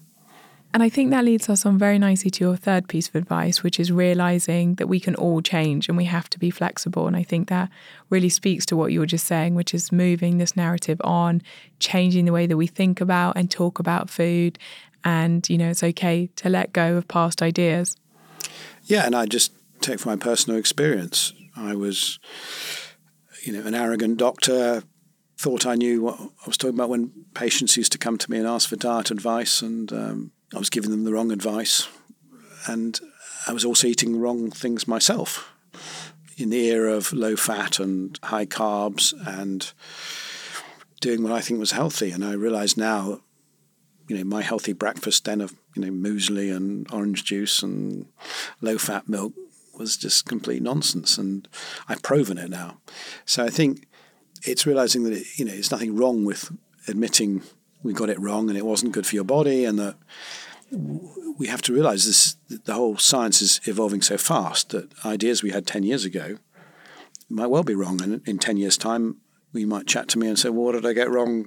And 0.74 0.84
I 0.84 0.90
think 0.90 1.10
that 1.12 1.24
leads 1.24 1.50
us 1.50 1.66
on 1.66 1.78
very 1.78 1.98
nicely 1.98 2.30
to 2.30 2.44
your 2.44 2.56
third 2.56 2.88
piece 2.88 3.08
of 3.08 3.16
advice, 3.16 3.64
which 3.64 3.80
is 3.80 3.92
realizing 3.92 4.76
that 4.76 4.88
we 4.88 5.00
can 5.00 5.16
all 5.16 5.42
change 5.42 5.88
and 5.88 5.98
we 5.98 6.06
have 6.06 6.30
to 6.32 6.40
be 6.40 6.52
flexible. 6.52 7.08
And 7.08 7.16
I 7.16 7.24
think 7.24 7.48
that 7.48 7.70
really 8.10 8.30
speaks 8.30 8.66
to 8.68 8.76
what 8.76 8.92
you 8.92 9.00
were 9.00 9.08
just 9.08 9.26
saying, 9.26 9.56
which 9.56 9.74
is 9.74 9.92
moving 9.92 10.38
this 10.38 10.56
narrative 10.56 11.02
on, 11.04 11.42
changing 11.80 12.26
the 12.26 12.34
way 12.34 12.46
that 12.46 12.58
we 12.58 12.68
think 12.68 13.00
about 13.02 13.38
and 13.38 13.50
talk 13.50 13.80
about 13.80 14.10
food. 14.10 14.60
And, 15.04 15.50
you 15.50 15.58
know, 15.58 15.70
it's 15.70 15.84
okay 15.84 16.30
to 16.36 16.50
let 16.50 16.74
go 16.74 16.98
of 16.98 17.08
past 17.08 17.42
ideas. 17.42 17.96
Yeah. 18.84 19.06
And 19.06 19.16
I 19.16 19.26
just 19.26 19.54
take 19.82 20.00
from 20.00 20.12
my 20.12 20.18
personal 20.18 20.60
experience, 20.60 21.34
I 21.56 21.76
was, 21.76 22.20
you 23.44 23.54
know, 23.54 23.66
an 23.66 23.74
arrogant 23.74 24.18
doctor 24.18 24.84
thought 25.38 25.66
I 25.66 25.76
knew 25.76 26.02
what 26.02 26.20
I 26.20 26.48
was 26.48 26.58
talking 26.58 26.76
about 26.76 26.90
when 26.90 27.12
patients 27.34 27.78
used 27.78 27.92
to 27.92 27.98
come 27.98 28.18
to 28.18 28.32
me 28.32 28.38
and 28.38 28.48
ask 28.48 28.70
for 28.70 28.76
diet 28.76 29.12
advice, 29.12 29.62
and 29.62 29.92
um, 29.94 30.32
I 30.54 30.60
was 30.60 30.70
giving 30.70 30.92
them 30.92 31.04
the 31.04 31.14
wrong 31.14 31.32
advice. 31.32 31.88
And 32.68 33.00
I 33.48 33.54
was 33.54 33.64
also 33.64 33.88
eating 33.88 34.20
wrong 34.20 34.52
things 34.52 34.88
myself 34.88 35.54
in 36.38 36.50
the 36.50 36.68
era 36.68 36.94
of 36.94 37.14
low 37.14 37.36
fat 37.36 37.80
and 37.80 38.20
high 38.24 38.46
carbs 38.46 39.14
and 39.26 39.72
doing 41.02 41.24
what 41.24 41.32
I 41.32 41.42
think 41.42 41.60
was 41.60 41.72
healthy. 41.72 42.12
And 42.12 42.26
I 42.26 42.34
realize 42.34 42.76
now, 42.76 43.22
you 44.08 44.18
know, 44.18 44.24
my 44.24 44.42
healthy 44.42 44.74
breakfast 44.74 45.26
then 45.26 45.42
of, 45.42 45.56
you 45.76 45.82
know, 45.82 45.92
muesli 45.92 46.56
and 46.56 46.92
orange 46.92 47.24
juice 47.24 47.64
and 47.64 48.08
low 48.62 48.78
fat 48.78 49.08
milk 49.08 49.34
was 49.78 49.98
just 49.98 50.26
complete 50.26 50.62
nonsense. 50.62 51.18
And 51.18 51.48
I've 51.88 52.04
proven 52.04 52.38
it 52.38 52.50
now. 52.50 52.78
So 53.26 53.44
I 53.44 53.50
think 53.50 53.88
it's 54.48 54.66
realizing 54.66 55.04
that 55.04 55.14
it, 55.14 55.26
you 55.38 55.46
know 55.46 55.52
there's 55.52 55.72
nothing 55.72 55.96
wrong 55.96 56.26
with 56.26 56.52
admitting 56.88 57.42
we 57.84 57.94
got 57.94 58.10
it 58.10 58.20
wrong 58.20 58.50
and 58.50 58.58
it 58.58 58.66
wasn't 58.66 58.94
good 58.94 59.06
for 59.06 59.16
your 59.16 59.24
body, 59.24 59.66
and 59.66 59.78
that 59.80 59.96
we 61.38 61.48
have 61.48 61.62
to 61.64 61.74
realize 61.74 62.06
this. 62.06 62.36
The 62.48 62.74
whole 62.74 62.98
science 62.98 63.42
is 63.42 63.62
evolving 63.66 64.02
so 64.02 64.18
fast 64.18 64.70
that 64.70 64.90
ideas 65.06 65.44
we 65.44 65.52
had 65.52 65.68
ten 65.68 65.84
years 65.84 66.06
ago 66.06 66.38
might 67.30 67.48
well 67.48 67.64
be 67.64 67.76
wrong, 67.76 68.02
and 68.02 68.28
in 68.28 68.40
ten 68.40 68.58
years' 68.58 68.78
time. 68.78 69.18
We 69.54 69.64
might 69.66 69.88
chat 69.88 70.10
to 70.10 70.20
me 70.20 70.28
and 70.28 70.38
say, 70.38 70.50
"Well, 70.50 70.66
what 70.66 70.74
did 70.74 70.86
I 70.86 70.94
get 70.94 71.10
wrong 71.10 71.46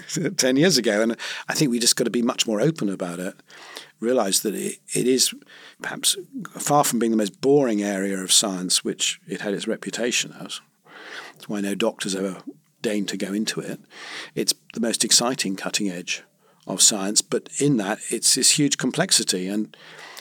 ten 0.36 0.56
years 0.56 0.78
ago?" 0.78 1.02
And 1.02 1.16
I 1.48 1.54
think 1.54 1.70
we 1.70 1.80
just 1.80 1.96
got 1.96 2.04
to 2.04 2.10
be 2.10 2.22
much 2.22 2.46
more 2.46 2.60
open 2.60 2.88
about 2.88 3.18
it. 3.18 3.34
Realize 3.98 4.40
that 4.40 4.54
it, 4.54 4.78
it 4.94 5.06
is 5.06 5.34
perhaps 5.82 6.16
far 6.52 6.84
from 6.84 7.00
being 7.00 7.10
the 7.10 7.18
most 7.18 7.40
boring 7.40 7.82
area 7.82 8.16
of 8.16 8.32
science, 8.32 8.84
which 8.84 9.20
it 9.26 9.40
had 9.40 9.54
its 9.54 9.66
reputation 9.66 10.34
as. 10.40 10.60
Why 11.48 11.60
no 11.60 11.74
doctors 11.74 12.14
ever 12.14 12.42
deign 12.82 13.06
to 13.06 13.16
go 13.16 13.32
into 13.32 13.60
it. 13.60 13.80
It's 14.34 14.54
the 14.74 14.80
most 14.80 15.04
exciting 15.04 15.56
cutting 15.56 15.88
edge 15.88 16.24
of 16.66 16.82
science, 16.82 17.22
but 17.22 17.48
in 17.58 17.76
that, 17.78 17.98
it's 18.10 18.34
this 18.34 18.58
huge 18.58 18.76
complexity, 18.76 19.48
and 19.48 19.74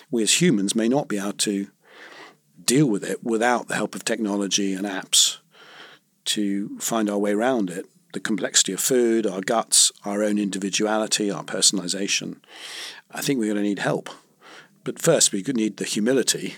we 0.09 0.23
as 0.23 0.41
humans 0.41 0.75
may 0.75 0.87
not 0.87 1.07
be 1.07 1.17
able 1.17 1.33
to 1.33 1.67
deal 2.63 2.85
with 2.85 3.03
it 3.03 3.23
without 3.23 3.67
the 3.67 3.75
help 3.75 3.95
of 3.95 4.05
technology 4.05 4.73
and 4.73 4.85
apps 4.85 5.37
to 6.23 6.77
find 6.79 7.09
our 7.09 7.17
way 7.17 7.31
around 7.31 7.69
it. 7.69 7.87
The 8.13 8.19
complexity 8.19 8.73
of 8.73 8.81
food, 8.81 9.25
our 9.25 9.39
guts, 9.39 9.91
our 10.03 10.21
own 10.21 10.37
individuality, 10.37 11.31
our 11.31 11.43
personalization. 11.43 12.37
I 13.09 13.21
think 13.21 13.39
we're 13.39 13.53
going 13.53 13.63
to 13.63 13.69
need 13.69 13.79
help. 13.79 14.09
But 14.83 14.99
first, 14.99 15.31
we 15.31 15.41
need 15.41 15.77
the 15.77 15.85
humility 15.85 16.55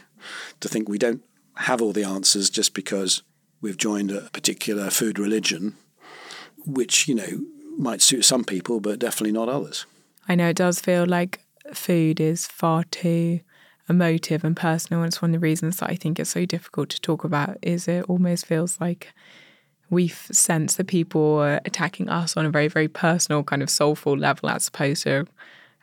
to 0.62 0.68
think 0.68 0.90
we 0.90 0.98
don't 0.98 1.24
have 1.58 1.80
all 1.80 1.94
the 1.94 2.04
answers 2.04 2.50
just 2.50 2.74
because 2.74 3.22
we've 3.64 3.78
joined 3.78 4.12
a 4.12 4.30
particular 4.34 4.92
food 4.92 5.18
religion, 5.18 5.76
which, 6.66 7.08
you 7.08 7.16
know, 7.16 7.42
might 7.78 8.02
suit 8.02 8.24
some 8.24 8.44
people, 8.44 8.80
but 8.80 9.00
definitely 9.00 9.32
not 9.32 9.50
others. 9.50 9.88
I 10.28 10.36
know 10.36 10.50
it 10.50 10.58
does 10.58 10.80
feel 10.80 11.06
like 11.06 11.40
food 11.74 12.20
is 12.20 12.46
far 12.46 12.84
too 12.84 13.40
emotive 13.90 14.44
and 14.44 14.56
personal. 14.56 15.02
And 15.02 15.08
it's 15.08 15.22
one 15.22 15.32
of 15.34 15.40
the 15.42 15.46
reasons 15.46 15.78
that 15.78 15.90
I 15.90 15.96
think 15.96 16.20
it's 16.20 16.30
so 16.30 16.46
difficult 16.46 16.90
to 16.90 17.02
talk 17.02 17.24
about 17.24 17.58
is 17.62 17.88
it 17.88 18.06
almost 18.08 18.46
feels 18.46 18.80
like 18.80 19.14
we've 19.90 20.28
sensed 20.32 20.78
that 20.78 20.88
people 20.88 21.38
are 21.38 21.62
attacking 21.66 22.10
us 22.10 22.36
on 22.36 22.46
a 22.46 22.50
very, 22.50 22.68
very 22.68 22.88
personal, 22.88 23.44
kind 23.44 23.64
of 23.64 23.70
soulful 23.70 24.18
level 24.18 24.50
as 24.50 24.68
opposed 24.68 25.04
to 25.04 25.26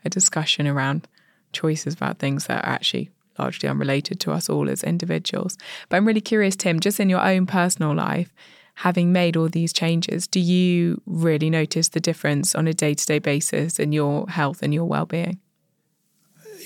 a 0.05 0.11
discussion 0.11 0.67
around 0.67 1.09
choices 1.53 1.95
about 1.95 2.19
things 2.19 2.47
that 2.47 2.65
are 2.65 2.73
actually 2.73 3.11
largely 3.41 3.69
unrelated 3.69 4.21
to 4.21 4.33
us 4.33 4.49
all 4.49 4.69
as 4.69 4.83
individuals. 4.83 5.57
But 5.89 5.97
I'm 5.97 6.07
really 6.07 6.21
curious, 6.21 6.57
Tim, 6.57 6.81
just 6.81 7.01
in 7.01 7.09
your 7.09 7.25
own 7.25 7.47
personal 7.47 7.95
life, 7.95 8.33
having 8.75 9.13
made 9.13 9.37
all 9.37 9.49
these 9.49 9.73
changes, 9.73 10.27
do 10.27 10.41
you 10.41 11.01
really 11.07 11.51
notice 11.51 11.89
the 11.89 12.01
difference 12.01 12.55
on 12.55 12.67
a 12.67 12.75
day 12.75 12.95
to 12.95 13.07
day 13.07 13.19
basis 13.19 13.79
in 13.79 13.93
your 13.93 14.29
health 14.29 14.63
and 14.63 14.73
your 14.73 14.85
well 14.85 15.07
being? 15.07 15.39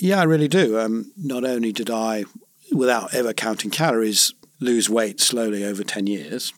Yeah, 0.00 0.20
I 0.20 0.24
really 0.24 0.48
do. 0.48 0.78
Um, 0.78 1.12
not 1.16 1.44
only 1.44 1.72
did 1.72 1.90
I, 1.90 2.24
without 2.72 3.14
ever 3.14 3.32
counting 3.32 3.70
calories, 3.70 4.34
lose 4.60 4.88
weight 4.90 5.20
slowly 5.20 5.64
over 5.64 5.84
10 5.84 6.06
years, 6.06 6.52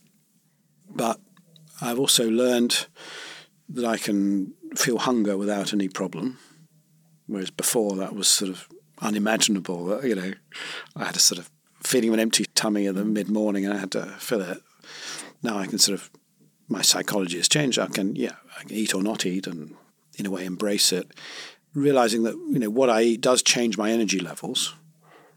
but 0.88 1.20
I've 1.80 1.98
also 1.98 2.28
learned 2.28 2.86
that 3.68 3.84
I 3.84 3.96
can 3.96 4.54
feel 4.74 4.98
hunger 4.98 5.36
without 5.36 5.72
any 5.72 5.88
problem. 5.88 6.38
Whereas 7.26 7.50
before 7.50 7.96
that 7.96 8.14
was 8.14 8.28
sort 8.28 8.50
of 8.50 8.68
unimaginable. 9.00 9.94
Uh, 9.94 10.02
you 10.02 10.14
know, 10.14 10.32
I 10.94 11.04
had 11.04 11.16
a 11.16 11.20
sort 11.20 11.38
of 11.38 11.50
feeling 11.82 12.10
of 12.10 12.14
an 12.14 12.20
empty 12.20 12.46
tummy 12.54 12.86
in 12.86 12.94
the 12.94 13.04
mid 13.04 13.28
morning 13.28 13.64
and 13.64 13.74
I 13.74 13.78
had 13.78 13.92
to 13.92 14.06
fill 14.18 14.42
it. 14.42 14.58
Now 15.42 15.58
I 15.58 15.66
can 15.66 15.78
sort 15.78 15.98
of, 15.98 16.10
my 16.68 16.82
psychology 16.82 17.36
has 17.36 17.48
changed. 17.48 17.78
I 17.78 17.86
can, 17.86 18.16
yeah, 18.16 18.36
I 18.58 18.62
can 18.62 18.72
eat 18.72 18.94
or 18.94 19.02
not 19.02 19.26
eat 19.26 19.46
and 19.46 19.74
in 20.18 20.26
a 20.26 20.30
way 20.30 20.44
embrace 20.44 20.92
it. 20.92 21.10
Realizing 21.74 22.22
that, 22.22 22.34
you 22.34 22.58
know, 22.58 22.70
what 22.70 22.90
I 22.90 23.02
eat 23.02 23.20
does 23.20 23.42
change 23.42 23.76
my 23.76 23.90
energy 23.90 24.18
levels, 24.18 24.74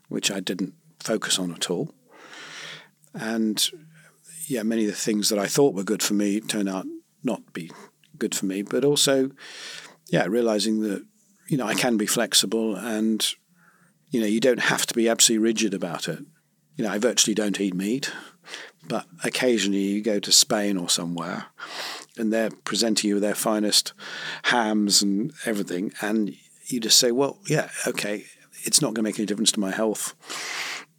which 0.08 0.32
I 0.32 0.40
didn't 0.40 0.74
focus 1.00 1.38
on 1.38 1.54
at 1.54 1.70
all. 1.70 1.94
And 3.14 3.70
yeah, 4.48 4.64
many 4.64 4.86
of 4.86 4.92
the 4.92 4.98
things 4.98 5.30
that 5.30 5.40
I 5.40 5.48
thought 5.48 5.76
were 5.76 5.84
good 5.84 6.02
for 6.02 6.14
me 6.14 6.40
turn 6.40 6.68
out 6.68 6.86
not 7.24 7.54
be 7.54 7.72
good 8.18 8.34
for 8.34 8.46
me. 8.46 8.62
But 8.62 8.86
also, 8.86 9.32
yeah, 10.08 10.26
realizing 10.26 10.82
that 10.82 11.06
you 11.48 11.58
know 11.58 11.66
I 11.66 11.76
can 11.76 11.98
be 11.98 12.06
flexible 12.06 12.76
and 12.76 13.26
you 14.10 14.20
know, 14.20 14.28
you 14.28 14.40
don't 14.40 14.60
have 14.60 14.86
to 14.88 14.94
be 14.94 15.08
absolutely 15.08 15.44
rigid 15.44 15.74
about 15.74 16.08
it. 16.08 16.20
You 16.76 16.86
know, 16.86 16.92
I 16.92 16.98
virtually 16.98 17.36
don't 17.36 17.60
eat 17.60 17.74
meat, 17.74 18.12
but 18.88 19.06
occasionally 19.24 19.80
you 19.80 20.02
go 20.02 20.20
to 20.20 20.32
Spain 20.32 20.78
or 20.78 20.90
somewhere 20.90 21.48
and 22.18 22.34
they're 22.34 22.52
presenting 22.52 23.10
you 23.10 23.16
with 23.16 23.24
their 23.24 23.36
finest 23.36 23.94
hams 24.44 25.02
and 25.02 25.32
everything, 25.46 25.94
and 26.02 26.36
you 26.68 26.80
just 26.80 27.00
say, 27.00 27.12
well, 27.12 27.40
yeah, 27.48 27.70
okay, 27.88 28.26
it's 28.64 28.82
not 28.82 28.90
going 28.90 28.96
to 28.96 29.04
make 29.04 29.20
any 29.20 29.26
difference 29.26 29.52
to 29.54 29.60
my 29.60 29.72
health 29.72 30.14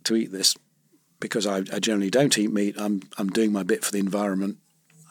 to 0.04 0.16
eat 0.16 0.32
this 0.32 0.56
because 1.20 1.46
I, 1.46 1.58
I 1.58 1.78
generally 1.78 2.10
don't 2.10 2.36
eat 2.38 2.52
meat. 2.52 2.74
I'm 2.78 3.02
I'm 3.18 3.28
doing 3.28 3.52
my 3.52 3.62
bit 3.62 3.84
for 3.84 3.92
the 3.92 3.98
environment. 3.98 4.56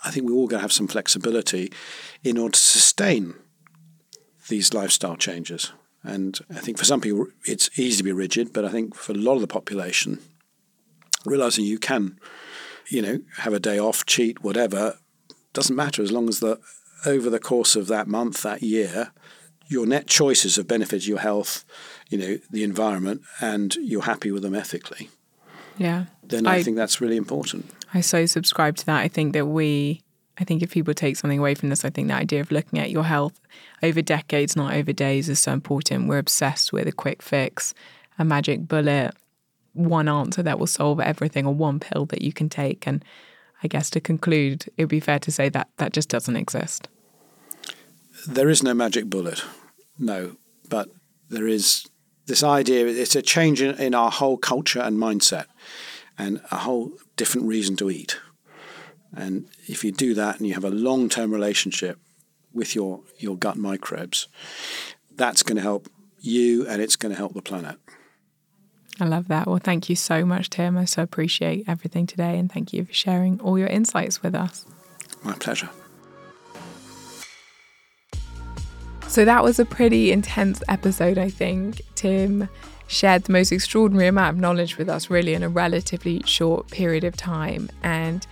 I 0.04 0.12
think 0.12 0.26
we're 0.26 0.36
all 0.36 0.48
going 0.48 0.60
to 0.60 0.64
have 0.64 0.74
some 0.74 0.88
flexibility 0.88 1.72
in 2.24 2.38
order 2.38 2.54
to 2.54 2.60
sustain 2.60 3.36
these 4.48 4.74
lifestyle 4.74 5.18
changes. 5.18 5.72
And 6.04 6.40
I 6.50 6.60
think 6.60 6.78
for 6.78 6.86
some 6.86 7.02
people 7.02 7.28
it's 7.46 7.70
easy 7.78 7.98
to 7.98 8.04
be 8.04 8.12
rigid, 8.12 8.54
but 8.54 8.66
I 8.66 8.70
think 8.70 8.96
for 8.96 9.12
a 9.12 9.16
lot 9.16 9.36
of 9.36 9.42
the 9.42 9.48
population, 9.48 10.20
realizing 11.26 11.66
you 11.66 11.80
can, 11.80 12.20
you 12.90 13.02
know, 13.02 13.20
have 13.38 13.54
a 13.54 13.60
day 13.60 13.80
off, 13.80 14.06
cheat, 14.06 14.44
whatever, 14.44 14.98
doesn't 15.54 15.76
matter 15.76 16.02
as 16.02 16.12
long 16.12 16.30
as 16.30 16.40
the 16.40 16.60
over 17.06 17.30
the 17.30 17.40
course 17.40 17.76
of 17.76 17.88
that 17.88 18.08
month, 18.08 18.42
that 18.44 18.62
year, 18.62 19.12
your 19.68 19.86
net 19.86 20.08
choices 20.08 20.56
have 20.56 20.68
benefited 20.68 21.08
your 21.08 21.20
health, 21.20 21.64
you 22.10 22.18
know, 22.18 22.40
the 22.50 22.64
environment, 22.64 23.22
and 23.40 23.76
you're 23.76 24.04
happy 24.04 24.32
with 24.32 24.42
them 24.42 24.56
ethically. 24.56 25.10
Yeah. 25.78 26.06
Then 26.24 26.46
I, 26.46 26.56
I 26.56 26.64
think 26.64 26.76
that's 26.76 27.00
really 27.00 27.18
important. 27.18 27.72
I 27.94 28.02
so 28.02 28.26
subscribe 28.26 28.76
to 28.78 28.86
that. 28.88 29.00
I 29.00 29.08
think 29.08 29.34
that 29.34 29.46
we 29.46 30.02
I 30.40 30.44
think 30.46 30.64
if 30.64 30.72
people 30.72 30.94
take 30.94 31.18
something 31.18 31.40
away 31.40 31.54
from 31.56 31.70
this, 31.70 31.84
I 31.84 31.90
think 31.90 32.08
the 32.08 32.14
idea 32.14 32.40
of 32.40 32.52
looking 32.52 32.80
at 32.80 32.92
your 32.92 33.04
health 33.04 33.40
over 33.84 34.02
decades, 34.02 34.56
not 34.56 34.74
over 34.74 34.94
days, 34.94 35.28
is 35.28 35.40
so 35.40 35.52
important. 35.52 36.08
We're 36.08 36.18
obsessed 36.18 36.72
with 36.72 36.88
a 36.88 36.94
quick 36.94 37.22
fix, 37.22 37.74
a 38.18 38.24
magic 38.24 38.68
bullet, 38.68 39.12
one 39.74 40.08
answer 40.08 40.42
that 40.44 40.58
will 40.58 40.68
solve 40.68 41.00
everything, 41.00 41.46
or 41.46 41.54
one 41.54 41.80
pill 41.80 42.06
that 42.08 42.22
you 42.22 42.32
can 42.32 42.48
take. 42.48 42.88
And 42.88 43.04
I 43.64 43.68
guess 43.68 43.90
to 43.92 44.00
conclude, 44.00 44.66
it 44.78 44.84
would 44.84 44.90
be 44.90 45.02
fair 45.02 45.20
to 45.20 45.32
say 45.32 45.50
that 45.50 45.70
that 45.78 45.92
just 45.92 46.10
doesn't 46.10 46.36
exist. 46.36 46.88
There 48.28 48.50
is 48.50 48.64
no 48.64 48.74
magic 48.74 49.06
bullet, 49.06 49.44
no, 49.98 50.38
but 50.70 50.90
there 51.30 51.48
is 51.48 51.86
this 52.26 52.44
idea, 52.44 52.86
it's 52.86 53.16
a 53.16 53.22
change 53.22 53.62
in, 53.62 53.76
in 53.76 53.96
our 53.96 54.12
whole 54.12 54.38
culture 54.38 54.80
and 54.80 54.98
mindset, 54.98 55.46
and 56.18 56.42
a 56.52 56.58
whole 56.58 56.92
different 57.18 57.48
reason 57.48 57.76
to 57.78 57.90
eat. 57.90 58.20
And 59.16 59.48
if 59.68 59.84
you 59.84 59.92
do 59.92 60.14
that 60.14 60.38
and 60.38 60.48
you 60.48 60.54
have 60.54 60.64
a 60.64 60.70
long 60.70 61.10
term 61.10 61.32
relationship 61.32 62.00
with 62.54 62.76
your, 62.76 63.02
your 63.18 63.38
gut 63.38 63.58
microbes, 63.58 64.28
that's 65.16 65.44
going 65.44 65.58
to 65.58 65.62
help 65.62 65.90
you 66.20 66.68
and 66.68 66.82
it's 66.82 66.96
going 66.96 67.12
to 67.12 67.18
help 67.18 67.34
the 67.34 67.42
planet. 67.42 67.78
I 69.00 69.06
love 69.06 69.30
that. 69.30 69.48
Well, 69.48 69.60
thank 69.60 69.90
you 69.90 69.96
so 69.96 70.26
much, 70.26 70.50
Tim. 70.50 70.78
I 70.78 70.86
so 70.86 71.02
appreciate 71.02 71.64
everything 71.68 72.06
today 72.06 72.38
and 72.38 72.52
thank 72.52 72.74
you 72.74 72.86
for 72.86 72.94
sharing 72.94 73.40
all 73.40 73.58
your 73.58 73.68
insights 73.68 74.22
with 74.22 74.36
us. 74.36 74.66
My 75.24 75.34
pleasure. 75.34 75.70
So 79.08 79.26
that 79.26 79.44
was 79.44 79.58
a 79.58 79.66
pretty 79.66 80.12
intense 80.12 80.62
episode, 80.68 81.18
I 81.18 81.30
think. 81.30 81.82
Tim 81.96 82.48
shared 82.88 83.24
the 83.24 83.32
most 83.32 83.52
extraordinary 83.52 84.08
amount 84.08 84.36
of 84.36 84.42
knowledge 84.42 84.78
with 84.78 84.90
us, 84.90 85.10
really, 85.10 85.34
in 85.34 85.44
a 85.44 85.50
relatively 85.50 86.22
short 86.26 86.70
period 86.70 87.04
of 87.04 87.16
time. 87.18 87.70
And 87.82 88.28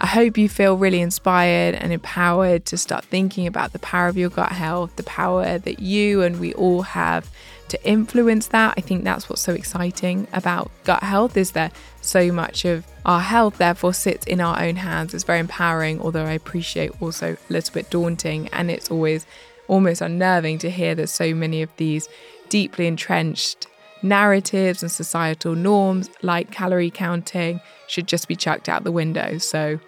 I 0.00 0.06
hope 0.06 0.38
you 0.38 0.48
feel 0.48 0.76
really 0.76 1.00
inspired 1.00 1.74
and 1.74 1.92
empowered 1.92 2.64
to 2.66 2.76
start 2.76 3.04
thinking 3.04 3.48
about 3.48 3.72
the 3.72 3.80
power 3.80 4.06
of 4.06 4.16
your 4.16 4.30
gut 4.30 4.52
health, 4.52 4.94
the 4.94 5.02
power 5.02 5.58
that 5.58 5.80
you 5.80 6.22
and 6.22 6.38
we 6.38 6.54
all 6.54 6.82
have 6.82 7.28
to 7.68 7.84
influence 7.84 8.46
that. 8.48 8.74
I 8.76 8.80
think 8.80 9.02
that's 9.02 9.28
what's 9.28 9.42
so 9.42 9.52
exciting 9.52 10.28
about 10.32 10.70
gut 10.84 11.02
health 11.02 11.36
is 11.36 11.50
that 11.52 11.72
so 12.00 12.30
much 12.30 12.64
of 12.64 12.86
our 13.04 13.20
health 13.20 13.58
therefore 13.58 13.92
sits 13.92 14.24
in 14.26 14.40
our 14.40 14.62
own 14.62 14.76
hands. 14.76 15.14
It's 15.14 15.24
very 15.24 15.40
empowering, 15.40 16.00
although 16.00 16.24
I 16.26 16.32
appreciate 16.32 16.92
also 17.02 17.34
a 17.34 17.52
little 17.52 17.74
bit 17.74 17.90
daunting 17.90 18.48
and 18.48 18.70
it's 18.70 18.90
always 18.90 19.26
almost 19.66 20.00
unnerving 20.00 20.58
to 20.58 20.70
hear 20.70 20.94
that 20.94 21.08
so 21.08 21.34
many 21.34 21.62
of 21.62 21.70
these 21.76 22.08
deeply 22.48 22.86
entrenched 22.86 23.66
narratives 24.02 24.82
and 24.82 24.90
societal 24.90 25.54
norms 25.54 26.10
like 26.22 26.50
calorie 26.50 26.90
counting 26.90 27.60
should 27.86 28.06
just 28.06 28.28
be 28.28 28.36
chucked 28.36 28.68
out 28.68 28.84
the 28.84 28.92
window. 28.92 29.38
So 29.38 29.78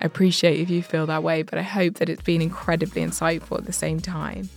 I 0.00 0.04
appreciate 0.04 0.60
if 0.60 0.70
you 0.70 0.82
feel 0.82 1.06
that 1.06 1.22
way, 1.22 1.42
but 1.42 1.58
I 1.58 1.62
hope 1.62 1.94
that 1.94 2.08
it's 2.08 2.22
been 2.22 2.42
incredibly 2.42 3.02
insightful 3.02 3.58
at 3.58 3.66
the 3.66 3.72
same 3.72 4.00
time. 4.00 4.48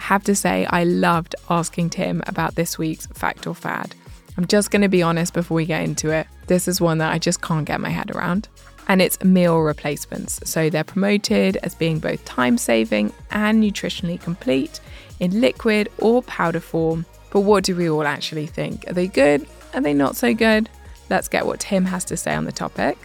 I 0.00 0.04
have 0.04 0.24
to 0.24 0.34
say, 0.34 0.64
I 0.66 0.84
loved 0.84 1.34
asking 1.50 1.90
Tim 1.90 2.22
about 2.26 2.54
this 2.54 2.78
week's 2.78 3.06
fact 3.06 3.46
or 3.46 3.54
fad. 3.54 3.94
I'm 4.36 4.46
just 4.46 4.70
going 4.70 4.82
to 4.82 4.88
be 4.88 5.02
honest 5.02 5.34
before 5.34 5.56
we 5.56 5.66
get 5.66 5.82
into 5.82 6.10
it. 6.10 6.26
This 6.46 6.68
is 6.68 6.80
one 6.80 6.98
that 6.98 7.12
I 7.12 7.18
just 7.18 7.42
can't 7.42 7.66
get 7.66 7.80
my 7.80 7.90
head 7.90 8.10
around. 8.14 8.48
And 8.86 9.02
it's 9.02 9.22
meal 9.22 9.58
replacements. 9.58 10.40
So 10.44 10.70
they're 10.70 10.84
promoted 10.84 11.58
as 11.58 11.74
being 11.74 11.98
both 11.98 12.24
time 12.24 12.56
saving 12.56 13.12
and 13.30 13.62
nutritionally 13.62 14.18
complete 14.18 14.80
in 15.20 15.40
liquid 15.40 15.90
or 15.98 16.22
powder 16.22 16.60
form. 16.60 17.04
But 17.30 17.40
what 17.40 17.64
do 17.64 17.76
we 17.76 17.90
all 17.90 18.06
actually 18.06 18.46
think? 18.46 18.88
Are 18.88 18.92
they 18.92 19.06
good? 19.06 19.46
Are 19.74 19.80
they 19.80 19.94
not 19.94 20.16
so 20.16 20.34
good? 20.34 20.68
Let's 21.10 21.28
get 21.28 21.46
what 21.46 21.60
Tim 21.60 21.86
has 21.86 22.04
to 22.06 22.16
say 22.16 22.34
on 22.34 22.44
the 22.44 22.52
topic. 22.52 22.98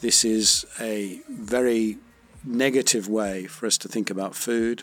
This 0.00 0.24
is 0.24 0.66
a 0.80 1.20
very 1.28 1.98
negative 2.44 3.08
way 3.08 3.46
for 3.46 3.66
us 3.66 3.78
to 3.78 3.88
think 3.88 4.10
about 4.10 4.34
food, 4.34 4.82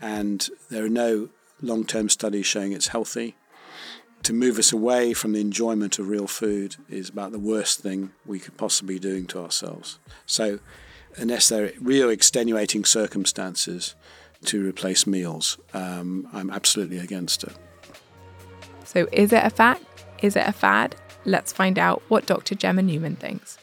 and 0.00 0.48
there 0.70 0.84
are 0.84 0.90
no 0.90 1.30
long 1.62 1.84
term 1.84 2.08
studies 2.08 2.46
showing 2.46 2.72
it's 2.72 2.88
healthy. 2.88 3.34
To 4.24 4.32
move 4.32 4.58
us 4.58 4.72
away 4.72 5.14
from 5.14 5.32
the 5.32 5.40
enjoyment 5.40 5.98
of 5.98 6.08
real 6.08 6.26
food 6.26 6.76
is 6.88 7.08
about 7.08 7.32
the 7.32 7.38
worst 7.38 7.80
thing 7.80 8.10
we 8.26 8.38
could 8.38 8.56
possibly 8.56 8.96
be 8.96 9.00
doing 9.00 9.26
to 9.28 9.40
ourselves. 9.40 9.98
So, 10.26 10.58
unless 11.16 11.48
there 11.48 11.66
are 11.66 11.72
real 11.80 12.10
extenuating 12.10 12.84
circumstances 12.84 13.94
to 14.46 14.66
replace 14.66 15.06
meals, 15.06 15.58
um, 15.74 16.28
I'm 16.32 16.50
absolutely 16.50 16.98
against 16.98 17.44
it. 17.44 17.52
So, 18.84 19.06
is 19.12 19.32
it 19.32 19.44
a 19.44 19.50
fact? 19.50 19.84
Is 20.22 20.36
it 20.36 20.46
a 20.46 20.52
fad? 20.52 20.96
Let's 21.24 21.52
find 21.52 21.78
out 21.78 22.02
what 22.08 22.26
Dr. 22.26 22.54
Gemma 22.54 22.82
Newman 22.82 23.16
thinks. 23.16 23.58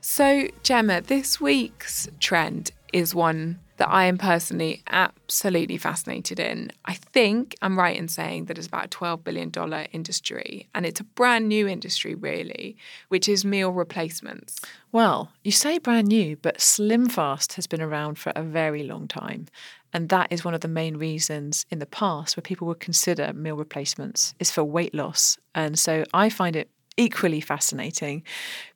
So, 0.00 0.48
Gemma, 0.62 1.00
this 1.00 1.40
week's 1.40 2.08
trend 2.18 2.72
is 2.92 3.14
one 3.14 3.60
that 3.82 3.90
I 3.90 4.04
am 4.04 4.16
personally 4.16 4.80
absolutely 4.86 5.76
fascinated 5.76 6.38
in. 6.38 6.70
I 6.84 6.94
think 6.94 7.56
I'm 7.62 7.76
right 7.76 7.96
in 7.96 8.06
saying 8.06 8.44
that 8.44 8.56
it's 8.56 8.68
about 8.68 8.84
a 8.84 8.88
$12 8.88 9.24
billion 9.24 9.50
industry, 9.90 10.68
and 10.72 10.86
it's 10.86 11.00
a 11.00 11.04
brand 11.04 11.48
new 11.48 11.66
industry, 11.66 12.14
really, 12.14 12.76
which 13.08 13.28
is 13.28 13.44
meal 13.44 13.72
replacements. 13.72 14.60
Well, 14.92 15.32
you 15.42 15.50
say 15.50 15.78
brand 15.78 16.06
new, 16.06 16.36
but 16.36 16.58
SlimFast 16.58 17.54
has 17.54 17.66
been 17.66 17.82
around 17.82 18.20
for 18.20 18.30
a 18.36 18.44
very 18.44 18.84
long 18.84 19.08
time. 19.08 19.48
And 19.92 20.10
that 20.10 20.28
is 20.30 20.44
one 20.44 20.54
of 20.54 20.60
the 20.60 20.68
main 20.68 20.96
reasons 20.96 21.66
in 21.68 21.80
the 21.80 21.86
past 21.86 22.36
where 22.36 22.42
people 22.42 22.68
would 22.68 22.78
consider 22.78 23.32
meal 23.32 23.56
replacements 23.56 24.32
is 24.38 24.52
for 24.52 24.62
weight 24.62 24.94
loss. 24.94 25.38
And 25.56 25.76
so 25.76 26.04
I 26.14 26.28
find 26.28 26.54
it 26.54 26.70
equally 26.96 27.40
fascinating 27.40 28.22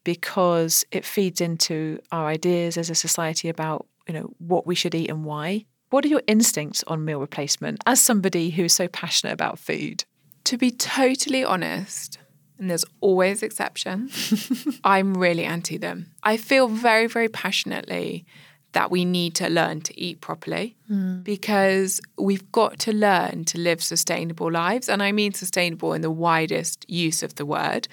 because 0.02 0.84
it 0.90 1.04
feeds 1.04 1.40
into 1.40 2.00
our 2.10 2.26
ideas 2.26 2.76
as 2.76 2.90
a 2.90 2.94
society 2.96 3.48
about 3.48 3.86
you 4.06 4.14
know 4.14 4.32
what 4.38 4.66
we 4.66 4.74
should 4.74 4.94
eat 4.94 5.10
and 5.10 5.24
why. 5.24 5.66
What 5.90 6.04
are 6.04 6.08
your 6.08 6.22
instincts 6.26 6.82
on 6.86 7.04
meal 7.04 7.20
replacement 7.20 7.82
as 7.86 8.00
somebody 8.00 8.50
who's 8.50 8.72
so 8.72 8.88
passionate 8.88 9.32
about 9.32 9.58
food? 9.58 10.04
To 10.44 10.58
be 10.58 10.70
totally 10.70 11.44
honest 11.44 12.18
and 12.58 12.70
there's 12.70 12.84
always 13.00 13.42
exceptions 13.42 14.78
i'm 14.84 15.16
really 15.16 15.44
anti 15.44 15.76
them. 15.76 16.12
I 16.22 16.36
feel 16.36 16.68
very 16.68 17.06
very 17.06 17.28
passionately 17.28 18.24
that 18.76 18.90
we 18.90 19.06
need 19.06 19.34
to 19.34 19.48
learn 19.48 19.80
to 19.80 19.98
eat 19.98 20.20
properly 20.20 20.76
mm. 20.92 21.24
because 21.24 21.98
we've 22.18 22.52
got 22.52 22.78
to 22.78 22.92
learn 22.92 23.42
to 23.42 23.58
live 23.58 23.82
sustainable 23.82 24.52
lives. 24.52 24.86
And 24.86 25.02
I 25.02 25.12
mean 25.12 25.32
sustainable 25.32 25.94
in 25.94 26.02
the 26.02 26.10
widest 26.10 26.84
use 26.86 27.22
of 27.22 27.36
the 27.36 27.46
word, 27.46 27.88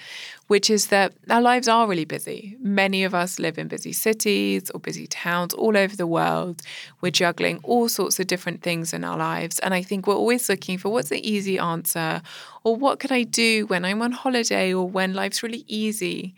which 0.48 0.68
is 0.68 0.88
that 0.88 1.14
our 1.30 1.40
lives 1.40 1.68
are 1.68 1.88
really 1.88 2.04
busy. 2.04 2.58
Many 2.60 3.02
of 3.02 3.14
us 3.14 3.38
live 3.38 3.56
in 3.56 3.66
busy 3.66 3.94
cities 3.94 4.68
or 4.72 4.78
busy 4.78 5.06
towns 5.06 5.54
all 5.54 5.74
over 5.74 5.96
the 5.96 6.06
world. 6.06 6.60
We're 7.00 7.12
juggling 7.12 7.60
all 7.62 7.88
sorts 7.88 8.20
of 8.20 8.26
different 8.26 8.60
things 8.60 8.92
in 8.92 9.04
our 9.04 9.16
lives. 9.16 9.58
And 9.60 9.72
I 9.72 9.80
think 9.80 10.06
we're 10.06 10.14
always 10.14 10.50
looking 10.50 10.76
for 10.76 10.90
what's 10.90 11.08
the 11.08 11.26
easy 11.26 11.58
answer 11.58 12.20
or 12.62 12.76
what 12.76 13.00
could 13.00 13.10
I 13.10 13.22
do 13.22 13.64
when 13.68 13.86
I'm 13.86 14.02
on 14.02 14.12
holiday 14.12 14.74
or 14.74 14.86
when 14.86 15.14
life's 15.14 15.42
really 15.42 15.64
easy. 15.66 16.34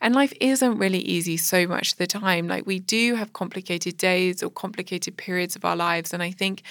And 0.00 0.14
life 0.14 0.32
isn't 0.40 0.78
really 0.78 1.00
easy 1.00 1.36
so 1.36 1.66
much 1.66 1.92
of 1.92 1.98
the 1.98 2.06
time. 2.06 2.46
Like 2.46 2.66
we 2.66 2.78
do 2.78 3.16
have 3.16 3.32
complicated 3.32 3.96
days 3.96 4.42
or 4.42 4.50
complicated 4.50 5.16
periods 5.16 5.56
of 5.56 5.64
our 5.64 5.76
lives. 5.76 6.12
And 6.12 6.22
I 6.22 6.30
think 6.30 6.62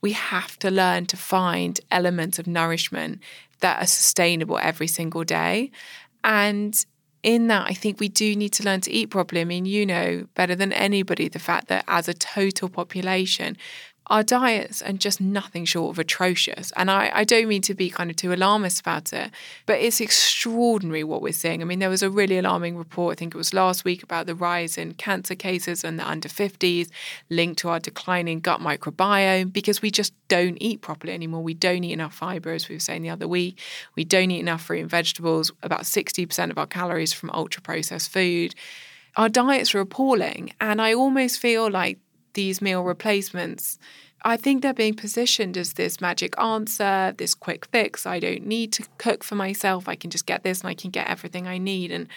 we 0.00 0.12
have 0.12 0.58
to 0.60 0.70
learn 0.70 1.06
to 1.06 1.16
find 1.16 1.80
elements 1.90 2.38
of 2.38 2.46
nourishment 2.46 3.20
that 3.60 3.82
are 3.82 3.86
sustainable 3.86 4.58
every 4.58 4.86
single 4.86 5.24
day. 5.24 5.70
And 6.22 6.84
in 7.22 7.48
that, 7.48 7.66
I 7.68 7.74
think 7.74 7.98
we 7.98 8.08
do 8.08 8.36
need 8.36 8.50
to 8.50 8.62
learn 8.62 8.82
to 8.82 8.90
eat 8.92 9.10
properly. 9.10 9.40
I 9.40 9.44
mean, 9.44 9.66
you 9.66 9.84
know 9.84 10.26
better 10.34 10.54
than 10.54 10.72
anybody 10.72 11.28
the 11.28 11.40
fact 11.40 11.66
that 11.68 11.84
as 11.88 12.08
a 12.08 12.14
total 12.14 12.68
population, 12.68 13.56
our 14.08 14.22
diets 14.22 14.82
are 14.82 14.92
just 14.92 15.20
nothing 15.20 15.64
short 15.64 15.94
of 15.94 15.98
atrocious. 15.98 16.72
And 16.76 16.90
I, 16.90 17.10
I 17.12 17.24
don't 17.24 17.48
mean 17.48 17.62
to 17.62 17.74
be 17.74 17.90
kind 17.90 18.10
of 18.10 18.16
too 18.16 18.32
alarmist 18.32 18.80
about 18.80 19.12
it, 19.12 19.30
but 19.66 19.80
it's 19.80 20.00
extraordinary 20.00 21.02
what 21.02 21.22
we're 21.22 21.32
seeing. 21.32 21.60
I 21.60 21.64
mean, 21.64 21.80
there 21.80 21.90
was 21.90 22.02
a 22.02 22.10
really 22.10 22.38
alarming 22.38 22.76
report, 22.76 23.12
I 23.12 23.16
think 23.16 23.34
it 23.34 23.38
was 23.38 23.52
last 23.52 23.84
week, 23.84 24.02
about 24.02 24.26
the 24.26 24.34
rise 24.34 24.78
in 24.78 24.94
cancer 24.94 25.34
cases 25.34 25.82
and 25.82 25.98
the 25.98 26.08
under 26.08 26.28
50s 26.28 26.88
linked 27.30 27.58
to 27.60 27.68
our 27.68 27.80
declining 27.80 28.40
gut 28.40 28.60
microbiome 28.60 29.52
because 29.52 29.82
we 29.82 29.90
just 29.90 30.12
don't 30.28 30.56
eat 30.60 30.80
properly 30.82 31.12
anymore. 31.12 31.42
We 31.42 31.54
don't 31.54 31.82
eat 31.82 31.92
enough 31.92 32.14
fiber, 32.14 32.52
as 32.52 32.68
we 32.68 32.76
were 32.76 32.80
saying 32.80 33.02
the 33.02 33.10
other 33.10 33.26
week. 33.26 33.58
We 33.96 34.04
don't 34.04 34.30
eat 34.30 34.40
enough 34.40 34.62
fruit 34.62 34.80
and 34.82 34.90
vegetables. 34.90 35.50
About 35.62 35.82
60% 35.82 36.50
of 36.50 36.58
our 36.58 36.66
calories 36.66 37.12
from 37.12 37.30
ultra 37.30 37.62
processed 37.62 38.12
food. 38.12 38.54
Our 39.16 39.28
diets 39.28 39.74
are 39.74 39.80
appalling. 39.80 40.52
And 40.60 40.80
I 40.80 40.94
almost 40.94 41.40
feel 41.40 41.70
like 41.70 41.98
these 42.36 42.62
meal 42.62 42.84
replacements, 42.84 43.80
I 44.22 44.36
think 44.36 44.62
they're 44.62 44.72
being 44.72 44.94
positioned 44.94 45.56
as 45.56 45.72
this 45.72 46.00
magic 46.00 46.38
answer, 46.38 47.12
this 47.16 47.34
quick 47.34 47.66
fix. 47.66 48.06
I 48.06 48.20
don't 48.20 48.46
need 48.46 48.72
to 48.74 48.84
cook 48.98 49.24
for 49.24 49.34
myself. 49.34 49.88
I 49.88 49.96
can 49.96 50.10
just 50.10 50.26
get 50.26 50.44
this 50.44 50.60
and 50.60 50.68
I 50.68 50.74
can 50.74 50.90
get 50.90 51.08
everything 51.08 51.46
I 51.48 51.58
need. 51.58 51.90
And 51.90 52.08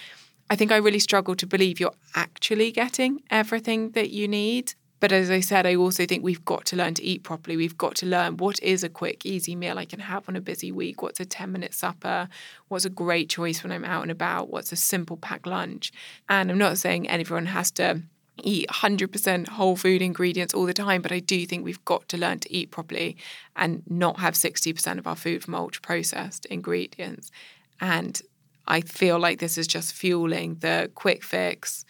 I 0.49 0.55
think 0.55 0.72
I 0.72 0.78
really 0.78 0.99
struggle 0.99 1.36
to 1.36 1.47
believe 1.47 1.80
you're 1.80 1.95
actually 2.15 2.72
getting 2.72 3.22
everything 3.32 3.91
that 3.91 4.11
you 4.11 4.28
need. 4.28 4.74
But 4.99 5.11
as 5.13 5.30
I 5.30 5.39
said, 5.39 5.65
I 5.65 5.76
also 5.76 6.05
think 6.05 6.24
we've 6.24 6.43
got 6.43 6.65
to 6.65 6.76
learn 6.76 6.93
to 6.95 7.03
eat 7.03 7.24
properly. 7.24 7.55
We've 7.55 7.78
got 7.78 7.95
to 7.97 8.05
learn 8.05 8.38
what 8.38 8.61
is 8.61 8.84
a 8.84 8.89
quick, 8.89 9.26
easy 9.26 9.55
meal 9.55 9.78
I 9.78 9.86
can 9.86 10.01
have 10.01 10.28
on 10.28 10.36
a 10.36 10.41
busy 10.41 10.72
week. 10.72 11.01
What's 11.01 11.22
a 11.22 11.26
10 11.26 11.51
minute 11.51 11.74
supper? 11.74 12.28
What's 12.67 12.86
a 12.86 12.89
great 12.89 13.30
choice 13.30 13.63
when 13.63 13.72
I'm 13.72 13.86
out 13.86 14.01
and 14.01 14.11
about? 14.11 14.49
What's 14.49 14.72
a 14.74 14.76
simple 14.76 15.15
packed 15.15 15.47
lunch? 15.47 15.93
And 16.28 16.51
I'm 16.51 16.57
not 16.57 16.78
saying 16.78 17.09
everyone 17.09 17.45
has 17.45 17.72
to 17.72 18.01
eat 18.43 18.67
100% 18.69 19.47
whole 19.49 19.75
food 19.75 20.01
ingredients 20.01 20.53
all 20.53 20.65
the 20.65 20.73
time, 20.73 21.01
but 21.01 21.11
I 21.11 21.19
do 21.19 21.45
think 21.45 21.63
we've 21.63 21.83
got 21.85 22.07
to 22.09 22.17
learn 22.17 22.39
to 22.39 22.53
eat 22.53 22.71
properly 22.71 23.17
and 23.55 23.83
not 23.87 24.19
have 24.19 24.33
60% 24.33 24.97
of 24.97 25.07
our 25.07 25.15
food 25.15 25.43
from 25.43 25.55
ultra 25.55 25.81
processed 25.81 26.45
ingredients. 26.45 27.31
And 27.79 28.21
I 28.67 28.81
feel 28.81 29.19
like 29.19 29.39
this 29.39 29.57
is 29.57 29.67
just 29.67 29.93
fueling 29.93 30.55
the 30.59 30.91
quick 30.95 31.23
fix 31.23 31.85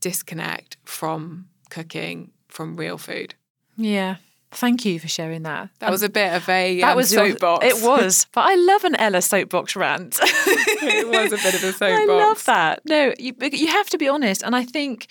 disconnect 0.00 0.76
from 0.84 1.48
cooking 1.70 2.32
from 2.48 2.76
real 2.76 2.98
food. 2.98 3.34
Yeah. 3.76 4.16
Thank 4.52 4.84
you 4.84 4.98
for 4.98 5.08
sharing 5.08 5.42
that. 5.42 5.68
That 5.80 5.86
um, 5.86 5.92
was 5.92 6.02
a 6.02 6.08
bit 6.08 6.32
of 6.32 6.48
a 6.48 6.80
that 6.80 6.92
um, 6.92 6.96
was 6.96 7.10
soapbox. 7.10 7.64
Your, 7.64 7.74
it 7.74 7.84
was, 7.84 8.26
but 8.32 8.42
I 8.42 8.54
love 8.54 8.84
an 8.84 8.94
Ella 8.96 9.20
soapbox 9.20 9.76
rant. 9.76 10.18
it 10.22 11.08
was 11.08 11.32
a 11.32 11.36
bit 11.36 11.54
of 11.54 11.64
a 11.64 11.72
soapbox. 11.72 11.80
I 11.80 12.04
love 12.04 12.44
that. 12.46 12.80
No, 12.86 13.12
you, 13.18 13.34
you 13.52 13.66
have 13.66 13.90
to 13.90 13.98
be 13.98 14.08
honest, 14.08 14.42
and 14.42 14.56
I 14.56 14.64
think 14.64 15.08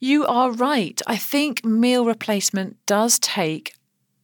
you 0.00 0.26
are 0.26 0.50
right. 0.50 1.00
I 1.06 1.16
think 1.16 1.64
meal 1.64 2.04
replacement 2.04 2.76
does 2.86 3.18
take 3.18 3.74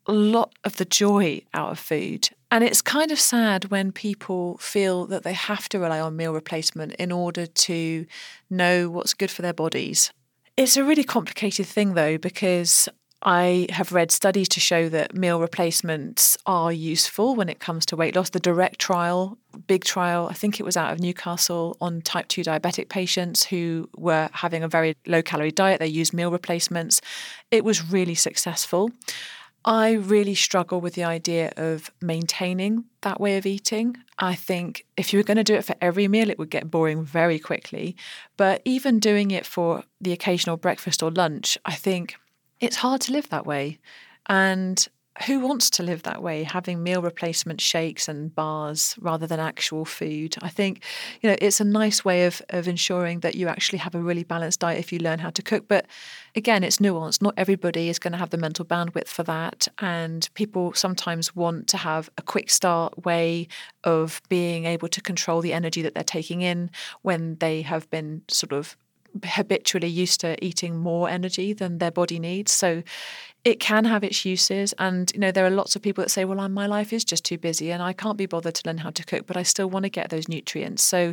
a 0.06 0.12
lot 0.12 0.52
of 0.64 0.76
the 0.76 0.84
joy 0.84 1.42
out 1.54 1.70
of 1.70 1.78
food. 1.78 2.30
And 2.50 2.62
it's 2.62 2.82
kind 2.82 3.10
of 3.10 3.18
sad 3.18 3.70
when 3.70 3.92
people 3.92 4.58
feel 4.58 5.06
that 5.06 5.22
they 5.22 5.32
have 5.32 5.68
to 5.70 5.78
rely 5.78 6.00
on 6.00 6.16
meal 6.16 6.34
replacement 6.34 6.92
in 6.94 7.10
order 7.10 7.46
to 7.46 8.06
know 8.50 8.90
what's 8.90 9.14
good 9.14 9.30
for 9.30 9.42
their 9.42 9.54
bodies. 9.54 10.12
It's 10.56 10.76
a 10.76 10.84
really 10.84 11.04
complicated 11.04 11.66
thing, 11.66 11.94
though, 11.94 12.18
because 12.18 12.88
I 13.24 13.68
have 13.70 13.92
read 13.92 14.10
studies 14.10 14.48
to 14.50 14.60
show 14.60 14.88
that 14.88 15.14
meal 15.14 15.40
replacements 15.40 16.36
are 16.44 16.72
useful 16.72 17.36
when 17.36 17.48
it 17.48 17.60
comes 17.60 17.86
to 17.86 17.96
weight 17.96 18.16
loss. 18.16 18.30
The 18.30 18.40
direct 18.40 18.80
trial, 18.80 19.38
big 19.68 19.84
trial, 19.84 20.26
I 20.28 20.34
think 20.34 20.58
it 20.58 20.64
was 20.64 20.76
out 20.76 20.92
of 20.92 20.98
Newcastle 20.98 21.76
on 21.80 22.02
type 22.02 22.26
2 22.28 22.42
diabetic 22.42 22.88
patients 22.88 23.44
who 23.44 23.88
were 23.96 24.28
having 24.32 24.64
a 24.64 24.68
very 24.68 24.96
low 25.06 25.22
calorie 25.22 25.52
diet. 25.52 25.78
They 25.78 25.86
used 25.86 26.12
meal 26.12 26.32
replacements. 26.32 27.00
It 27.52 27.64
was 27.64 27.92
really 27.92 28.16
successful. 28.16 28.90
I 29.64 29.92
really 29.92 30.34
struggle 30.34 30.80
with 30.80 30.94
the 30.94 31.04
idea 31.04 31.52
of 31.56 31.92
maintaining 32.00 32.86
that 33.02 33.20
way 33.20 33.36
of 33.36 33.46
eating. 33.46 33.96
I 34.18 34.34
think 34.34 34.84
if 34.96 35.12
you 35.12 35.20
were 35.20 35.24
going 35.24 35.36
to 35.36 35.44
do 35.44 35.54
it 35.54 35.64
for 35.64 35.76
every 35.80 36.08
meal, 36.08 36.28
it 36.28 36.38
would 36.38 36.50
get 36.50 36.68
boring 36.68 37.04
very 37.04 37.38
quickly. 37.38 37.94
But 38.36 38.62
even 38.64 38.98
doing 38.98 39.30
it 39.30 39.46
for 39.46 39.84
the 40.00 40.12
occasional 40.12 40.56
breakfast 40.56 41.00
or 41.00 41.12
lunch, 41.12 41.56
I 41.64 41.74
think 41.74 42.16
it's 42.62 42.76
hard 42.76 43.00
to 43.02 43.12
live 43.12 43.28
that 43.28 43.44
way. 43.44 43.78
And 44.26 44.88
who 45.26 45.40
wants 45.40 45.68
to 45.68 45.82
live 45.82 46.04
that 46.04 46.22
way, 46.22 46.42
having 46.42 46.82
meal 46.82 47.02
replacement 47.02 47.60
shakes 47.60 48.08
and 48.08 48.34
bars 48.34 48.96
rather 48.98 49.26
than 49.26 49.40
actual 49.40 49.84
food? 49.84 50.36
I 50.40 50.48
think, 50.48 50.82
you 51.20 51.28
know, 51.28 51.36
it's 51.38 51.60
a 51.60 51.64
nice 51.64 52.02
way 52.02 52.24
of, 52.24 52.40
of 52.48 52.66
ensuring 52.66 53.20
that 53.20 53.34
you 53.34 53.48
actually 53.48 53.80
have 53.80 53.94
a 53.94 54.00
really 54.00 54.24
balanced 54.24 54.60
diet 54.60 54.78
if 54.78 54.90
you 54.90 54.98
learn 55.00 55.18
how 55.18 55.28
to 55.30 55.42
cook. 55.42 55.68
But 55.68 55.86
again, 56.34 56.64
it's 56.64 56.78
nuanced. 56.78 57.20
Not 57.20 57.34
everybody 57.36 57.90
is 57.90 57.98
going 57.98 58.12
to 58.12 58.18
have 58.18 58.30
the 58.30 58.38
mental 58.38 58.64
bandwidth 58.64 59.08
for 59.08 59.22
that. 59.24 59.68
And 59.78 60.28
people 60.32 60.72
sometimes 60.72 61.36
want 61.36 61.66
to 61.68 61.76
have 61.76 62.08
a 62.16 62.22
quick 62.22 62.48
start 62.48 63.04
way 63.04 63.48
of 63.84 64.22
being 64.30 64.64
able 64.64 64.88
to 64.88 65.00
control 65.02 65.42
the 65.42 65.52
energy 65.52 65.82
that 65.82 65.94
they're 65.94 66.04
taking 66.04 66.40
in 66.40 66.70
when 67.02 67.36
they 67.36 67.62
have 67.62 67.90
been 67.90 68.22
sort 68.28 68.52
of 68.52 68.76
habitually 69.24 69.88
used 69.88 70.20
to 70.20 70.42
eating 70.44 70.78
more 70.78 71.08
energy 71.08 71.52
than 71.52 71.78
their 71.78 71.90
body 71.90 72.18
needs. 72.18 72.52
So 72.52 72.82
it 73.44 73.58
can 73.58 73.84
have 73.84 74.04
its 74.04 74.24
uses. 74.24 74.72
And, 74.78 75.10
you 75.12 75.20
know, 75.20 75.32
there 75.32 75.44
are 75.44 75.50
lots 75.50 75.74
of 75.74 75.82
people 75.82 76.02
that 76.04 76.10
say, 76.10 76.24
well, 76.24 76.48
my 76.48 76.66
life 76.66 76.92
is 76.92 77.04
just 77.04 77.24
too 77.24 77.38
busy 77.38 77.72
and 77.72 77.82
I 77.82 77.92
can't 77.92 78.16
be 78.16 78.26
bothered 78.26 78.54
to 78.56 78.62
learn 78.66 78.78
how 78.78 78.90
to 78.90 79.04
cook, 79.04 79.26
but 79.26 79.36
I 79.36 79.42
still 79.42 79.68
want 79.68 79.84
to 79.84 79.88
get 79.88 80.10
those 80.10 80.28
nutrients. 80.28 80.82
So 80.82 81.12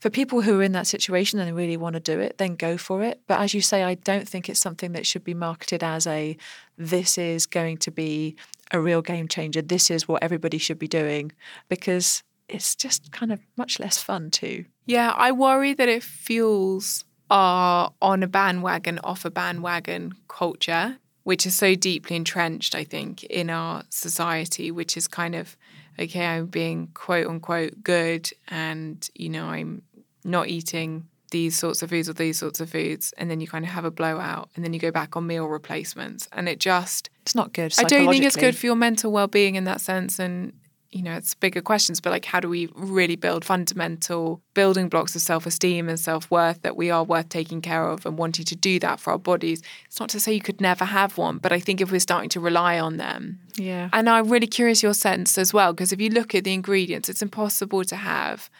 for 0.00 0.08
people 0.08 0.40
who 0.40 0.60
are 0.60 0.62
in 0.62 0.72
that 0.72 0.86
situation 0.86 1.38
and 1.38 1.54
really 1.54 1.76
want 1.76 1.94
to 1.94 2.00
do 2.00 2.18
it, 2.18 2.38
then 2.38 2.56
go 2.56 2.78
for 2.78 3.02
it. 3.02 3.20
But 3.26 3.40
as 3.40 3.52
you 3.52 3.60
say, 3.60 3.82
I 3.82 3.94
don't 3.94 4.26
think 4.26 4.48
it's 4.48 4.60
something 4.60 4.92
that 4.92 5.06
should 5.06 5.24
be 5.24 5.34
marketed 5.34 5.84
as 5.84 6.06
a 6.06 6.36
this 6.78 7.18
is 7.18 7.44
going 7.46 7.76
to 7.78 7.90
be 7.90 8.36
a 8.72 8.80
real 8.80 9.02
game 9.02 9.28
changer. 9.28 9.60
This 9.60 9.90
is 9.90 10.08
what 10.08 10.22
everybody 10.22 10.58
should 10.58 10.78
be 10.78 10.88
doing 10.88 11.32
because 11.68 12.22
it's 12.48 12.74
just 12.74 13.12
kind 13.12 13.32
of 13.32 13.40
much 13.56 13.78
less 13.78 13.98
fun 13.98 14.30
too. 14.30 14.64
Yeah, 14.86 15.12
I 15.16 15.32
worry 15.32 15.74
that 15.74 15.88
it 15.88 16.02
fuels 16.02 17.04
are 17.30 17.92
on 18.00 18.22
a 18.22 18.26
bandwagon, 18.26 18.98
off 19.04 19.24
a 19.24 19.30
bandwagon 19.30 20.14
culture, 20.28 20.98
which 21.24 21.46
is 21.46 21.54
so 21.54 21.74
deeply 21.74 22.16
entrenched, 22.16 22.74
I 22.74 22.84
think, 22.84 23.24
in 23.24 23.50
our 23.50 23.82
society, 23.90 24.70
which 24.70 24.96
is 24.96 25.08
kind 25.08 25.34
of, 25.34 25.56
okay, 25.98 26.24
I'm 26.24 26.46
being 26.46 26.88
quote 26.94 27.26
unquote 27.26 27.82
good 27.82 28.30
and, 28.48 29.08
you 29.14 29.28
know, 29.28 29.46
I'm 29.46 29.82
not 30.24 30.48
eating 30.48 31.08
these 31.30 31.58
sorts 31.58 31.82
of 31.82 31.90
foods 31.90 32.08
or 32.08 32.12
these 32.12 32.38
sorts 32.38 32.60
of 32.60 32.70
foods, 32.70 33.12
and 33.18 33.28
then 33.28 33.40
you 33.40 33.48
kind 33.48 33.64
of 33.64 33.72
have 33.72 33.84
a 33.84 33.90
blowout, 33.90 34.48
and 34.54 34.64
then 34.64 34.72
you 34.72 34.78
go 34.78 34.92
back 34.92 35.16
on 35.16 35.26
meal 35.26 35.46
replacements, 35.46 36.28
and 36.32 36.48
it 36.48 36.60
just 36.60 37.10
It's 37.22 37.34
not 37.34 37.52
good. 37.52 37.74
I 37.78 37.82
don't 37.82 38.08
think 38.08 38.24
it's 38.24 38.36
good 38.36 38.56
for 38.56 38.66
your 38.66 38.76
mental 38.76 39.10
well 39.10 39.26
being 39.26 39.56
in 39.56 39.64
that 39.64 39.80
sense, 39.80 40.20
and 40.20 40.52
you 40.96 41.02
know 41.02 41.16
it's 41.16 41.34
bigger 41.34 41.60
questions, 41.62 42.00
but 42.00 42.10
like 42.10 42.24
how 42.24 42.40
do 42.40 42.48
we 42.48 42.68
really 42.74 43.16
build 43.16 43.44
fundamental 43.44 44.40
building 44.54 44.88
blocks 44.88 45.14
of 45.14 45.22
self 45.22 45.46
esteem 45.46 45.88
and 45.88 46.00
self 46.00 46.30
worth 46.30 46.62
that 46.62 46.76
we 46.76 46.90
are 46.90 47.04
worth 47.04 47.28
taking 47.28 47.60
care 47.60 47.86
of 47.88 48.06
and 48.06 48.16
wanting 48.18 48.44
to 48.46 48.56
do 48.56 48.78
that 48.80 48.98
for 49.00 49.10
our 49.12 49.18
bodies? 49.18 49.62
It's 49.86 50.00
not 50.00 50.08
to 50.10 50.20
say 50.20 50.32
you 50.32 50.40
could 50.40 50.60
never 50.60 50.84
have 50.84 51.18
one, 51.18 51.38
but 51.38 51.52
I 51.52 51.60
think 51.60 51.80
if 51.80 51.90
we're 51.92 52.00
starting 52.00 52.30
to 52.30 52.40
rely 52.40 52.78
on 52.78 52.96
them, 52.96 53.40
Yeah. 53.56 53.90
and 53.92 54.08
I'm 54.08 54.28
really 54.28 54.46
curious 54.46 54.82
your 54.82 54.94
sense 54.94 55.36
as 55.38 55.52
well, 55.52 55.72
because 55.72 55.92
if 55.92 56.00
you 56.00 56.10
look 56.10 56.34
at 56.34 56.44
the 56.44 56.54
ingredients, 56.54 57.08
it's 57.08 57.22
impossible 57.22 57.84
to 57.84 57.96
have 57.96 58.50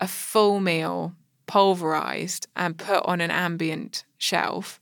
a 0.00 0.06
full 0.06 0.60
meal 0.60 1.14
pulverized 1.46 2.46
and 2.56 2.76
put 2.76 3.02
on 3.06 3.20
an 3.20 3.30
ambient 3.30 4.04
shelf, 4.18 4.80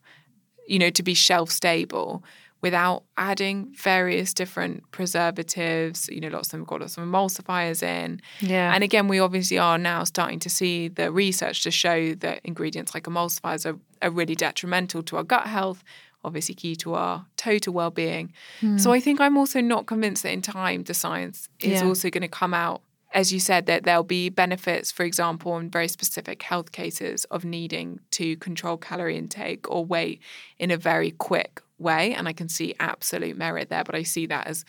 you 0.67 0.79
know, 0.79 0.91
to 0.91 1.03
be 1.03 1.15
shelf 1.15 1.51
stable 1.51 2.25
without 2.65 3.03
adding 3.19 3.75
various 3.77 4.33
different 4.33 4.91
preservatives. 4.91 6.09
You 6.09 6.21
know, 6.23 6.29
lots 6.29 6.49
of 6.49 6.53
them 6.53 6.65
got 6.65 6.81
lots 6.81 6.97
of 6.97 7.05
emulsifiers 7.05 7.83
in. 7.83 8.21
Yeah. 8.41 8.75
And 8.75 8.83
again, 8.83 9.07
we 9.07 9.19
obviously 9.21 9.59
are 9.59 9.77
now 9.79 10.05
starting 10.05 10.39
to 10.41 10.49
see 10.49 10.89
the 10.89 11.13
research 11.13 11.63
to 11.65 11.71
show 11.71 12.15
that 12.15 12.41
ingredients 12.43 12.95
like 12.95 13.05
emulsifiers 13.05 13.71
are, 13.71 13.79
are 14.01 14.11
really 14.11 14.35
detrimental 14.35 15.03
to 15.03 15.17
our 15.19 15.23
gut 15.25 15.47
health, 15.47 15.85
obviously 16.25 16.55
key 16.55 16.75
to 16.77 16.95
our 16.95 17.27
total 17.37 17.75
well-being. 17.75 18.33
Hmm. 18.61 18.79
So 18.79 18.93
I 18.93 19.01
think 19.01 19.21
I'm 19.21 19.37
also 19.37 19.61
not 19.61 19.85
convinced 19.87 20.23
that 20.23 20.33
in 20.33 20.41
time 20.41 20.85
the 20.85 20.95
science 20.95 21.49
is 21.61 21.81
Yeah. 21.83 21.87
also 21.87 22.09
going 22.09 22.23
to 22.23 22.29
come 22.29 22.55
out 22.55 22.81
as 23.13 23.33
you 23.33 23.39
said 23.39 23.67
that 23.67 23.85
there'll 23.85 24.03
be 24.03 24.29
benefits 24.29 24.91
for 24.91 25.05
example 25.05 25.57
in 25.57 25.71
very 25.71 25.87
specific 25.87 26.43
health 26.43 26.73
cases 26.73 27.25
of 27.27 27.45
needing 27.45 28.01
to 28.11 28.37
control 28.39 28.77
calorie 28.77 29.17
intake 29.17 29.71
or 29.71 29.85
weight 29.85 30.21
in 30.59 30.73
a 30.73 30.77
very 30.77 31.13
quick 31.13 31.61
way 31.85 32.15
and 32.15 32.27
I 32.27 32.33
can 32.33 32.49
see 32.49 32.75
absolute 32.81 33.37
merit 33.37 33.69
there 33.69 33.85
but 33.85 33.95
I 33.95 34.03
see 34.03 34.27
that 34.27 34.49
as 34.49 34.65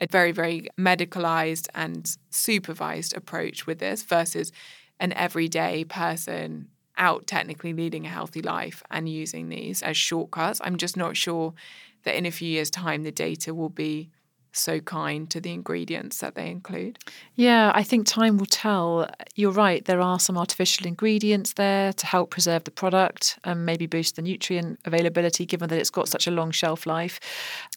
a 0.00 0.06
very, 0.06 0.32
very 0.32 0.68
medicalized 0.78 1.68
and 1.74 2.16
supervised 2.30 3.16
approach 3.16 3.66
with 3.66 3.78
this 3.78 4.02
versus 4.02 4.52
an 5.00 5.12
everyday 5.12 5.84
person 5.84 6.68
out 6.96 7.26
technically 7.26 7.72
leading 7.72 8.06
a 8.06 8.10
healthy 8.10 8.42
life 8.42 8.82
and 8.90 9.08
using 9.08 9.48
these 9.48 9.82
as 9.82 9.96
shortcuts. 9.96 10.60
I'm 10.64 10.76
just 10.76 10.96
not 10.96 11.16
sure 11.16 11.54
that 12.02 12.16
in 12.16 12.26
a 12.26 12.30
few 12.30 12.48
years' 12.48 12.70
time 12.70 13.04
the 13.04 13.12
data 13.12 13.54
will 13.54 13.68
be 13.68 14.10
so 14.52 14.80
kind 14.80 15.30
to 15.30 15.40
the 15.40 15.52
ingredients 15.52 16.18
that 16.18 16.34
they 16.34 16.50
include. 16.50 16.98
Yeah, 17.34 17.72
I 17.74 17.82
think 17.82 18.06
time 18.06 18.38
will 18.38 18.46
tell. 18.46 19.08
You're 19.34 19.52
right. 19.52 19.84
There 19.84 20.00
are 20.00 20.18
some 20.18 20.36
artificial 20.36 20.86
ingredients 20.86 21.54
there 21.54 21.92
to 21.92 22.06
help 22.06 22.30
preserve 22.30 22.64
the 22.64 22.70
product 22.70 23.38
and 23.44 23.64
maybe 23.64 23.86
boost 23.86 24.16
the 24.16 24.22
nutrient 24.22 24.80
availability, 24.84 25.46
given 25.46 25.68
that 25.68 25.78
it's 25.78 25.90
got 25.90 26.08
such 26.08 26.26
a 26.26 26.30
long 26.30 26.50
shelf 26.50 26.86
life. 26.86 27.20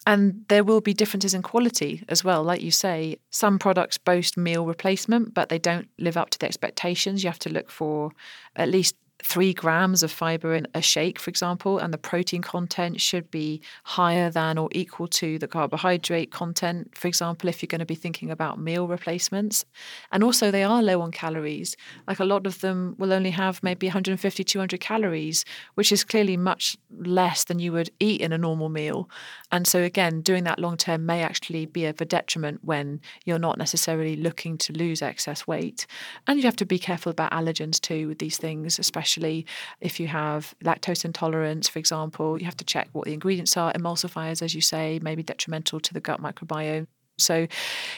And 0.06 0.46
there 0.48 0.64
will 0.64 0.82
be 0.82 0.94
differences 0.94 1.34
in 1.34 1.42
quality 1.42 2.04
as 2.10 2.24
well. 2.24 2.44
Like 2.44 2.62
you 2.62 2.72
say, 2.72 3.18
some 3.30 3.60
products 3.60 3.98
boast 3.98 4.38
meal 4.38 4.66
replacement, 4.66 5.34
but 5.34 5.50
they 5.50 5.60
don't 5.60 5.88
live 5.98 6.18
up 6.18 6.30
to 6.32 6.40
the 6.40 6.46
expectations. 6.46 7.24
You 7.24 7.30
have 7.30 7.40
to 7.40 7.50
look 7.50 7.70
for 7.70 8.12
at 8.56 8.70
least 8.70 8.96
three 9.24 9.54
grams 9.54 10.04
of 10.04 10.12
fiber 10.12 10.54
in 10.54 10.68
a 10.74 10.82
shake, 10.82 11.20
for 11.20 11.30
example, 11.30 11.78
and 11.80 11.94
the 11.94 11.98
protein 11.98 12.42
content 12.42 13.00
should 13.00 13.30
be 13.32 13.62
higher 13.84 14.30
than 14.30 14.58
or 14.58 14.70
equal 14.72 15.08
to 15.08 15.38
the 15.38 15.48
carbohydrate 15.48 16.32
content, 16.32 16.98
for 16.98 17.08
example, 17.08 17.50
if 17.50 17.62
you're 17.62 17.68
going 17.68 17.80
to 17.80 17.86
be 17.86 17.96
thinking 17.96 18.32
about 18.32 18.60
meal 18.60 18.88
replacements. 18.88 19.66
And 20.12 20.24
also, 20.24 20.52
they 20.52 20.64
are 20.64 20.82
low 20.82 21.02
on 21.02 21.12
calories. 21.12 21.76
Like 22.08 22.20
a 22.20 22.26
lot 22.26 22.48
of 22.48 22.62
them 22.62 22.96
will 22.98 23.14
only 23.14 23.32
have 23.32 23.62
maybe 23.64 23.88
150, 23.88 24.44
200 24.44 24.80
calories, 24.80 25.46
which 25.76 25.92
is 25.92 26.04
clearly 26.04 26.38
much 26.38 26.78
less 27.00 27.44
than 27.44 27.60
you 27.60 27.72
would 27.72 27.92
eat 28.00 28.22
in 28.22 28.34
a 28.34 28.38
normal 28.38 28.70
meal. 28.70 29.10
And 29.52 29.68
so, 29.68 29.82
again, 29.82 30.22
doing 30.22 30.46
that 30.46 30.60
long 30.60 30.78
term 30.78 31.06
may 31.06 31.22
actually 31.22 31.66
be 31.66 31.86
of 31.86 32.02
a 32.02 32.06
detriment 32.06 32.62
when 32.64 33.02
you're 33.26 33.40
not 33.40 33.58
necessarily 33.58 34.16
looking 34.16 34.58
to 34.60 34.74
lose 34.74 35.02
excess 35.02 35.46
weight. 35.46 35.86
And 36.28 36.40
you 36.40 36.46
have 36.46 36.56
to 36.58 36.66
be 36.66 36.80
careful 36.80 37.12
about 37.12 37.32
allergens 37.32 37.80
too 37.80 38.08
with 38.08 38.20
these 38.20 38.38
things, 38.38 38.80
especially 38.80 39.11
if 39.18 40.00
you 40.00 40.08
have 40.08 40.54
lactose 40.64 41.06
intolerance, 41.06 41.68
for 41.68 41.80
example. 41.80 42.40
You 42.40 42.46
have 42.46 42.58
to 42.58 42.66
check 42.66 42.90
what 42.92 43.06
the 43.06 43.14
ingredients 43.14 43.58
are. 43.58 43.72
Emulsifiers, 43.74 44.42
as 44.42 44.56
you 44.56 44.62
say, 44.62 45.00
may 45.02 45.16
be 45.16 45.24
detrimental 45.24 45.80
to 45.80 45.94
the 45.94 46.00
gut 46.00 46.22
microbiome. 46.22 46.88
So, 47.18 47.48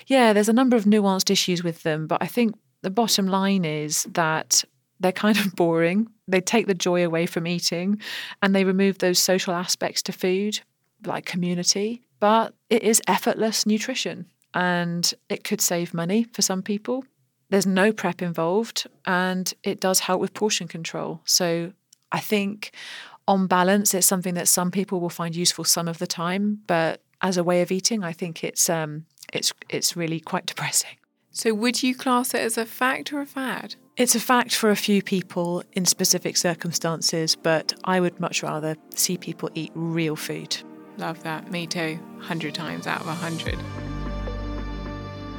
yeah, 0.07 0.33
there's 0.33 0.49
a 0.49 0.53
number 0.53 0.75
of 0.75 0.85
nuanced 0.85 1.29
issues 1.29 1.63
with 1.63 1.83
them. 1.83 2.07
But 2.07 2.21
I 2.21 2.27
think 2.27 2.55
the 2.81 2.89
bottom 2.89 3.27
line 3.27 3.65
is 3.65 4.03
that 4.11 4.63
they're 4.99 5.11
kind 5.11 5.37
of 5.37 5.55
boring. 5.55 6.07
They 6.27 6.41
take 6.41 6.67
the 6.67 6.73
joy 6.73 7.05
away 7.05 7.25
from 7.25 7.47
eating 7.47 8.01
and 8.41 8.55
they 8.55 8.63
remove 8.63 8.99
those 8.99 9.19
social 9.19 9.53
aspects 9.53 10.01
to 10.03 10.11
food, 10.11 10.61
like 11.05 11.25
community. 11.25 12.01
But 12.19 12.53
it 12.69 12.83
is 12.83 13.01
effortless 13.07 13.65
nutrition 13.65 14.27
and 14.53 15.13
it 15.29 15.43
could 15.43 15.61
save 15.61 15.93
money 15.93 16.25
for 16.33 16.41
some 16.41 16.61
people. 16.61 17.03
There's 17.53 17.67
no 17.67 17.93
prep 17.93 18.23
involved 18.23 18.87
and 19.05 19.53
it 19.61 19.79
does 19.79 19.99
help 19.99 20.19
with 20.19 20.33
portion 20.33 20.67
control. 20.67 21.21
So 21.25 21.71
I 22.11 22.19
think 22.19 22.71
on 23.27 23.45
balance, 23.45 23.93
it's 23.93 24.07
something 24.07 24.33
that 24.33 24.47
some 24.47 24.71
people 24.71 24.99
will 24.99 25.11
find 25.11 25.35
useful 25.35 25.63
some 25.63 25.87
of 25.87 25.99
the 25.99 26.07
time, 26.07 26.61
but 26.65 27.03
as 27.21 27.37
a 27.37 27.43
way 27.43 27.61
of 27.61 27.71
eating, 27.71 28.03
I 28.03 28.11
think 28.11 28.43
it's 28.43 28.71
um, 28.71 29.05
it's 29.31 29.53
it's 29.69 29.95
really 29.95 30.19
quite 30.19 30.45
depressing. 30.51 30.97
So, 31.29 31.53
would 31.53 31.83
you 31.83 31.93
class 31.93 32.33
it 32.33 32.41
as 32.41 32.57
a 32.57 32.65
fact 32.65 33.13
or 33.13 33.21
a 33.21 33.27
fad? 33.27 33.75
It's 33.97 34.15
a 34.15 34.19
fact 34.19 34.55
for 34.55 34.71
a 34.71 34.75
few 34.75 35.03
people 35.03 35.61
in 35.73 35.85
specific 35.85 36.37
circumstances, 36.37 37.35
but 37.35 37.75
I 37.83 37.99
would 37.99 38.19
much 38.19 38.41
rather 38.41 38.77
see 38.95 39.15
people 39.15 39.51
eat 39.53 39.71
real 39.75 40.15
food. 40.15 40.57
Love 40.97 41.21
that. 41.21 41.51
Me 41.51 41.67
too. 41.67 41.99
100 42.15 42.55
times 42.55 42.87
out 42.87 43.01
of 43.01 43.05
100. 43.05 43.92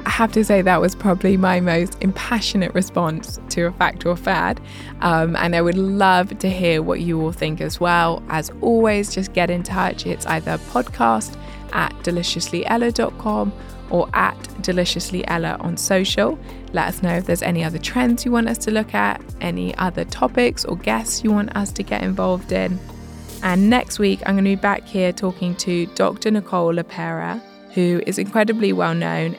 I 0.05 0.11
have 0.11 0.31
to 0.33 0.45
say 0.45 0.61
that 0.61 0.79
was 0.79 0.95
probably 0.95 1.35
my 1.35 1.59
most 1.59 1.97
impassionate 2.01 2.73
response 2.75 3.39
to 3.49 3.63
a 3.63 3.71
fact 3.71 4.05
or 4.05 4.15
fad. 4.15 4.61
Um, 5.01 5.35
and 5.35 5.55
I 5.55 5.61
would 5.61 5.77
love 5.77 6.37
to 6.39 6.49
hear 6.49 6.81
what 6.83 6.99
you 7.01 7.19
all 7.21 7.31
think 7.31 7.59
as 7.59 7.79
well. 7.79 8.21
As 8.29 8.51
always, 8.61 9.13
just 9.13 9.33
get 9.33 9.49
in 9.49 9.63
touch. 9.63 10.05
It's 10.05 10.25
either 10.27 10.57
podcast 10.69 11.35
at 11.73 11.91
deliciouslyella.com 12.03 13.51
or 13.89 14.09
at 14.13 14.37
deliciouslyella 14.61 15.59
on 15.63 15.75
social. 15.75 16.37
Let 16.73 16.87
us 16.87 17.01
know 17.01 17.15
if 17.15 17.25
there's 17.25 17.41
any 17.41 17.63
other 17.63 17.79
trends 17.79 18.25
you 18.25 18.31
want 18.31 18.47
us 18.47 18.57
to 18.59 18.71
look 18.71 18.93
at, 18.93 19.21
any 19.41 19.75
other 19.77 20.05
topics 20.05 20.65
or 20.65 20.77
guests 20.77 21.23
you 21.23 21.31
want 21.31 21.55
us 21.55 21.71
to 21.73 21.83
get 21.83 22.03
involved 22.03 22.51
in. 22.51 22.79
And 23.41 23.69
next 23.69 23.99
week, 23.99 24.21
I'm 24.25 24.35
going 24.35 24.45
to 24.45 24.51
be 24.51 24.55
back 24.55 24.85
here 24.85 25.11
talking 25.11 25.55
to 25.57 25.85
Dr. 25.87 26.31
Nicole 26.31 26.73
LePera, 26.73 27.41
who 27.73 28.01
is 28.05 28.17
incredibly 28.17 28.73
well 28.73 28.95
known. 28.95 29.35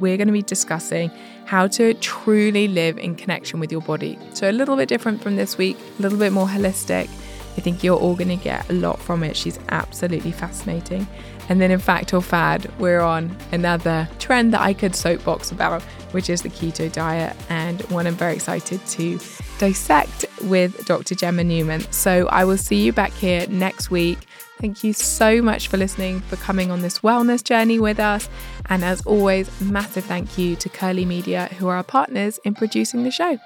We're 0.00 0.16
going 0.16 0.28
to 0.28 0.32
be 0.32 0.42
discussing 0.42 1.10
how 1.44 1.66
to 1.68 1.94
truly 1.94 2.68
live 2.68 2.98
in 2.98 3.14
connection 3.14 3.60
with 3.60 3.70
your 3.70 3.80
body. 3.82 4.18
So, 4.34 4.50
a 4.50 4.52
little 4.52 4.76
bit 4.76 4.88
different 4.88 5.22
from 5.22 5.36
this 5.36 5.56
week, 5.56 5.76
a 5.98 6.02
little 6.02 6.18
bit 6.18 6.32
more 6.32 6.46
holistic. 6.46 7.08
I 7.56 7.60
think 7.60 7.82
you're 7.82 7.98
all 7.98 8.14
going 8.14 8.28
to 8.28 8.36
get 8.36 8.68
a 8.68 8.74
lot 8.74 9.00
from 9.00 9.22
it. 9.22 9.36
She's 9.36 9.58
absolutely 9.70 10.32
fascinating. 10.32 11.06
And 11.48 11.60
then, 11.60 11.70
in 11.70 11.78
fact 11.78 12.12
or 12.12 12.20
fad, 12.20 12.70
we're 12.78 13.00
on 13.00 13.34
another 13.52 14.08
trend 14.18 14.52
that 14.52 14.60
I 14.60 14.74
could 14.74 14.94
soapbox 14.94 15.52
about, 15.52 15.82
which 16.10 16.28
is 16.28 16.42
the 16.42 16.50
keto 16.50 16.92
diet, 16.92 17.36
and 17.48 17.80
one 17.82 18.06
I'm 18.06 18.14
very 18.14 18.34
excited 18.34 18.84
to 18.86 19.18
dissect 19.58 20.26
with 20.42 20.84
Dr. 20.86 21.14
Gemma 21.14 21.44
Newman. 21.44 21.80
So 21.92 22.26
I 22.28 22.44
will 22.44 22.58
see 22.58 22.82
you 22.82 22.92
back 22.92 23.12
here 23.12 23.46
next 23.48 23.90
week. 23.90 24.18
Thank 24.58 24.82
you 24.82 24.94
so 24.94 25.42
much 25.42 25.68
for 25.68 25.76
listening, 25.76 26.20
for 26.20 26.36
coming 26.36 26.70
on 26.70 26.80
this 26.80 27.00
wellness 27.00 27.44
journey 27.44 27.78
with 27.78 28.00
us. 28.00 28.28
And 28.66 28.84
as 28.84 29.04
always, 29.04 29.50
massive 29.60 30.04
thank 30.04 30.38
you 30.38 30.56
to 30.56 30.68
Curly 30.68 31.04
Media, 31.04 31.50
who 31.58 31.68
are 31.68 31.76
our 31.76 31.84
partners 31.84 32.38
in 32.44 32.54
producing 32.54 33.04
the 33.04 33.10
show. 33.10 33.38